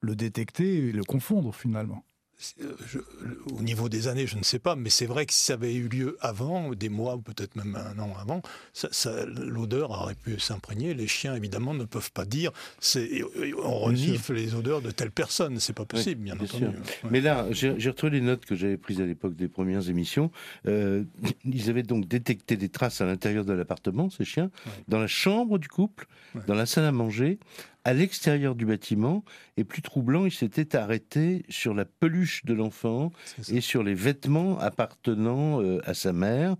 le 0.00 0.16
détecter 0.16 0.88
et 0.88 0.92
le 0.92 1.04
confondre 1.04 1.54
finalement? 1.54 2.04
Euh, 2.60 2.74
au 3.46 3.62
niveau 3.62 3.88
des 3.88 4.08
années, 4.08 4.26
je 4.26 4.36
ne 4.36 4.42
sais 4.42 4.58
pas, 4.58 4.76
mais 4.76 4.90
c'est 4.90 5.06
vrai 5.06 5.26
que 5.26 5.32
si 5.32 5.44
ça 5.44 5.54
avait 5.54 5.74
eu 5.74 5.88
lieu 5.88 6.16
avant, 6.20 6.70
des 6.70 6.88
mois 6.88 7.16
ou 7.16 7.20
peut-être 7.20 7.56
même 7.56 7.76
un 7.76 7.98
an 7.98 8.14
avant, 8.20 8.42
l'odeur 9.38 9.90
aurait 9.90 10.14
pu 10.14 10.38
s'imprégner. 10.38 10.94
Les 10.94 11.06
chiens, 11.06 11.34
évidemment, 11.34 11.74
ne 11.74 11.84
peuvent 11.84 12.12
pas 12.12 12.24
dire 12.24 12.52
on 13.62 13.78
renifle 13.78 14.34
les 14.34 14.54
odeurs 14.54 14.82
de 14.82 14.90
telle 14.90 15.10
personne. 15.10 15.60
C'est 15.60 15.72
pas 15.72 15.84
possible, 15.84 16.22
bien, 16.22 16.38
entendu. 16.38 16.66
Mais 17.10 17.20
là, 17.20 17.46
j'ai 17.50 17.88
retrouvé 17.88 18.12
les 18.12 18.20
notes 18.20 18.44
que 18.44 18.54
j'avais 18.54 18.76
prises 18.76 19.00
à 19.00 19.06
l'époque 19.06 19.36
des 19.36 19.48
premières 19.48 19.88
émissions. 19.88 20.30
Euh, 20.66 21.04
ils 21.44 21.70
avaient 21.70 21.82
donc 21.82 22.06
détecté 22.06 22.56
des 22.56 22.68
traces 22.68 23.00
à 23.00 23.06
l'intérieur 23.06 23.44
de 23.44 23.52
l'appartement, 23.52 24.10
ces 24.10 24.24
chiens, 24.24 24.50
dans 24.88 24.98
la 24.98 25.06
chambre 25.06 25.58
du 25.58 25.68
couple, 25.68 26.06
dans 26.46 26.54
la 26.54 26.66
salle 26.66 26.84
à 26.84 26.92
manger, 26.92 27.38
à 27.84 27.92
l'extérieur 27.92 28.54
du 28.54 28.66
bâtiment. 28.66 29.24
Et 29.56 29.64
plus 29.64 29.82
troublant, 29.82 30.26
il 30.26 30.32
s'était 30.32 30.76
arrêté 30.76 31.44
sur 31.48 31.74
la 31.74 31.84
peluche 31.84 32.44
de 32.44 32.54
l'enfant 32.54 33.10
et 33.50 33.60
sur 33.60 33.82
les 33.82 33.94
vêtements 33.94 34.58
appartenant 34.58 35.62
euh, 35.62 35.80
à 35.84 35.94
sa 35.94 36.12
mère. 36.12 36.56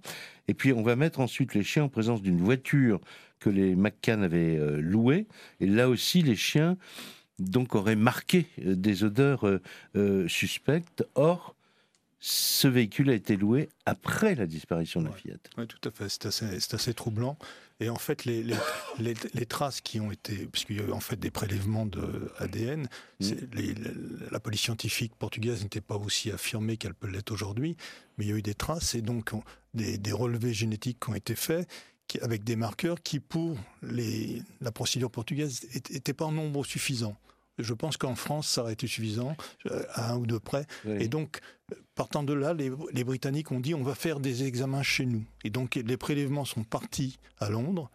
Et 0.48 0.54
puis 0.54 0.72
on 0.72 0.82
va 0.82 0.96
mettre 0.96 1.20
ensuite 1.20 1.54
les 1.54 1.62
chiens 1.62 1.84
en 1.84 1.88
présence 1.88 2.22
d'une 2.22 2.40
voiture 2.40 3.00
que 3.38 3.50
les 3.50 3.74
McCann 3.74 4.22
avaient 4.22 4.56
euh, 4.56 4.80
louée. 4.80 5.26
Et 5.60 5.66
là 5.66 5.88
aussi, 5.88 6.22
les 6.22 6.36
chiens 6.36 6.76
donc 7.38 7.74
auraient 7.74 7.96
marqué 7.96 8.46
euh, 8.64 8.74
des 8.74 9.04
odeurs 9.04 9.46
suspectes. 10.26 11.04
Or, 11.14 11.54
ce 12.20 12.68
véhicule 12.68 13.08
a 13.08 13.14
été 13.14 13.36
loué 13.36 13.70
après 13.86 14.34
la 14.34 14.46
disparition 14.46 15.00
de 15.00 15.08
la 15.08 15.14
fillette. 15.14 15.48
Oui, 15.56 15.66
tout 15.66 15.88
à 15.88 15.90
fait. 15.90 16.08
C'est 16.08 16.26
assez, 16.26 16.44
assez, 16.74 16.94
troublant. 16.94 17.38
Et 17.80 17.88
en 17.88 17.96
fait, 17.96 18.26
les, 18.26 18.44
les, 18.98 19.46
traces 19.46 19.80
qui 19.80 20.00
ont 20.00 20.12
été, 20.12 20.46
puisqu'il 20.46 20.76
y 20.76 20.80
a 20.80 20.82
eu 20.82 20.92
en 20.92 21.00
fait 21.00 21.16
des 21.16 21.30
prélèvements 21.30 21.86
de 21.86 22.30
ADN, 22.38 22.88
mm. 23.20 23.30
la 24.30 24.38
police 24.38 24.60
scientifique 24.60 25.14
portugaise 25.14 25.62
n'était 25.62 25.80
pas 25.80 25.96
aussi 25.96 26.30
affirmée 26.30 26.76
qu'elle 26.76 26.92
peut 26.92 27.08
l'être 27.08 27.30
aujourd'hui, 27.30 27.78
mais 28.18 28.26
il 28.26 28.28
y 28.28 28.32
a 28.34 28.36
eu 28.36 28.42
des 28.42 28.54
traces 28.54 28.94
et 28.94 29.00
donc 29.00 29.30
des, 29.72 29.96
des 29.96 30.12
relevés 30.12 30.52
génétiques 30.52 31.00
qui 31.00 31.08
ont 31.08 31.14
été 31.14 31.34
faits 31.34 31.66
avec 32.20 32.44
des 32.44 32.56
marqueurs 32.56 33.00
qui, 33.02 33.20
pour 33.20 33.56
les, 33.82 34.42
la 34.60 34.72
procédure 34.72 35.10
portugaise, 35.10 35.66
n'étaient 35.90 36.12
pas 36.12 36.26
en 36.26 36.32
nombre 36.32 36.64
suffisant. 36.64 37.16
Je 37.62 37.74
pense 37.74 37.96
qu'en 37.96 38.14
France, 38.14 38.48
ça 38.48 38.62
aurait 38.62 38.72
été 38.72 38.86
suffisant, 38.86 39.36
euh, 39.66 39.82
à 39.92 40.12
un 40.12 40.16
ou 40.16 40.26
deux 40.26 40.40
près. 40.40 40.66
Et 40.86 41.08
donc, 41.08 41.40
partant 41.94 42.22
de 42.22 42.32
là, 42.32 42.54
les, 42.54 42.70
les, 42.92 43.04
Britanniques 43.04 43.52
ont 43.52 43.60
dit 43.60 43.74
on 43.74 43.82
va 43.82 43.94
faire 43.94 44.20
des 44.20 44.44
examens 44.44 44.82
chez 44.82 45.06
nous. 45.06 45.24
Et 45.44 45.50
donc, 45.50 45.74
les 45.74 45.96
prélèvements 45.96 46.44
sont 46.44 46.64
partis 46.64 47.18
à 47.38 47.50
Londres. 47.50 47.90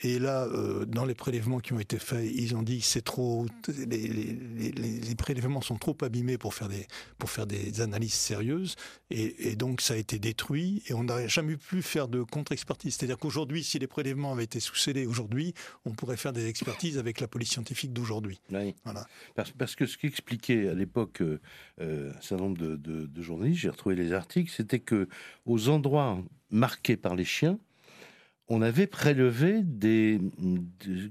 Et 0.00 0.18
là, 0.18 0.44
euh, 0.44 0.84
dans 0.84 1.04
les 1.04 1.14
prélèvements 1.14 1.60
qui 1.60 1.72
ont 1.72 1.78
été 1.78 1.98
faits, 1.98 2.28
ils 2.34 2.56
ont 2.56 2.62
dit 2.62 2.80
c'est 2.80 3.02
trop, 3.02 3.46
les, 3.68 4.08
les, 4.08 4.72
les, 4.72 5.14
prélèvements 5.14 5.60
sont 5.60 5.76
trop 5.76 5.96
abîmés 6.02 6.36
pour 6.36 6.52
faire 6.52 6.68
des 6.68 6.86
pour 7.16 7.30
faire 7.30 7.46
des 7.46 7.80
analyses 7.80 8.14
sérieuses, 8.14 8.74
et, 9.10 9.50
et 9.50 9.56
donc 9.56 9.80
ça 9.80 9.94
a 9.94 9.96
été 9.96 10.18
détruit 10.18 10.82
et 10.88 10.94
on 10.94 11.04
n'a 11.04 11.28
jamais 11.28 11.56
pu 11.56 11.80
faire 11.80 12.08
de 12.08 12.22
contre-expertise. 12.22 12.96
C'est-à-dire 12.96 13.18
qu'aujourd'hui, 13.18 13.62
si 13.62 13.78
les 13.78 13.86
prélèvements 13.86 14.32
avaient 14.32 14.44
été 14.44 14.58
sous-scellés 14.58 15.06
aujourd'hui, 15.06 15.54
on 15.84 15.92
pourrait 15.92 16.16
faire 16.16 16.32
des 16.32 16.48
expertises 16.48 16.98
avec 16.98 17.20
la 17.20 17.28
police 17.28 17.50
scientifique 17.50 17.92
d'aujourd'hui. 17.92 18.40
Voilà. 18.84 19.06
Parce, 19.36 19.52
parce, 19.52 19.76
que 19.76 19.86
ce 19.86 19.96
qu'expliquait 19.96 20.68
à 20.68 20.74
l'époque 20.74 21.22
euh, 21.22 21.38
un 21.78 22.20
certain 22.20 22.44
nombre 22.44 22.58
de, 22.58 22.76
de, 22.76 23.06
de 23.06 23.22
journalistes, 23.22 23.60
j'ai 23.60 23.70
retrouvé 23.70 23.94
les 23.94 24.12
articles, 24.12 24.50
c'était 24.50 24.80
que 24.80 25.08
aux 25.46 25.68
endroits 25.68 26.20
marqués 26.50 26.96
par 26.96 27.14
les 27.14 27.24
chiens 27.24 27.58
on 28.48 28.62
avait 28.62 28.86
prélevé 28.86 29.62
des, 29.62 30.20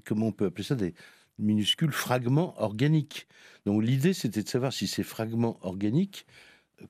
comment 0.06 0.28
on 0.28 0.32
peut 0.32 0.46
appeler 0.46 0.64
ça, 0.64 0.76
des 0.76 0.94
minuscules 1.40 1.92
fragments 1.92 2.54
organiques. 2.62 3.28
Donc 3.66 3.84
l'idée, 3.84 4.14
c'était 4.14 4.44
de 4.44 4.50
savoir 4.50 4.74
si 4.74 4.88
ces 4.88 5.04
fragments 5.04 5.58
organiques 5.62 6.26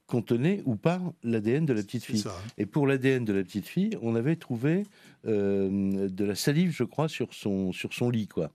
contenaient 0.08 0.62
ou 0.66 0.76
pas 0.76 1.02
l'ADN 1.24 1.66
de 1.66 1.74
la 1.74 1.84
petite 1.84 2.04
fille. 2.04 2.24
Hein. 2.26 2.32
Et 2.58 2.66
pour 2.66 2.88
l'ADN 2.88 3.26
de 3.26 3.34
la 3.34 3.44
petite 3.44 3.68
fille, 3.68 3.98
on 4.02 4.16
avait 4.16 4.36
trouvé 4.36 4.84
euh, 5.26 6.10
de 6.10 6.26
la 6.26 6.36
salive, 6.36 6.72
je 6.72 6.84
crois, 6.84 7.08
sur 7.08 7.34
son, 7.34 7.72
sur 7.72 7.94
son 7.94 8.10
lit, 8.10 8.28
quoi. 8.28 8.52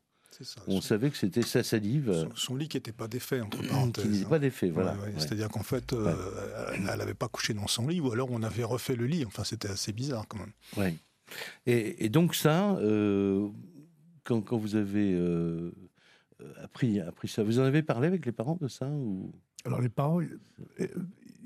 on 0.67 0.81
savait 0.81 1.11
que 1.11 1.17
c'était 1.17 1.43
sa 1.43 1.63
salive. 1.63 2.29
Son, 2.35 2.57
lit 2.57 2.69
qui 2.69 2.77
n'était 2.77 2.93
pas 2.93 3.09
défait, 3.09 3.41
entre 3.41 3.63
parenthèses. 3.67 4.05
Qui 4.05 4.11
n'était 4.11 4.29
pas 4.29 4.39
défait, 4.39 4.71
voilà. 4.71 4.97
C'est-à-dire 5.17 5.49
qu'en 5.49 5.63
fait, 5.63 5.93
euh, 5.93 6.15
elle 6.77 6.99
n'avait 6.99 7.15
pas 7.15 7.29
couché 7.29 7.55
dans 7.55 7.69
son 7.69 7.87
lit, 7.87 8.01
ou 8.01 8.11
alors 8.11 8.31
on 8.31 8.43
avait 8.43 8.65
refait 8.65 8.97
le 8.97 9.07
lit. 9.07 9.25
Enfin, 9.25 9.45
c'était 9.45 9.71
assez 9.71 9.93
bizarre 9.93 10.27
quand 10.29 10.39
même. 10.39 10.97
Et, 11.67 12.09
donc 12.09 12.35
ça, 12.35 12.77
euh, 12.77 13.49
quand, 14.25 14.57
vous 14.57 14.77
avez 14.77 15.13
euh, 15.15 15.73
appris, 16.63 17.01
ça, 17.27 17.43
vous 17.43 17.59
en 17.61 17.65
avez 17.65 17.83
parlé 17.83 18.07
avec 18.07 18.27
les 18.27 18.33
parents 18.33 18.59
de 18.61 18.69
ça. 18.69 18.91
Alors 19.65 19.81
les 19.81 19.89
parents, 19.89 20.21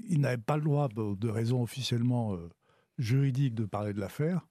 ils, 0.08 0.20
n'avaient 0.20 0.36
pas 0.36 0.56
le 0.56 0.62
droit, 0.62 0.88
de 0.88 1.28
raison 1.28 1.62
officiellement 1.62 2.34
euh, 2.34 2.48
juridique, 2.98 3.54
de 3.54 3.64
parler 3.64 3.92
de 3.92 4.00
l'affaire. 4.00 4.46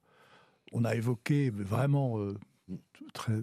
On 0.72 0.84
a 0.84 0.94
évoqué 0.94 1.50
vraiment 1.50 2.18
très 3.12 3.42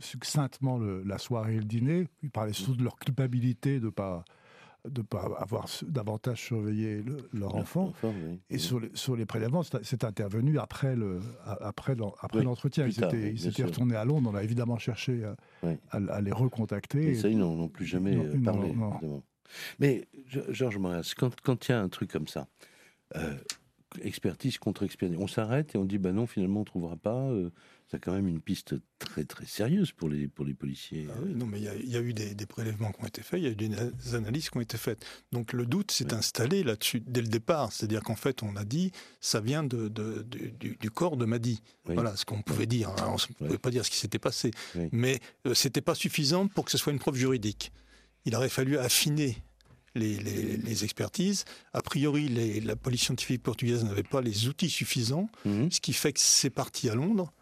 succinctement 0.00 0.78
la 0.78 1.18
soirée 1.18 1.56
et 1.56 1.58
le 1.58 1.64
dîner. 1.64 2.08
Ils 2.22 2.30
parlaient 2.30 2.54
surtout 2.54 2.76
de 2.76 2.82
leur 2.82 2.96
culpabilité 2.96 3.78
de 3.78 3.86
ne 3.86 3.90
pas 3.90 4.24
de 4.90 5.02
pas 5.02 5.28
avoir 5.38 5.66
davantage 5.86 6.42
surveillé 6.42 7.04
leur 7.32 7.54
enfant. 7.54 7.92
Et 8.50 8.58
sur 8.58 8.80
les, 8.80 8.90
sur 8.94 9.16
les 9.16 9.26
prélèvements, 9.26 9.62
c'est 9.82 10.04
intervenu 10.04 10.58
après 10.58 10.96
le 10.96 11.20
après 11.44 11.96
après 12.20 12.42
l'entretien. 12.42 12.86
Ils 12.86 13.38
s'étaient 13.38 13.64
retournés 13.64 13.96
à 13.96 14.04
Londres. 14.04 14.30
On 14.32 14.36
a 14.36 14.42
évidemment 14.42 14.78
cherché 14.78 15.22
à, 15.90 16.20
les 16.20 16.32
recontacter. 16.32 17.10
Et 17.10 17.14
ça, 17.14 17.28
ils 17.28 17.38
n'ont 17.38 17.68
plus 17.68 17.86
jamais 17.86 18.16
euh, 18.16 18.42
parlé. 18.42 18.74
Mais 19.78 20.08
Georges 20.50 20.78
Moras, 20.78 21.14
quand 21.16 21.68
il 21.68 21.72
y 21.72 21.74
a 21.74 21.80
un 21.80 21.88
truc 21.88 22.10
comme 22.10 22.26
ça, 22.26 22.48
euh, 23.14 23.34
expertise 24.02 24.58
contre 24.58 24.82
expertise, 24.84 25.18
on 25.20 25.26
s'arrête 25.26 25.74
et 25.74 25.78
on 25.78 25.84
dit 25.84 25.98
bah 25.98 26.12
non, 26.12 26.26
finalement 26.26 26.60
on 26.60 26.64
trouvera 26.64 26.96
pas. 26.96 27.28
Euh, 27.30 27.50
c'est 27.88 28.00
quand 28.00 28.12
même 28.12 28.26
une 28.26 28.40
piste 28.40 28.74
très 28.98 29.24
très 29.24 29.46
sérieuse 29.46 29.92
pour 29.92 30.08
les, 30.08 30.26
pour 30.26 30.44
les 30.44 30.54
policiers. 30.54 31.06
Ah 31.08 31.18
oui, 31.24 31.34
non, 31.34 31.46
mais 31.46 31.60
il 31.60 31.88
y, 31.88 31.96
a 31.96 32.00
eu 32.00 32.12
des, 32.12 32.34
prélèvements 32.46 32.90
qui 32.90 33.02
ont 33.02 33.06
été 33.06 33.22
faits, 33.22 33.40
il 33.40 33.44
y 33.44 33.46
a 33.46 33.50
eu 33.50 33.54
des 33.54 34.14
analyses 34.14 34.50
qui 34.50 34.56
ont 34.56 34.60
été 34.60 34.76
faites. 34.76 35.06
Donc 35.30 35.52
le 35.52 35.66
doute 35.66 35.92
s'est 35.92 36.12
installé 36.12 36.64
là-dessus 36.64 37.00
dès 37.06 37.20
le 37.20 37.28
départ. 37.28 37.72
C'est-à-dire 37.72 38.02
qu'en 38.02 38.16
fait, 38.16 38.42
on 38.42 38.56
a 38.56 38.64
dit, 38.64 38.90
ça 39.20 39.40
vient 39.40 39.62
de, 39.62 39.88
du, 39.88 40.90
corps 40.90 41.16
de 41.16 41.26
Madi. 41.26 41.62
Voilà 41.84 42.16
ce 42.16 42.24
qu'on 42.24 42.42
pouvait 42.42 42.66
dire. 42.66 42.92
on 43.06 43.12
ne 43.12 43.46
pouvait 43.46 43.58
pas 43.58 43.70
dire 43.70 43.84
ce 43.84 43.90
qui 43.90 43.98
s'était 43.98 44.18
passé. 44.18 44.50
Mais 44.90 45.20
ce 45.44 45.50
euh, 45.50 45.54
c'était 45.54 45.80
pas 45.80 45.94
suffisant 45.94 46.48
pour 46.48 46.64
que 46.64 46.72
ce 46.72 46.78
soit 46.78 46.92
une 46.92 46.98
preuve 46.98 47.16
juridique. 47.16 47.70
Il 48.24 48.34
aurait 48.34 48.48
fallu 48.48 48.78
affiner 48.78 49.36
les, 49.96 50.16
les, 50.56 50.84
expertises. 50.84 51.44
A 51.72 51.82
priori, 51.82 52.28
la 52.60 52.76
police 52.76 53.02
scientifique 53.02 53.42
portugaise 53.42 53.84
n'avait 53.84 54.02
pas 54.02 54.20
les 54.20 54.48
outils 54.48 54.70
suffisants, 54.70 55.28
mhm. 55.44 55.70
ce 55.70 55.80
qui 55.80 55.92
fait 55.92 56.12
que 56.12 56.20
c'est 56.20 56.50
parti 56.50 56.88
à 56.88 56.94
Londres. 56.94 57.32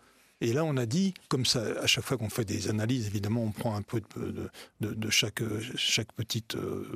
Et 0.41 0.53
là, 0.53 0.65
on 0.65 0.77
a 0.77 0.85
dit, 0.85 1.15
comme 1.29 1.47
ça, 1.47 1.63
à 1.81 1.87
chaque 1.87 2.05
fois 2.05 2.19
qu'on 2.19 2.29
fait 2.29 2.45
des 2.45 2.69
analyses, 2.69 3.07
évidemment, 3.07 3.43
on 3.43 3.51
prend 3.51 3.77
un 3.77 3.83
peu 3.83 4.03
de, 4.17 4.51
de, 4.81 5.11
chaque, 5.11 5.43
chaque 5.77 6.13
petite 6.13 6.57
euh, 6.57 6.87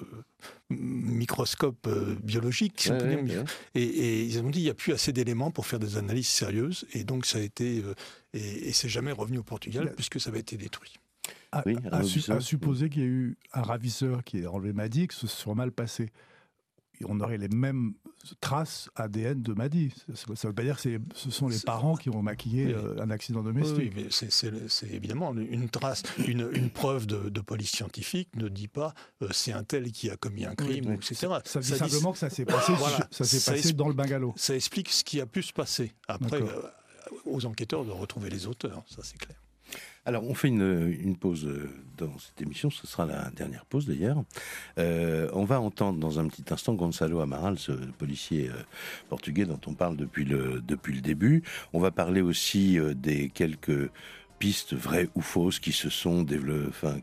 microscope 0.70 1.86
euh, 1.86 2.14
biologique, 2.22 2.90
Et, 3.74 4.24
ils 4.24 4.40
ont 4.40 4.50
dit, 4.50 4.60
il 4.60 4.64
n'y 4.64 4.70
a 4.70 4.74
plus 4.74 4.92
assez 4.92 5.12
d'éléments 5.12 5.50
pour 5.50 5.66
faire 5.66 5.78
des 5.78 5.96
analyses 5.96 6.28
sérieuses. 6.28 6.84
Et 6.92 7.04
donc, 7.04 7.24
ça 7.24 7.38
a 7.38 7.40
été. 7.40 7.82
Euh, 7.82 7.94
et, 8.34 8.72
c'est 8.72 8.88
jamais 8.88 9.12
revenu 9.12 9.38
au 9.38 9.44
Portugal, 9.44 9.94
puisque 9.94 10.20
ça 10.20 10.30
avait 10.30 10.40
été 10.40 10.56
détruit. 10.56 10.94
À, 11.52 11.62
supposer 12.40 12.90
qu'il 12.90 13.02
y 13.02 13.04
a 13.04 13.08
eu 13.08 13.36
un 13.52 13.62
ravisseur 13.62 14.22
qui 14.24 14.38
est 14.38 14.46
enlevé 14.46 14.72
Madi, 14.72 15.06
que 15.06 15.14
ce 15.14 15.26
soit 15.26 15.54
mal 15.54 15.72
passé 15.72 16.10
on 17.06 17.20
aurait 17.20 17.38
les 17.38 17.48
mêmes 17.48 17.94
traces 18.40 18.90
ADN 18.96 19.42
de 19.42 19.52
Madi. 19.52 19.92
Ça 20.14 20.26
ne 20.28 20.34
veut 20.34 20.52
pas 20.52 20.62
dire 20.62 20.80
que 20.80 21.00
ce 21.14 21.30
sont 21.30 21.48
les 21.48 21.58
parents 21.60 21.96
qui 21.96 22.10
ont 22.10 22.22
maquillé 22.22 22.74
euh, 22.74 23.00
un 23.00 23.10
accident 23.10 23.42
domestique. 23.42 23.76
Oui, 23.78 23.92
mais 23.94 24.06
c'est 24.10 24.90
évidemment 24.90 25.34
une 25.34 25.68
trace, 25.68 26.02
une, 26.26 26.70
preuve 26.70 27.06
de, 27.06 27.40
police 27.40 27.70
scientifique 27.70 28.28
ne 28.36 28.48
dit 28.48 28.68
pas 28.68 28.94
euh, 29.22 29.28
c'est 29.30 29.52
un 29.52 29.64
tel 29.64 29.90
qui 29.92 30.10
a 30.10 30.16
commis 30.16 30.44
un 30.44 30.54
crime, 30.54 30.92
etc. 30.92 31.28
Ça, 31.44 31.60
dit 31.60 31.68
simplement 31.68 32.12
que 32.12 32.18
ça 32.18 32.30
s'est 32.30 32.44
passé, 32.44 32.72
ça 33.10 33.24
s'est 33.24 33.52
passé 33.52 33.72
dans 33.72 33.88
le 33.88 33.94
bungalow. 33.94 34.34
Ça 34.36 34.54
explique 34.54 34.90
ce 34.90 35.04
qui 35.04 35.20
a 35.20 35.26
pu 35.26 35.42
se 35.42 35.52
passer. 35.52 35.94
Après, 36.08 36.42
euh, 36.42 36.62
aux 37.24 37.46
enquêteurs 37.46 37.84
de 37.84 37.90
retrouver 37.90 38.28
les 38.28 38.46
auteurs, 38.46 38.82
ça 38.86 39.02
c'est 39.02 39.18
clair. 39.18 39.37
Alors, 40.08 40.24
on 40.24 40.32
fait 40.32 40.48
une, 40.48 41.16
pause 41.20 41.44
euh, 41.44 41.68
dans 41.98 42.18
cette 42.18 42.40
émission, 42.40 42.70
ce 42.70 42.86
sera 42.86 43.04
la 43.04 43.28
dernière 43.36 43.66
pause 43.66 43.86
d'ailleurs. 43.86 44.24
Euh, 44.78 45.28
on 45.34 45.44
va 45.44 45.60
entendre 45.60 45.98
dans 45.98 46.18
un 46.18 46.26
petit 46.28 46.44
instant 46.48 46.72
Gonzalo 46.72 47.20
Amaral, 47.20 47.58
ce 47.58 47.72
policier 47.72 48.48
euh, 48.48 48.54
portugais 49.10 49.44
dont 49.44 49.60
on 49.66 49.74
parle 49.74 49.98
depuis 49.98 50.24
le, 50.24 50.62
depuis 50.66 50.94
le 50.94 51.02
début. 51.02 51.42
On 51.74 51.78
va 51.78 51.90
parler 51.90 52.22
aussi 52.22 52.78
des 52.96 53.28
quelques 53.28 53.90
pistes 54.38 54.72
vraies 54.72 55.10
ou 55.14 55.20
fausses 55.20 55.58
qui 55.58 55.72
se 55.72 55.90
sont 55.90 56.22
développées, 56.22 56.68
enfin, 56.70 56.96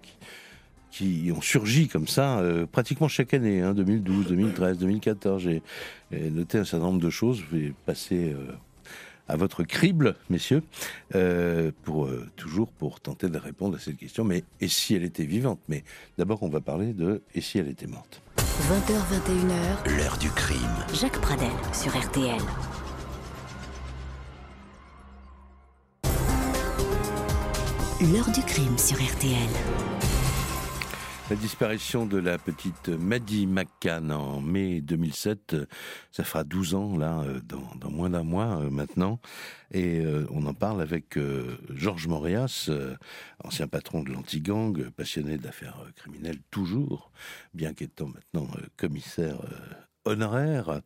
qui, 0.89 1.31
ont 1.31 1.41
surgi 1.41 1.87
comme 1.87 2.07
ça 2.07 2.41
pratiquement 2.71 3.07
chaque 3.07 3.35
année, 3.35 3.61
2012, 3.71 4.29
2013, 4.29 4.79
2014. 4.79 5.43
J'ai 5.43 5.61
noté 6.31 6.57
un 6.57 6.65
certain 6.65 6.87
nombre 6.87 7.01
de 7.01 7.11
choses. 7.11 7.39
Je 7.51 7.55
vais 7.55 7.73
passer 7.85 8.33
à 9.27 9.35
votre 9.35 9.63
crible, 9.63 10.15
messieurs, 10.29 10.63
euh, 11.15 11.71
pour 11.83 12.05
euh, 12.05 12.27
toujours 12.35 12.71
pour 12.71 12.99
tenter 12.99 13.29
de 13.29 13.37
répondre 13.37 13.77
à 13.77 13.79
cette 13.79 13.97
question. 13.97 14.23
Mais 14.23 14.43
et 14.61 14.67
si 14.67 14.95
elle 14.95 15.03
était 15.03 15.25
vivante? 15.25 15.59
Mais 15.67 15.83
d'abord, 16.17 16.43
on 16.43 16.49
va 16.49 16.61
parler 16.61 16.93
de 16.93 17.21
et 17.33 17.41
si 17.41 17.57
elle 17.57 17.67
était 17.67 17.87
morte? 17.87 18.21
20h, 18.37 19.89
21h. 19.89 19.97
L'heure 19.97 20.17
du 20.17 20.29
crime. 20.29 20.59
Jacques 20.93 21.19
Pradel 21.19 21.49
sur 21.73 21.95
RTL. 21.97 22.39
L'heure 28.01 28.29
du 28.31 28.41
crime 28.41 28.77
sur 28.77 28.97
RTL. 28.97 29.49
La 31.31 31.35
disparition 31.35 32.05
de 32.05 32.19
la 32.19 32.37
petite 32.37 32.89
Maddie 32.89 33.47
McCann 33.47 34.11
en 34.11 34.41
mai 34.41 34.79
2007, 34.81 35.55
ça 36.11 36.23
fera 36.23 36.43
12 36.43 36.75
ans 36.75 36.97
là, 36.97 37.21
euh, 37.21 37.39
dans, 37.41 37.89
moins 37.89 38.11
d'un 38.11 38.21
mois 38.21 38.61
euh, 38.61 38.69
maintenant, 38.69 39.19
et 39.71 40.01
euh, 40.01 40.27
on 40.29 40.45
en 40.45 40.53
parle 40.53 40.83
avec 40.83 41.17
Georges 41.73 42.05
Moréas, 42.05 42.69
ancien 43.43 43.67
patron 43.67 44.03
de 44.03 44.11
l'anti-gang, 44.11 44.91
passionné 44.91 45.39
d'affaires 45.39 45.79
criminelles 45.95 46.41
toujours, 46.51 47.09
bien 47.55 47.73
qu'étant 47.73 48.07
maintenant 48.07 48.47
commissaire 48.77 49.37
honoraire, 50.05 50.81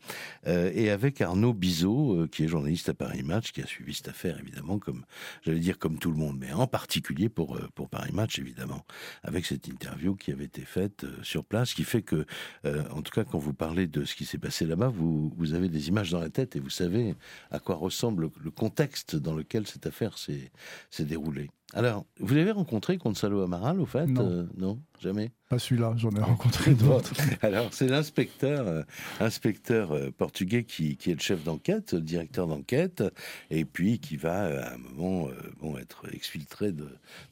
euh, 0.47 0.72
et 0.74 0.89
avec 0.89 1.22
Arnaud 1.22 1.53
Bizot, 1.53 2.15
euh, 2.15 2.28
qui 2.28 2.43
est 2.43 2.47
journaliste 2.47 2.89
à 2.89 2.93
Paris 2.93 3.24
Match, 3.24 3.51
qui 3.51 3.61
a 3.61 3.67
suivi 3.67 3.93
cette 3.93 4.07
affaire, 4.07 4.39
évidemment, 4.39 4.80
comme, 4.80 5.05
j'allais 5.43 5.59
dire, 5.59 5.78
comme 5.78 5.99
tout 5.99 6.11
le 6.11 6.17
monde, 6.17 6.38
mais 6.39 6.51
en 6.51 6.67
particulier 6.67 7.30
pour, 7.30 7.55
euh, 7.55 7.67
pour 7.76 7.89
Paris 7.89 8.11
Match, 8.13 8.39
évidemment, 8.39 8.86
avec 9.24 9.45
cette 9.45 9.67
interview 9.67 10.15
qui 10.15 10.32
avait 10.32 10.45
été 10.45 10.61
faite 10.61 11.05
sur 11.24 11.43
place, 11.45 11.74
qui 11.74 11.84
fait 11.84 12.01
que, 12.01 12.26
en 12.65 13.01
tout 13.01 13.11
cas, 13.11 13.24
quand 13.24 13.38
vous 13.38 13.53
parlez 13.53 13.88
de 13.88 14.05
ce 14.05 14.15
qui 14.15 14.26
s'est 14.26 14.38
passé 14.38 14.65
là-bas, 14.65 14.89
vous, 14.89 15.34
vous 15.38 15.53
avez 15.53 15.70
des 15.70 15.89
images 15.89 16.11
dans 16.11 16.20
la 16.20 16.30
tête 16.30 16.55
et 16.55 16.59
vous 16.59 16.70
savez 16.70 17.15
à 17.51 17.59
quoi 17.59 17.76
ressemble 17.76 18.30
le 18.41 18.51
contexte 18.51 19.15
dans 19.15 19.34
lequel 19.34 19.67
cette 19.67 19.86
affaire 19.86 20.17
s'est 20.17 20.51
déroulée. 20.99 21.49
Alors, 21.76 22.05
vous 22.20 22.36
avez 22.36 22.51
rencontré 22.51 22.97
Gonzalo 22.97 23.43
Amaral, 23.43 23.80
au 23.80 23.86
fait 23.86 24.07
Non. 24.07 24.28
Euh, 24.28 24.45
non, 24.57 24.82
jamais? 24.99 25.32
Pas 25.49 25.59
celui-là, 25.59 25.93
j'en 25.97 26.09
ai 26.11 26.22
rencontré 26.22 26.74
d'autres. 26.76 27.13
Alors, 27.41 27.72
c'est 27.74 27.88
l'inspecteur 27.88 28.67
euh, 28.67 28.82
inspecteur 29.20 29.91
euh, 29.91 30.09
portugais 30.09 30.63
qui, 30.63 30.97
qui, 30.97 31.11
est 31.11 31.13
le 31.13 31.20
chef 31.20 31.43
d'enquête, 31.43 31.93
le 31.93 32.01
directeur 32.01 32.47
d'enquête, 32.47 33.03
et 33.51 33.65
puis 33.65 33.99
qui 33.99 34.17
va, 34.17 34.45
à 34.45 34.74
un 34.74 34.78
moment, 34.78 35.30
bon, 35.61 35.78
être 35.78 36.11
exfiltré 36.11 36.72
de, 36.72 36.88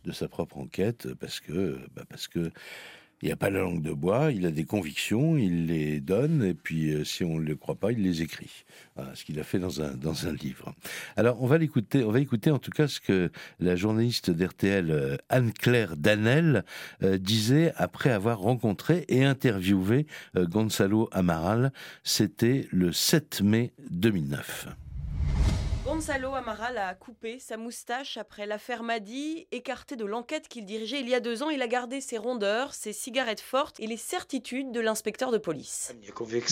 de, 0.05 0.11
sa 0.11 0.27
propre 0.27 0.59
enquête 0.59 1.13
parce 1.15 1.39
que, 1.39 1.79
bah, 1.95 2.03
parce 2.07 2.27
que 2.27 2.51
il 3.21 3.27
n'y 3.27 3.31
a 3.31 3.35
pas 3.35 3.49
la 3.49 3.61
langue 3.61 3.81
de 3.81 3.91
bois, 3.91 4.31
il 4.31 4.45
a 4.45 4.51
des 4.51 4.65
convictions, 4.65 5.37
il 5.37 5.65
les 5.65 5.99
donne, 5.99 6.43
et 6.43 6.53
puis 6.53 6.91
euh, 6.91 7.03
si 7.03 7.23
on 7.23 7.39
ne 7.39 7.43
le 7.43 7.55
croit 7.55 7.75
pas, 7.75 7.91
il 7.91 8.03
les 8.03 8.21
écrit. 8.21 8.65
Ce 9.13 9.23
qu'il 9.23 9.39
a 9.39 9.43
fait 9.43 9.59
dans 9.59 9.81
un, 9.81 9.93
dans 9.95 10.27
un 10.27 10.33
livre. 10.33 10.73
Alors, 11.17 11.41
on 11.43 11.47
va 11.47 11.59
l'écouter, 11.59 12.03
on 12.03 12.11
va 12.11 12.19
écouter 12.19 12.49
en 12.49 12.57
tout 12.57 12.71
cas 12.71 12.87
ce 12.87 12.99
que 12.99 13.31
la 13.59 13.75
journaliste 13.75 14.31
d'RTL, 14.31 14.89
euh, 14.89 15.17
Anne-Claire 15.29 15.97
Danel, 15.97 16.63
euh, 17.03 17.17
disait 17.17 17.73
après 17.75 18.09
avoir 18.09 18.39
rencontré 18.39 19.05
et 19.07 19.23
interviewé 19.23 20.07
Gonzalo 20.35 21.09
Amaral. 21.11 21.71
C'était 22.03 22.67
le 22.71 22.91
7 22.91 23.41
mai 23.41 23.71
2009. 23.91 24.67
Gonzalo 25.97 26.35
Amaral 26.35 26.77
a 26.77 26.93
coupé 26.93 27.39
sa 27.39 27.57
moustache 27.57 28.17
après 28.17 28.45
l'affaire 28.45 28.83
Madi. 28.83 29.47
Écarté 29.51 29.95
de 29.95 30.05
l'enquête 30.05 30.47
qu'il 30.47 30.63
dirigeait 30.63 30.99
il 30.99 31.09
y 31.09 31.15
a 31.15 31.19
deux 31.19 31.41
ans, 31.41 31.49
il 31.49 31.59
a 31.63 31.67
gardé 31.67 32.01
ses 32.01 32.19
rondeurs, 32.19 32.75
ses 32.75 32.93
cigarettes 32.93 33.41
fortes 33.41 33.79
et 33.79 33.87
les 33.87 33.97
certitudes 33.97 34.71
de 34.71 34.79
l'inspecteur 34.79 35.31
de 35.31 35.39
police. 35.39 35.95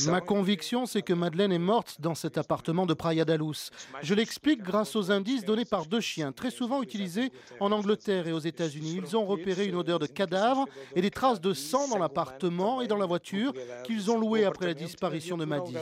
Ma 0.07 0.19
conviction, 0.19 0.87
c'est 0.87 1.03
que 1.03 1.13
Madeleine 1.13 1.51
est 1.51 1.59
morte 1.59 2.01
dans 2.01 2.15
cet 2.15 2.39
appartement 2.39 2.87
de 2.87 2.95
Praia 2.95 3.23
da 3.23 3.37
Luz. 3.37 3.69
Je 4.01 4.15
l'explique 4.15 4.63
grâce 4.63 4.95
aux 4.95 5.11
indices 5.11 5.45
donnés 5.45 5.63
par 5.63 5.85
deux 5.85 6.01
chiens, 6.01 6.31
très 6.31 6.49
souvent 6.49 6.81
utilisés 6.81 7.31
en 7.59 7.71
Angleterre 7.71 8.27
et 8.27 8.31
aux 8.31 8.39
États-Unis. 8.39 8.99
Ils 9.05 9.15
ont 9.15 9.27
repéré 9.27 9.67
une 9.67 9.75
odeur 9.75 9.99
de 9.99 10.07
cadavre 10.07 10.65
et 10.95 11.03
des 11.03 11.11
traces 11.11 11.39
de 11.39 11.53
sang 11.53 11.87
dans 11.87 11.99
l'appartement 11.99 12.81
et 12.81 12.87
dans 12.87 12.97
la 12.97 13.05
voiture 13.05 13.53
qu'ils 13.83 14.09
ont 14.09 14.17
loué 14.17 14.43
après 14.43 14.65
la 14.65 14.73
disparition 14.73 15.37
de 15.37 15.45
Madi. 15.45 15.75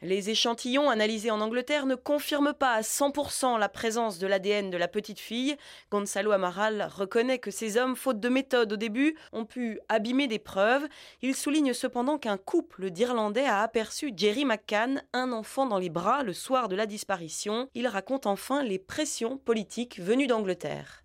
Les 0.00 0.30
échantillons 0.30 0.88
analysés 0.88 1.32
en 1.32 1.40
Angleterre 1.40 1.86
ne 1.86 1.96
confirment 1.96 2.35
confirme 2.36 2.52
pas 2.52 2.74
à 2.74 2.80
100% 2.82 3.58
la 3.58 3.70
présence 3.70 4.18
de 4.18 4.26
l'ADN 4.26 4.68
de 4.68 4.76
la 4.76 4.88
petite 4.88 5.18
fille. 5.20 5.56
Gonzalo 5.90 6.32
Amaral 6.32 6.86
reconnaît 6.94 7.38
que 7.38 7.50
ces 7.50 7.78
hommes, 7.78 7.96
faute 7.96 8.20
de 8.20 8.28
méthode 8.28 8.74
au 8.74 8.76
début, 8.76 9.16
ont 9.32 9.46
pu 9.46 9.80
abîmer 9.88 10.28
des 10.28 10.38
preuves. 10.38 10.86
Il 11.22 11.34
souligne 11.34 11.72
cependant 11.72 12.18
qu'un 12.18 12.36
couple 12.36 12.90
d'Irlandais 12.90 13.46
a 13.46 13.62
aperçu 13.62 14.12
Jerry 14.14 14.44
McCann, 14.44 15.02
un 15.14 15.32
enfant 15.32 15.64
dans 15.64 15.78
les 15.78 15.88
bras, 15.88 16.24
le 16.24 16.34
soir 16.34 16.68
de 16.68 16.76
la 16.76 16.84
disparition. 16.84 17.70
Il 17.72 17.86
raconte 17.86 18.26
enfin 18.26 18.62
les 18.62 18.78
pressions 18.78 19.38
politiques 19.38 19.98
venues 19.98 20.26
d'Angleterre. 20.26 21.02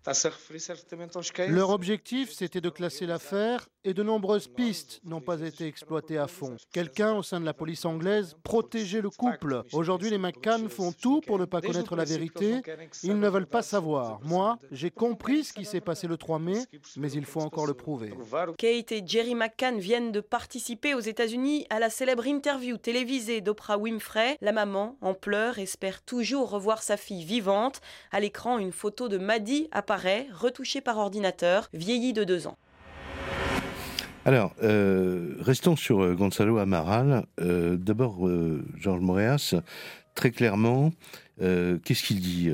Leur 1.48 1.70
objectif, 1.70 2.30
c'était 2.30 2.60
de 2.60 2.68
classer 2.68 3.06
l'affaire 3.06 3.68
et 3.84 3.94
de 3.94 4.02
nombreuses 4.02 4.48
pistes 4.48 5.00
n'ont 5.04 5.22
pas 5.22 5.40
été 5.40 5.66
exploitées 5.66 6.18
à 6.18 6.28
fond. 6.28 6.56
Quelqu'un 6.72 7.14
au 7.14 7.22
sein 7.22 7.40
de 7.40 7.46
la 7.46 7.54
police 7.54 7.86
anglaise 7.86 8.36
protégeait 8.42 9.00
le 9.00 9.10
couple. 9.10 9.62
Aujourd'hui, 9.72 10.10
les 10.10 10.18
McCann 10.18 10.68
font 10.68 10.92
tout 10.92 11.21
pour 11.26 11.38
ne 11.38 11.44
pas 11.44 11.60
connaître 11.60 11.96
la 11.96 12.04
vérité. 12.04 12.62
Ils 13.02 13.18
ne 13.18 13.28
veulent 13.28 13.46
pas 13.46 13.62
savoir. 13.62 14.20
Moi, 14.24 14.58
j'ai 14.70 14.90
compris 14.90 15.44
ce 15.44 15.52
qui 15.52 15.64
s'est 15.64 15.80
passé 15.80 16.06
le 16.06 16.16
3 16.16 16.38
mai, 16.38 16.58
mais 16.96 17.10
il 17.10 17.24
faut 17.24 17.40
encore 17.40 17.66
le 17.66 17.74
prouver. 17.74 18.12
Kate 18.58 18.92
et 18.92 19.02
Jerry 19.04 19.34
McCann 19.34 19.78
viennent 19.78 20.12
de 20.12 20.20
participer 20.20 20.94
aux 20.94 21.00
États-Unis 21.00 21.66
à 21.70 21.78
la 21.78 21.90
célèbre 21.90 22.26
interview 22.26 22.76
télévisée 22.76 23.40
d'Oprah 23.40 23.78
Winfrey. 23.78 24.36
La 24.40 24.52
maman, 24.52 24.96
en 25.00 25.14
pleurs, 25.14 25.58
espère 25.58 26.02
toujours 26.02 26.50
revoir 26.50 26.82
sa 26.82 26.96
fille 26.96 27.24
vivante. 27.24 27.80
À 28.10 28.20
l'écran, 28.20 28.58
une 28.58 28.72
photo 28.72 29.08
de 29.08 29.18
Maddie 29.18 29.68
apparaît, 29.72 30.26
retouchée 30.32 30.80
par 30.80 30.98
ordinateur, 30.98 31.68
vieillie 31.72 32.12
de 32.12 32.24
deux 32.24 32.46
ans. 32.46 32.56
Alors, 34.24 34.54
euh, 34.62 35.34
restons 35.40 35.74
sur 35.74 36.00
euh, 36.00 36.14
Gonzalo 36.14 36.58
Amaral. 36.58 37.26
Euh, 37.40 37.76
d'abord, 37.76 38.28
Georges 38.76 39.00
Moréas, 39.00 39.54
très 40.14 40.30
clairement, 40.30 40.92
qu'est-ce 41.38 42.02
qu'il 42.02 42.20
dit, 42.20 42.50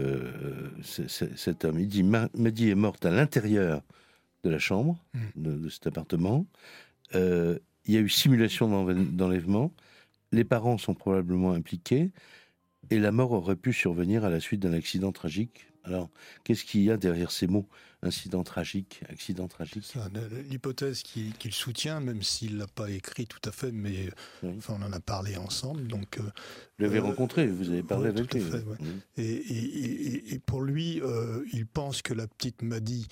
cet 0.82 1.64
homme? 1.64 1.78
Il 1.78 1.88
dit 1.88 2.02
Maddy 2.02 2.70
est 2.70 2.74
morte 2.74 3.04
à 3.04 3.10
l'intérieur 3.10 3.82
de 4.44 4.50
la 4.50 4.58
chambre, 4.58 5.02
mm. 5.14 5.42
de, 5.42 5.68
cet 5.68 5.86
appartement. 5.86 6.46
il 7.14 7.58
y 7.86 7.96
a 7.96 8.00
eu 8.00 8.08
simulation 8.08 8.84
d'enlèvement. 8.94 9.72
Les 10.32 10.44
parents 10.44 10.78
sont 10.78 10.94
probablement 10.94 11.52
impliqués. 11.52 12.10
Et 12.90 12.98
la 12.98 13.12
mort 13.12 13.32
aurait 13.32 13.56
pu 13.56 13.72
survenir 13.72 14.24
à 14.24 14.30
la 14.30 14.40
suite 14.40 14.60
d'un 14.60 14.72
accident 14.72 15.12
tragique. 15.12 15.67
Alors, 15.88 16.10
qu'est-ce 16.44 16.64
qu'il 16.64 16.82
y 16.82 16.90
a 16.90 16.96
derrière 16.96 17.30
ces 17.30 17.46
mots 17.46 17.66
Incident 18.02 18.44
tragique, 18.44 19.00
accident 19.08 19.48
tragique? 19.48 19.96
L'hypothèse 20.48 21.02
qu'il 21.02 21.52
soutient, 21.52 21.98
même 21.98 22.22
s'il 22.22 22.54
ne 22.54 22.60
l'a 22.60 22.66
pas 22.68 22.90
écrit 22.90 23.26
tout 23.26 23.40
à 23.44 23.50
fait, 23.50 23.72
mais 23.72 24.10
enfin, 24.44 24.76
on 24.78 24.84
en 24.84 24.92
a 24.92 25.00
parlé 25.00 25.36
ensemble. 25.36 25.88
Donc, 25.88 26.18
euh, 26.18 26.22
vous 26.22 26.84
l'avez 26.84 26.98
euh, 26.98 27.02
rencontré, 27.02 27.48
vous 27.48 27.70
avez 27.70 27.82
parlé 27.82 28.10
avec 28.10 28.32
lui. 28.32 28.44
et, 29.16 30.38
pour 30.46 30.62
lui, 30.62 31.00
euh, 31.02 31.44
il 31.52 31.66
pense 31.66 32.02
que 32.02 32.14
la 32.14 32.28
petite 32.28 32.62
Maddy 32.62 33.08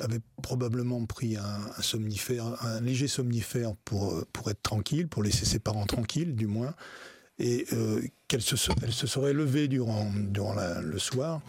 avait 0.00 0.20
probablement 0.42 1.04
pris 1.06 1.36
un, 1.36 1.72
somnifère, 1.80 2.62
un 2.62 2.82
léger 2.82 3.08
somnifère 3.08 3.74
pour, 3.84 4.24
pour 4.32 4.50
être 4.50 4.62
tranquille, 4.62 5.08
pour 5.08 5.22
laisser 5.22 5.46
ses 5.46 5.58
parents 5.58 5.86
tranquilles, 5.86 6.36
du 6.36 6.46
moins 6.46 6.74
et 7.38 7.66
qu'elle 8.28 8.42
se, 8.42 8.56
serait 8.56 9.32
levée 9.32 9.68
durant, 9.68 10.10
le 10.14 10.98
soir 10.98 11.40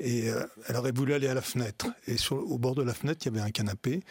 et 0.00 0.30
euh, 0.30 0.44
elle 0.68 0.76
aurait 0.76 0.92
voulu 0.92 1.14
aller 1.14 1.28
à 1.28 1.34
la 1.34 1.42
fenêtre. 1.42 1.86
Et 2.06 2.16
au 2.30 2.58
bord 2.58 2.74
de 2.74 2.82
la 2.82 2.94
fenêtre, 2.94 3.20
il 3.26 3.34
y 3.34 3.36
avait 3.36 3.46
un 3.46 3.50
canapé. 3.50 4.02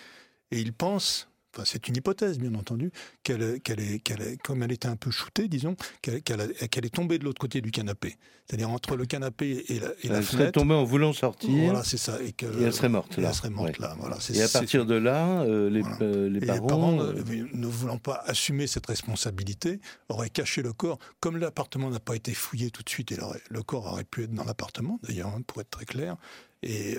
Et 0.51 0.59
il 0.59 0.73
pense, 0.73 1.29
enfin 1.57 1.65
c'est 1.65 1.87
une 1.87 1.97
hypothèse 1.97 2.37
bien 2.37 2.53
entendu, 2.55 2.91
qu'elle, 3.23 3.59
qu'elle 3.61 3.79
est, 3.79 3.99
qu'elle 3.99 4.21
est, 4.21 4.41
comme 4.41 4.61
elle 4.61 4.71
était 4.71 4.87
un 4.87 4.95
peu 4.95 5.11
shootée, 5.11 5.47
disons, 5.47 5.75
qu'elle, 6.01 6.21
qu'elle, 6.21 6.85
est 6.85 6.93
tombée 6.93 7.17
de 7.17 7.23
l'autre 7.23 7.39
côté 7.39 7.61
du 7.61 7.71
canapé. 7.71 8.15
C'est-à-dire 8.45 8.69
entre 8.69 8.95
le 8.95 9.05
canapé 9.05 9.65
et 9.67 9.79
la, 9.79 9.87
et 10.03 10.07
la 10.07 10.17
elle 10.17 10.23
serait 10.23 10.51
tombée 10.51 10.75
en 10.75 10.83
voulant 10.83 11.11
sortir. 11.13 11.49
Voilà, 11.65 11.83
c'est 11.83 11.97
ça. 11.97 12.17
Et, 12.21 12.33
elle 12.61 12.73
serait 12.73 12.89
morte 12.89 13.17
là. 13.17 13.29
Elle 13.29 13.35
serait 13.35 13.49
morte 13.49 13.77
là. 13.79 13.95
Voilà, 13.99 14.17
et 14.33 14.41
à 14.41 14.47
partir 14.47 14.85
de 14.85 14.95
là, 14.95 15.41
euh, 15.41 15.69
les, 15.69 15.83
euh, 16.01 16.29
les, 16.29 16.45
parents, 16.45 16.93
ne, 16.93 17.67
voulant 17.67 17.97
pas 17.97 18.23
assumer 18.25 18.67
cette 18.67 18.85
responsabilité, 18.85 19.81
auraient 20.09 20.29
caché 20.29 20.61
le 20.61 20.73
corps. 20.73 20.99
Comme 21.19 21.37
l'appartement 21.37 21.89
n'a 21.89 21.99
pas 21.99 22.15
été 22.15 22.33
fouillé 22.33 22.69
tout 22.71 22.83
de 22.83 22.89
suite, 22.89 23.11
et 23.11 23.17
le 23.49 23.63
corps 23.63 23.87
aurait 23.87 24.03
pu 24.03 24.23
être 24.23 24.33
dans 24.33 24.45
l'appartement, 24.45 24.99
d'ailleurs, 25.03 25.29
hein, 25.29 25.41
pour 25.45 25.61
être 25.61 25.71
très 25.71 25.85
clair. 25.85 26.15
Et 26.63 26.97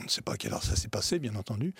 on 0.00 0.04
ne 0.04 0.08
sait 0.08 0.22
pas 0.22 0.34
à 0.34 0.36
quelle 0.36 0.52
heure 0.52 0.62
ça 0.62 0.76
s'est 0.76 0.88
passé, 0.88 1.18
bien 1.18 1.34
entendu. 1.34 1.74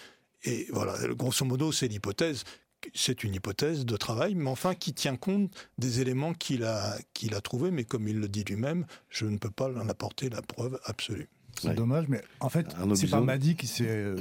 Et 0.44 0.66
voilà, 0.72 0.94
grosso 1.14 1.44
modo, 1.44 1.72
c'est 1.72 1.88
l'hypothèse. 1.88 2.44
C'est 2.92 3.24
une 3.24 3.34
hypothèse 3.34 3.86
de 3.86 3.96
travail, 3.96 4.34
mais 4.34 4.50
enfin 4.50 4.74
qui 4.74 4.92
tient 4.92 5.16
compte 5.16 5.50
des 5.78 6.00
éléments 6.00 6.34
qu'il 6.34 6.64
a, 6.64 6.98
qu'il 7.14 7.34
a 7.34 7.40
trouvés, 7.40 7.70
mais 7.70 7.84
comme 7.84 8.06
il 8.08 8.20
le 8.20 8.28
dit 8.28 8.44
lui-même, 8.44 8.84
je 9.08 9.24
ne 9.24 9.38
peux 9.38 9.50
pas 9.50 9.70
en 9.70 9.88
apporter 9.88 10.28
la 10.28 10.42
preuve 10.42 10.78
absolue. 10.84 11.28
C'est 11.58 11.74
dommage, 11.74 12.06
mais 12.08 12.22
en 12.40 12.48
fait, 12.50 12.66
c'est 12.94 13.08
pas 13.08 13.20
Madi 13.20 13.56
qui 13.56 13.66
s'est 13.66 13.86
euh, 13.88 14.16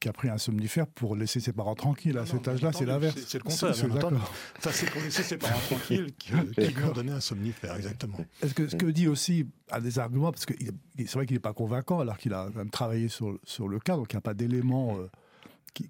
qui 0.00 0.08
a 0.08 0.12
pris 0.12 0.28
un 0.28 0.38
somnifère 0.38 0.86
pour 0.86 1.16
laisser 1.16 1.40
ses 1.40 1.52
parents 1.52 1.74
tranquilles. 1.74 2.18
À 2.18 2.24
cet 2.24 2.46
âge-là, 2.46 2.72
c'est 2.72 2.86
l'inverse. 2.86 3.16
C'est 3.26 3.38
le 3.38 3.44
contraire. 3.44 3.74
C'est 3.74 4.72
c'est 4.72 4.90
pour 4.90 5.02
laisser 5.02 5.22
ses 5.22 5.36
parents 5.36 5.58
tranquilles 5.68 6.14
qui 6.18 6.32
lui 6.32 6.84
ont 6.84 6.92
donné 6.92 7.12
un 7.12 7.20
somnifère, 7.20 7.76
exactement. 7.76 8.18
Est-ce 8.42 8.54
que 8.54 8.68
ce 8.68 8.76
que 8.76 8.86
dit 8.86 9.08
aussi 9.08 9.46
a 9.70 9.80
des 9.80 9.98
arguments, 9.98 10.30
parce 10.30 10.46
que 10.46 10.54
c'est 10.96 11.12
vrai 11.12 11.26
qu'il 11.26 11.34
n'est 11.34 11.40
pas 11.40 11.52
convaincant, 11.52 12.00
alors 12.00 12.16
qu'il 12.16 12.32
a 12.32 12.48
même 12.54 12.70
travaillé 12.70 13.08
sur, 13.08 13.38
sur 13.44 13.68
le 13.68 13.80
cas, 13.80 13.96
donc 13.96 14.12
il 14.12 14.16
n'y 14.16 14.18
a 14.18 14.22
pas 14.22 14.34
d'éléments. 14.34 14.98
Euh, 14.98 15.10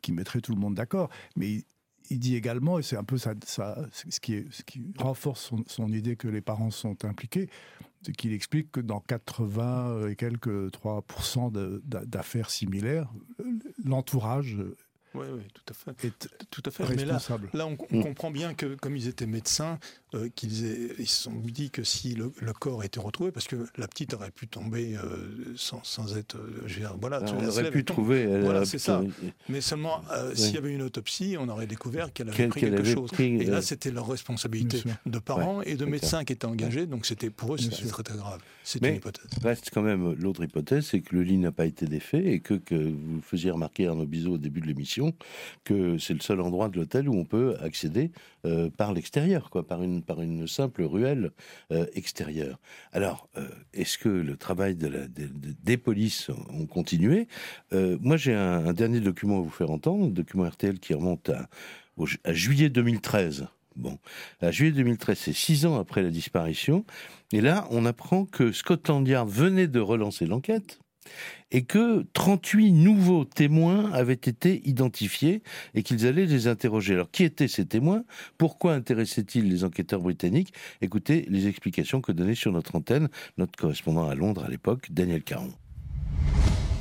qui, 0.01 0.12
mettrait 0.12 0.41
tout 0.41 0.55
le 0.55 0.61
monde 0.61 0.74
d'accord. 0.74 1.11
Mais 1.36 1.64
il, 2.11 2.18
dit 2.18 2.36
également, 2.36 2.78
et 2.78 2.82
c'est 2.82 2.97
un 2.97 3.05
peu 3.05 3.18
ça, 3.18 3.34
ce, 3.45 4.20
qui 4.20 4.34
est, 4.34 4.47
ce, 4.51 4.62
qui 4.62 4.82
renforce 4.99 5.53
son, 5.66 5.93
idée 5.93 6.16
que 6.16 6.28
les 6.28 6.41
parents 6.41 6.70
sont 6.70 7.05
impliqués, 7.05 7.49
c'est 8.03 8.14
qu'il 8.14 8.32
explique 8.32 8.72
que 8.72 8.80
dans 8.80 9.01
80 9.01 10.09
et 10.09 10.16
quelques 10.16 10.70
3% 10.70 11.80
d'affaires 11.84 12.51
similaires, 12.51 13.12
l'entourage 13.84 14.57
oui, 15.15 15.27
oui, 15.33 15.43
tout 15.55 15.63
à 15.71 15.75
fait. 15.75 16.13
tout 16.51 16.63
à 16.65 16.71
fait. 16.71 16.85
Mais 16.95 17.05
là, 17.05 17.19
là 17.55 17.67
on, 17.67 17.73
mm. 17.73 18.03
comprend 18.03 18.31
bien 18.31 18.55
que, 18.55 18.75
comme 18.75 18.97
ils 18.97 19.09
étaient 19.09 19.27
médecins, 19.27 19.79
euh, 20.15 20.29
qu'ils 20.35 20.93
ils 20.99 21.07
se 21.07 21.25
sont 21.25 21.33
dit 21.33 21.71
que 21.71 21.83
si 21.83 22.15
le, 22.15 22.31
corps 22.53 22.85
était 22.85 23.01
retrouvé, 23.01 23.31
parce 23.31 23.47
que 23.47 23.57
la 23.77 23.89
petite 23.89 24.15
aurait 24.15 24.31
pu 24.31 24.49
tomber 24.49 24.97
euh, 24.97 25.55
sans, 25.57 25.83
sans, 25.85 26.17
être. 26.17 26.37
Euh, 26.37 26.89
voilà, 27.01 27.23
on 27.27 27.47
aurait 27.47 27.71
pu 27.71 27.85
trouver. 27.85 28.27
Voilà, 28.41 28.65
c'est 28.65 28.79
ça. 28.79 29.03
Mais 29.49 29.61
seulement, 29.61 30.03
s'il 30.35 30.55
y 30.55 30.59
avait 30.59 30.73
une 30.73 30.83
autopsie, 30.83 31.37
on 31.39 31.49
aurait 31.49 31.67
découvert 31.67 32.13
qu'elle 32.13 32.29
avait 32.29 32.49
pris 32.49 32.61
quelque 32.61 32.85
chose. 32.85 33.11
et 33.19 33.45
là, 33.45 33.63
c'était 33.63 33.91
leur 33.91 34.09
responsabilité 34.09 34.83
de 35.07 35.19
parents 35.19 35.63
et 35.63 35.77
de 35.77 35.85
médecins 35.85 36.25
qui 36.25 36.33
étaient 36.33 36.47
engagés, 36.47 36.87
donc 36.87 37.07
c'était 37.07 37.31
pour 37.31 37.55
eux, 37.55 37.59
c'était 37.59 37.89
très, 37.89 38.03
très 38.03 38.17
grave. 38.17 38.41
C'est 38.65 38.85
une 38.85 38.97
hypothèse. 38.97 39.25
Reste 39.43 39.71
quand 39.73 39.83
même 39.83 40.13
l'autre 40.15 40.45
hypothèse, 40.45 40.87
c'est 40.87 41.01
que 41.01 41.15
le 41.15 41.23
lit 41.23 41.39
n'a 41.39 41.53
pas 41.53 41.65
été 41.65 41.87
défait 41.87 42.25
et 42.27 42.41
que, 42.41 42.55
que 42.55 42.75
vous 42.75 43.23
faisiez 43.23 43.51
remarquer 43.51 43.87
Arnaud 43.87 44.05
Bizot 44.05 44.35
au 44.35 44.39
début 44.39 44.61
de 44.61 44.67
l'émission 44.67 44.98
que 45.65 45.99
c'est 45.99 46.15
le 46.15 46.21
seul 46.21 46.41
endroit 46.41 46.69
de 46.69 46.77
l'hôtel 46.77 47.09
où 47.09 47.15
on 47.15 47.25
peut 47.25 47.57
accéder 47.61 48.11
euh, 48.45 48.71
par 48.71 48.93
l'extérieur, 48.93 49.51
quoi, 49.51 49.67
par 49.67 49.83
une, 49.83 50.03
par 50.03 50.21
une 50.21 50.47
simple 50.47 50.83
ruelle 50.83 51.33
euh, 51.73 51.87
extérieure. 51.95 52.59
Alors, 52.93 53.29
euh, 53.37 53.49
est-ce 53.73 53.99
que 53.99 54.09
le 54.09 54.37
travail 54.37 54.77
des 54.77 55.77
polices 55.77 56.31
ont 56.51 56.67
continué? 56.67 57.29
Moi, 57.73 58.17
j'ai 58.17 58.35
un, 58.35 58.73
dernier 58.73 59.01
document 59.01 59.39
à 59.39 59.43
vous 59.43 59.51
faire 59.51 59.71
entendre, 59.71 60.07
un 60.07 60.11
document 60.11 60.49
RTL 60.49 60.79
qui 60.79 60.95
remonte 60.95 61.31
à, 61.31 61.49
à 62.25 62.33
juillet 62.33 62.69
2013. 62.69 63.49
Bon, 63.77 63.99
à 64.41 64.51
juillet 64.51 64.73
2013, 64.73 65.19
c'est 65.19 65.33
six 65.33 65.67
ans 65.67 65.79
après 65.79 66.03
la 66.03 66.11
disparition. 66.11 66.85
Et 67.33 67.41
là, 67.41 67.67
on 67.71 67.85
apprend 67.85 68.25
que 68.25 68.53
Scotland 68.53 69.07
Yard 69.07 69.29
venait 69.29 69.69
de 69.69 69.81
relancer 69.81 70.27
l'enquête 70.27 70.81
et 71.51 71.63
que 71.63 72.05
38 72.13 72.73
nouveaux 72.73 73.25
témoins 73.25 73.91
avaient 73.93 74.13
été 74.13 74.61
identifiés 74.69 75.43
et 75.75 75.83
qu'ils 75.83 76.07
allaient 76.07 76.27
les 76.27 76.47
interroger. 76.47 76.95
Alors, 76.95 77.11
qui 77.11 77.25
étaient 77.25 77.49
ces 77.49 77.67
témoins? 77.67 78.05
Pourquoi 78.37 78.75
intéressaient-ils 78.75 79.49
les 79.49 79.65
enquêteurs 79.65 80.01
britanniques? 80.01 80.53
Écoutez 80.81 81.27
les 81.29 81.47
explications 81.47 82.01
que 82.01 82.13
donnait 82.13 82.35
sur 82.35 82.53
notre 82.53 82.77
antenne 82.77 83.09
notre 83.37 83.59
correspondant 83.59 84.09
à 84.09 84.15
Londres 84.15 84.45
à 84.45 84.49
l'époque, 84.49 84.89
Daniel 84.91 85.23
Caron. 85.23 85.53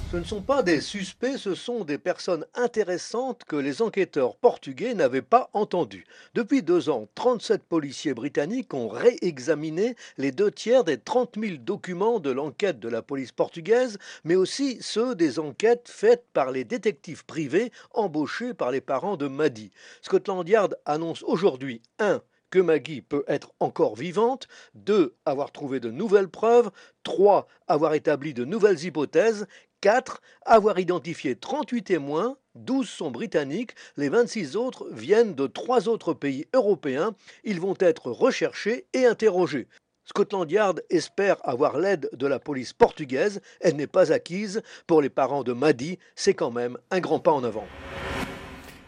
Ce 0.09 0.15
ne 0.15 0.23
sont 0.23 0.41
pas 0.41 0.63
des 0.63 0.79
suspects, 0.79 1.37
ce 1.37 1.53
sont 1.53 1.83
des 1.83 1.97
personnes 1.97 2.45
intéressantes 2.55 3.43
que 3.43 3.57
les 3.57 3.81
enquêteurs 3.81 4.37
portugais 4.37 4.93
n'avaient 4.93 5.21
pas 5.21 5.49
entendues. 5.51 6.05
Depuis 6.33 6.63
deux 6.63 6.89
ans, 6.89 7.09
37 7.15 7.63
policiers 7.63 8.13
britanniques 8.13 8.73
ont 8.73 8.87
réexaminé 8.87 9.97
les 10.17 10.31
deux 10.31 10.49
tiers 10.49 10.85
des 10.85 10.97
30 10.97 11.35
000 11.37 11.57
documents 11.57 12.21
de 12.21 12.31
l'enquête 12.31 12.79
de 12.79 12.87
la 12.87 13.01
police 13.01 13.33
portugaise, 13.33 13.97
mais 14.23 14.35
aussi 14.35 14.77
ceux 14.79 15.13
des 15.13 15.39
enquêtes 15.39 15.89
faites 15.89 16.23
par 16.31 16.51
les 16.51 16.63
détectives 16.63 17.25
privés 17.25 17.73
embauchés 17.93 18.53
par 18.53 18.71
les 18.71 18.81
parents 18.81 19.17
de 19.17 19.27
Maddy. 19.27 19.71
Scotland 20.01 20.47
Yard 20.47 20.77
annonce 20.85 21.21
aujourd'hui 21.23 21.81
1 21.99 22.21
que 22.49 22.59
Maggie 22.59 23.01
peut 23.01 23.23
être 23.27 23.51
encore 23.59 23.95
vivante, 23.95 24.47
2. 24.75 25.15
avoir 25.25 25.51
trouvé 25.51 25.79
de 25.79 25.91
nouvelles 25.91 26.29
preuves, 26.29 26.71
3. 27.03 27.47
avoir 27.67 27.93
établi 27.93 28.33
de 28.33 28.45
nouvelles 28.45 28.83
hypothèses, 28.83 29.47
4. 29.81 30.21
Avoir 30.45 30.79
identifié 30.79 31.35
38 31.35 31.83
témoins, 31.83 32.37
12 32.55 32.87
sont 32.89 33.11
britanniques, 33.11 33.73
les 33.97 34.09
26 34.09 34.55
autres 34.55 34.87
viennent 34.91 35.35
de 35.35 35.47
trois 35.47 35.87
autres 35.87 36.13
pays 36.13 36.45
européens. 36.53 37.15
Ils 37.43 37.61
vont 37.61 37.75
être 37.79 38.11
recherchés 38.11 38.87
et 38.93 39.05
interrogés. 39.05 39.67
Scotland 40.05 40.49
Yard 40.49 40.81
espère 40.89 41.37
avoir 41.43 41.77
l'aide 41.77 42.09
de 42.13 42.27
la 42.27 42.39
police 42.39 42.71
portugaise. 42.71 43.41
Elle 43.59 43.75
n'est 43.75 43.87
pas 43.87 44.13
acquise. 44.13 44.61
Pour 44.87 45.01
les 45.01 45.09
parents 45.09 45.43
de 45.43 45.51
Maddy, 45.51 45.99
c'est 46.15 46.33
quand 46.33 46.51
même 46.51 46.77
un 46.91 47.01
grand 47.01 47.19
pas 47.19 47.33
en 47.33 47.43
avant. 47.43 47.67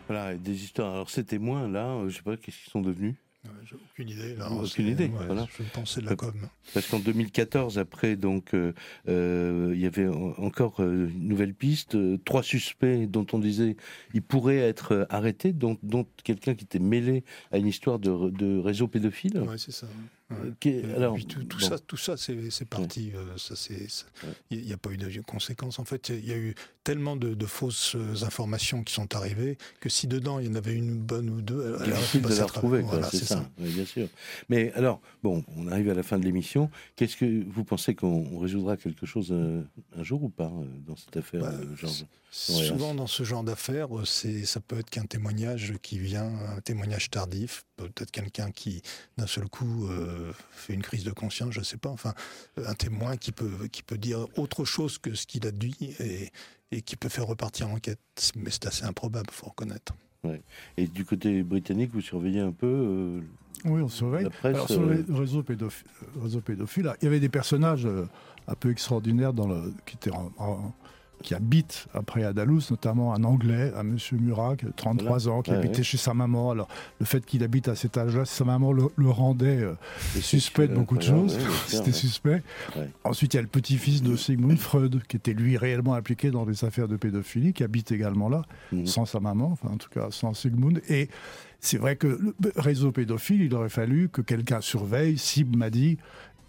Voilà, 0.07 0.33
des 0.35 0.63
histoires. 0.63 0.93
Alors 0.93 1.09
ces 1.09 1.25
témoins-là, 1.25 1.87
euh, 1.87 1.99
je 2.03 2.05
ne 2.05 2.11
sais 2.11 2.21
pas 2.23 2.37
qu'est-ce 2.37 2.57
qu'ils 2.57 2.71
sont 2.71 2.81
devenus? 2.81 3.15
J'ai 3.63 3.75
aucune 3.75 4.09
idée. 4.09 4.35
Là, 4.35 4.51
aucune 4.51 4.87
idée. 4.87 5.07
voilà. 5.07 5.47
Je 5.57 5.63
pensais 5.63 6.01
de 6.01 6.05
la 6.07 6.15
com. 6.15 6.33
Parce 6.73 6.87
qu'en 6.87 6.99
2014, 6.99 7.79
après, 7.79 8.15
donc, 8.15 8.53
euh, 8.53 8.73
euh, 9.07 9.71
il 9.73 9.79
y 9.79 9.85
avait 9.85 10.07
encore 10.07 10.81
euh, 10.81 11.07
une 11.07 11.27
nouvelle 11.27 11.53
piste, 11.53 11.97
trois 12.25 12.43
suspects 12.43 13.07
dont 13.09 13.25
on 13.31 13.39
disait 13.39 13.77
ils 14.13 14.21
pourraient 14.21 14.57
être 14.57 15.07
arrêtés, 15.09 15.53
dont, 15.53 15.77
dont 15.83 16.05
quelqu'un 16.23 16.53
qui 16.55 16.65
était 16.65 16.79
mêlé 16.79 17.23
à 17.51 17.57
une 17.57 17.67
histoire 17.67 17.99
de, 17.99 18.29
de 18.29 18.59
réseau 18.59 18.87
pédophile. 18.87 19.43
Oui, 19.47 19.57
c'est 19.57 19.71
ça. 19.71 19.87
Alors, 20.95 21.17
tout, 21.49 21.59
ça, 21.59 21.79
tout 21.79 21.97
ça, 21.97 22.15
c'est 22.15 22.65
parti. 22.65 23.11
ça, 23.37 23.55
il 24.51 24.61
n'y 24.61 24.73
a 24.73 24.77
pas 24.77 24.91
eu 24.91 24.97
de 24.97 25.21
conséquences. 25.21 25.79
En 25.79 25.85
fait, 25.85 26.09
il 26.09 26.25
y 26.25 26.31
a 26.31 26.37
eu 26.37 26.53
tellement 26.83 27.15
de, 27.15 27.45
fausses 27.45 27.95
informations 28.21 28.83
qui 28.83 28.93
sont 28.93 29.15
arrivées 29.15 29.57
que 29.79 29.89
si 29.89 30.07
dedans 30.07 30.39
il 30.39 30.47
y 30.47 30.49
en 30.49 30.55
avait 30.55 30.75
une 30.75 30.97
bonne 30.97 31.29
ou 31.29 31.41
deux, 31.41 31.61
elle 31.83 31.93
aurait 31.93 32.19
de 32.19 32.35
la 32.35 32.45
retrouver. 32.45 32.81
Voilà, 32.81 33.09
c'est 33.09 33.25
ça. 33.25 33.49
bien 33.57 33.85
sûr. 33.85 34.07
Mais 34.49 34.71
alors, 34.73 35.01
bon, 35.23 35.43
on 35.57 35.67
arrive 35.67 35.89
à 35.89 35.95
la 35.95 36.03
fin 36.03 36.19
de 36.19 36.25
l'émission. 36.25 36.69
Qu'est-ce 36.95 37.17
que 37.17 37.43
vous 37.49 37.63
pensez 37.63 37.95
qu'on 37.95 38.37
résoudra 38.39 38.77
quelque 38.77 39.05
chose 39.05 39.33
un 39.33 40.03
jour 40.03 40.23
ou 40.23 40.29
pas 40.29 40.51
dans 40.85 40.95
cette 40.95 41.17
affaire, 41.17 41.41
bah, 41.41 41.53
Georges? 41.75 42.05
Souvent 42.31 42.93
dans 42.93 43.07
ce 43.07 43.23
genre 43.23 43.43
d'affaires, 43.43 43.87
c'est 44.05 44.45
ça 44.45 44.59
peut 44.59 44.77
être 44.79 44.89
qu'un 44.89 45.05
témoignage 45.05 45.73
qui 45.81 45.97
vient, 45.97 46.31
un 46.55 46.61
témoignage 46.61 47.09
tardif, 47.09 47.65
peut-être 47.75 48.11
quelqu'un 48.11 48.51
qui 48.51 48.83
d'un 49.17 49.25
seul 49.25 49.49
coup 49.49 49.87
euh, 49.87 50.31
fait 50.51 50.73
une 50.73 50.83
crise 50.83 51.03
de 51.03 51.11
conscience, 51.11 51.53
je 51.53 51.59
ne 51.59 51.65
sais 51.65 51.77
pas. 51.77 51.89
Enfin, 51.89 52.13
un 52.57 52.75
témoin 52.75 53.17
qui 53.17 53.31
peut 53.31 53.67
qui 53.71 53.81
peut 53.81 53.97
dire 53.97 54.27
autre 54.37 54.63
chose 54.63 54.99
que 54.99 55.15
ce 55.15 55.25
qu'il 55.25 55.47
a 55.47 55.51
dit 55.51 55.95
et, 55.99 56.31
et 56.71 56.81
qui 56.83 56.95
peut 56.95 57.09
faire 57.09 57.25
repartir 57.25 57.67
l'enquête. 57.67 57.99
Mais 58.35 58.51
c'est 58.51 58.67
assez 58.67 58.83
improbable, 58.83 59.29
faut 59.31 59.47
reconnaître. 59.47 59.93
Et 60.77 60.85
du 60.85 61.05
côté 61.05 61.41
britannique, 61.43 61.91
vous 61.93 62.01
surveillez 62.01 62.41
un 62.41 62.51
peu 62.51 62.67
euh, 62.67 63.21
Oui, 63.65 63.81
on 63.81 63.89
surveille. 63.89 64.27
Alors, 64.43 64.69
sur 64.69 64.85
le 64.85 64.97
euh, 64.97 65.15
réseau 65.15 65.41
pédophile, 65.41 65.87
réseau 66.21 66.41
pédophile, 66.41 66.93
il 67.01 67.05
y 67.05 67.07
avait 67.07 67.21
des 67.21 67.29
personnages 67.29 67.87
un 68.47 68.55
peu 68.55 68.69
extraordinaires 68.69 69.33
dans 69.33 69.47
le, 69.47 69.73
qui 69.85 69.95
étaient 69.95 70.11
en 70.11 70.73
qui 71.21 71.33
habite 71.33 71.87
après 71.93 72.23
à 72.23 72.33
Dalous, 72.33 72.61
notamment 72.71 73.13
un 73.13 73.23
Anglais, 73.23 73.71
un 73.75 73.83
monsieur 73.83 74.17
Murat, 74.17 74.55
33 74.75 75.27
ans, 75.27 75.41
qui 75.41 75.51
habitait 75.51 75.83
chez 75.83 75.97
sa 75.97 76.13
maman. 76.13 76.51
Alors, 76.51 76.67
le 76.99 77.05
fait 77.05 77.25
qu'il 77.25 77.43
habite 77.43 77.67
à 77.67 77.75
cet 77.75 77.97
âge-là, 77.97 78.25
sa 78.25 78.45
maman 78.45 78.71
le, 78.71 79.09
rendait 79.09 79.61
euh, 79.61 79.73
suspect 80.21 80.67
de 80.67 80.75
beaucoup 80.75 80.97
de 80.97 81.03
choses. 81.03 81.37
C'était 81.67 81.91
suspect. 81.91 82.41
Ensuite, 83.03 83.33
il 83.33 83.37
y 83.37 83.39
a 83.39 83.43
le 83.43 83.47
petit-fils 83.47 84.01
de 84.01 84.15
Sigmund 84.15 84.57
Freud, 84.57 85.01
qui 85.07 85.17
était 85.17 85.33
lui 85.33 85.57
réellement 85.57 85.95
impliqué 85.95 86.31
dans 86.31 86.45
des 86.45 86.63
affaires 86.63 86.87
de 86.87 86.95
pédophilie, 86.95 87.53
qui 87.53 87.63
habite 87.63 87.91
également 87.91 88.29
là, 88.29 88.43
mhm. 88.71 88.85
sans 88.85 89.05
sa 89.05 89.19
maman, 89.19 89.49
enfin, 89.51 89.73
en 89.73 89.77
tout 89.77 89.89
cas 89.89 90.07
sans 90.11 90.33
Sigmund. 90.33 90.81
Et 90.89 91.09
c'est 91.59 91.77
vrai 91.77 91.95
que 91.97 92.07
le 92.07 92.33
réseau 92.55 92.91
pédophile, 92.91 93.41
il 93.41 93.53
aurait 93.53 93.69
fallu 93.69 94.09
que 94.09 94.21
quelqu'un 94.21 94.61
surveille. 94.61 95.17
Sib 95.17 95.55
m'a 95.55 95.69
dit 95.69 95.97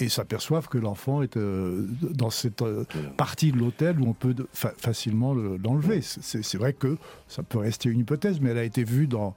et 0.00 0.08
s'aperçoivent 0.08 0.68
que 0.68 0.78
l'enfant 0.78 1.22
est 1.22 1.36
euh, 1.36 1.86
dans 2.02 2.30
cette 2.30 2.62
euh, 2.62 2.84
partie 3.16 3.52
de 3.52 3.58
l'hôtel 3.58 4.00
où 4.00 4.08
on 4.08 4.12
peut 4.12 4.34
facilement 4.52 5.34
l'enlever. 5.34 6.00
c'est 6.02 6.56
vrai 6.56 6.72
que 6.72 6.96
ça 7.28 7.42
peut 7.42 7.58
rester 7.58 7.88
une 7.88 8.00
hypothèse, 8.00 8.40
mais 8.40 8.50
elle 8.50 8.58
a 8.58 8.64
été 8.64 8.84
vue 8.84 9.06
dans, 9.06 9.34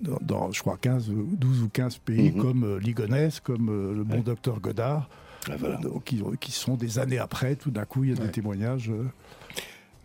dans, 0.00 0.52
je 0.52 0.60
crois, 0.60 0.76
15, 0.76 1.10
12 1.10 1.62
ou 1.62 1.68
15 1.68 1.98
pays 1.98 2.32
mhm. 2.32 2.42
comme 2.42 2.64
euh, 2.64 2.78
Ligonès, 2.78 3.40
comme 3.40 3.94
le 3.94 4.04
bon 4.04 4.20
docteur 4.20 4.60
Godard, 4.60 5.08
ah, 5.50 5.54
qui, 6.04 6.22
qui, 6.40 6.52
sont 6.52 6.74
des 6.74 6.98
années 6.98 7.18
après, 7.18 7.56
tout 7.56 7.70
d'un 7.70 7.84
coup, 7.84 8.04
il 8.04 8.10
y 8.10 8.12
a 8.12 8.16
des 8.16 8.30
témoignages. 8.30 8.90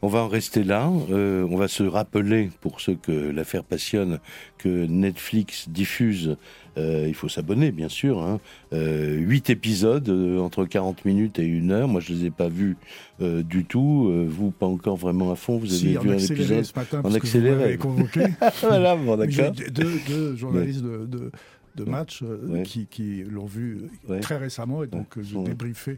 On 0.01 0.07
va 0.07 0.19
en 0.19 0.27
rester 0.27 0.63
là. 0.63 0.87
on 0.89 1.57
va 1.57 1.67
se 1.67 1.83
rappeler, 1.83 2.49
pour 2.61 2.81
ceux 2.81 2.95
que 2.95 3.11
l'affaire 3.11 3.63
passionne, 3.63 4.19
que 4.57 4.85
Netflix 4.85 5.69
diffuse 5.69 6.37
euh, 6.79 7.05
il 7.07 7.13
faut 7.13 7.29
s'abonner, 7.29 7.71
bien 7.71 7.89
sûr. 7.89 8.21
Hein. 8.23 8.39
Euh, 8.73 9.15
8 9.17 9.49
épisodes 9.49 10.07
euh, 10.09 10.39
entre 10.39 10.65
40 10.65 11.05
minutes 11.05 11.39
et 11.39 11.45
1 11.45 11.69
heure. 11.71 11.87
Moi, 11.87 12.01
je 12.01 12.13
ne 12.13 12.19
les 12.19 12.25
ai 12.25 12.31
pas 12.31 12.49
vus 12.49 12.77
euh, 13.21 13.43
du 13.43 13.65
tout. 13.65 14.11
vous, 14.27 14.51
pas 14.51 14.65
encore 14.65 14.95
vraiment 14.95 15.31
à 15.31 15.35
fond. 15.35 15.57
Vous 15.57 15.73
avez 15.73 15.97
vu 15.97 16.11
un 16.11 16.17
épisode 16.17 16.63
ce 16.63 16.73
matin, 16.75 17.01
en 17.03 17.13
accéléré. 17.13 17.77
convoqué. 17.77 18.25
voilà, 18.61 18.95
bon, 18.95 19.17
d'accord. 19.17 19.51
Deux, 19.51 19.99
deux, 20.07 20.35
journalistes 20.35 20.83
de, 20.83 21.31
de, 21.75 21.83
match 21.83 22.23
qui, 22.63 22.87
qui 22.87 23.23
l'ont 23.23 23.45
vu 23.45 23.89
très 24.21 24.37
récemment 24.37 24.83
et 24.83 24.87
donc 24.87 25.17
je 25.21 25.37
débriefé. 25.39 25.97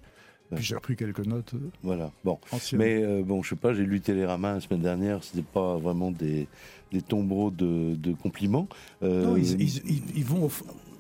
Puis 0.56 0.64
j'ai 0.64 0.76
repris 0.76 0.96
quelques 0.96 1.26
notes. 1.26 1.54
Voilà. 1.84 2.12
Bon. 2.24 2.40
Mais 2.74 3.24
bon, 3.24 3.42
je 3.44 3.50
sais 3.50 3.56
pas, 3.56 3.74
j'ai 3.74 3.86
lu 3.86 4.02
Télérama 4.02 4.54
la 4.54 4.62
semaine 4.62 4.82
dernière. 4.82 5.24
C'était 5.24 5.42
pas 5.42 5.78
vraiment 5.78 6.12
des, 6.12 6.48
des 6.92 7.02
tombereaux 7.02 7.52
de, 7.52 8.14
compliments. 8.22 8.68
Euh, 9.04 9.26
non, 9.26 9.38
ils, 9.38 10.26
vont 10.26 10.50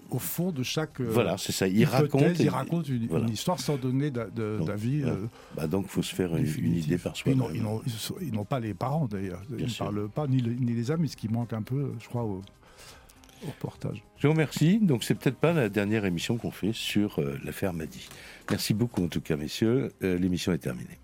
au, 0.10 0.20
fond 0.20 0.52
de 0.52 0.64
chaque. 0.64 0.99
Euh, 1.02 1.10
voilà, 1.10 1.38
c'est 1.38 1.52
ça. 1.52 1.68
Ils 1.68 1.86
racontent, 1.86 2.34
ils 2.39 2.49
racontent 2.49 2.88
une, 2.88 3.30
histoire 3.30 3.60
sans 3.60 3.78
donner 3.78 4.10
d'avis. 4.12 5.04
Euh, 5.04 5.16
bah 5.56 5.68
donc, 5.68 5.86
il 5.86 5.91
faut 5.91 6.02
se 6.02 6.16
faire 6.16 6.36
une, 6.36 6.76
idée 6.76 6.97
par 6.97 7.16
soi. 7.16 7.34
Ils 8.22 8.34
n'ont 8.34 8.45
pas 8.45 8.60
les 8.60 8.74
parents 8.74 9.06
d'ailleurs. 9.06 9.41
Ils 9.58 9.66
ne 9.66 9.72
parlent 9.78 10.10
pas 10.10 10.28
ni, 10.28 10.41
ni, 10.41 10.74
les 10.74 10.91
amis, 10.91 11.10
ce 11.10 11.18
qui 11.18 11.28
manque 11.28 11.54
un 11.54 11.62
peu, 11.62 11.91
je 11.99 12.08
crois, 12.08 12.26
Je 14.18 14.28
vous 14.28 14.34
remercie. 14.34 14.80
Donc, 14.80 15.04
c'est 15.04 15.16
peut-être 15.16 15.38
pas 15.38 15.54
la 15.54 15.70
dernière 15.70 16.06
émission 16.06 16.38
qu'on 16.38 16.52
fait 16.52 16.74
sur 16.74 17.20
l'affaire 17.44 17.74
Madi. 17.74 18.08
Merci 18.50 18.74
beaucoup, 18.74 19.04
en 19.04 19.08
tout 19.08 19.22
cas, 19.22 19.36
messieurs. 19.36 19.92
L'émission 20.02 20.54
est 20.54 20.60
terminée. 20.60 21.00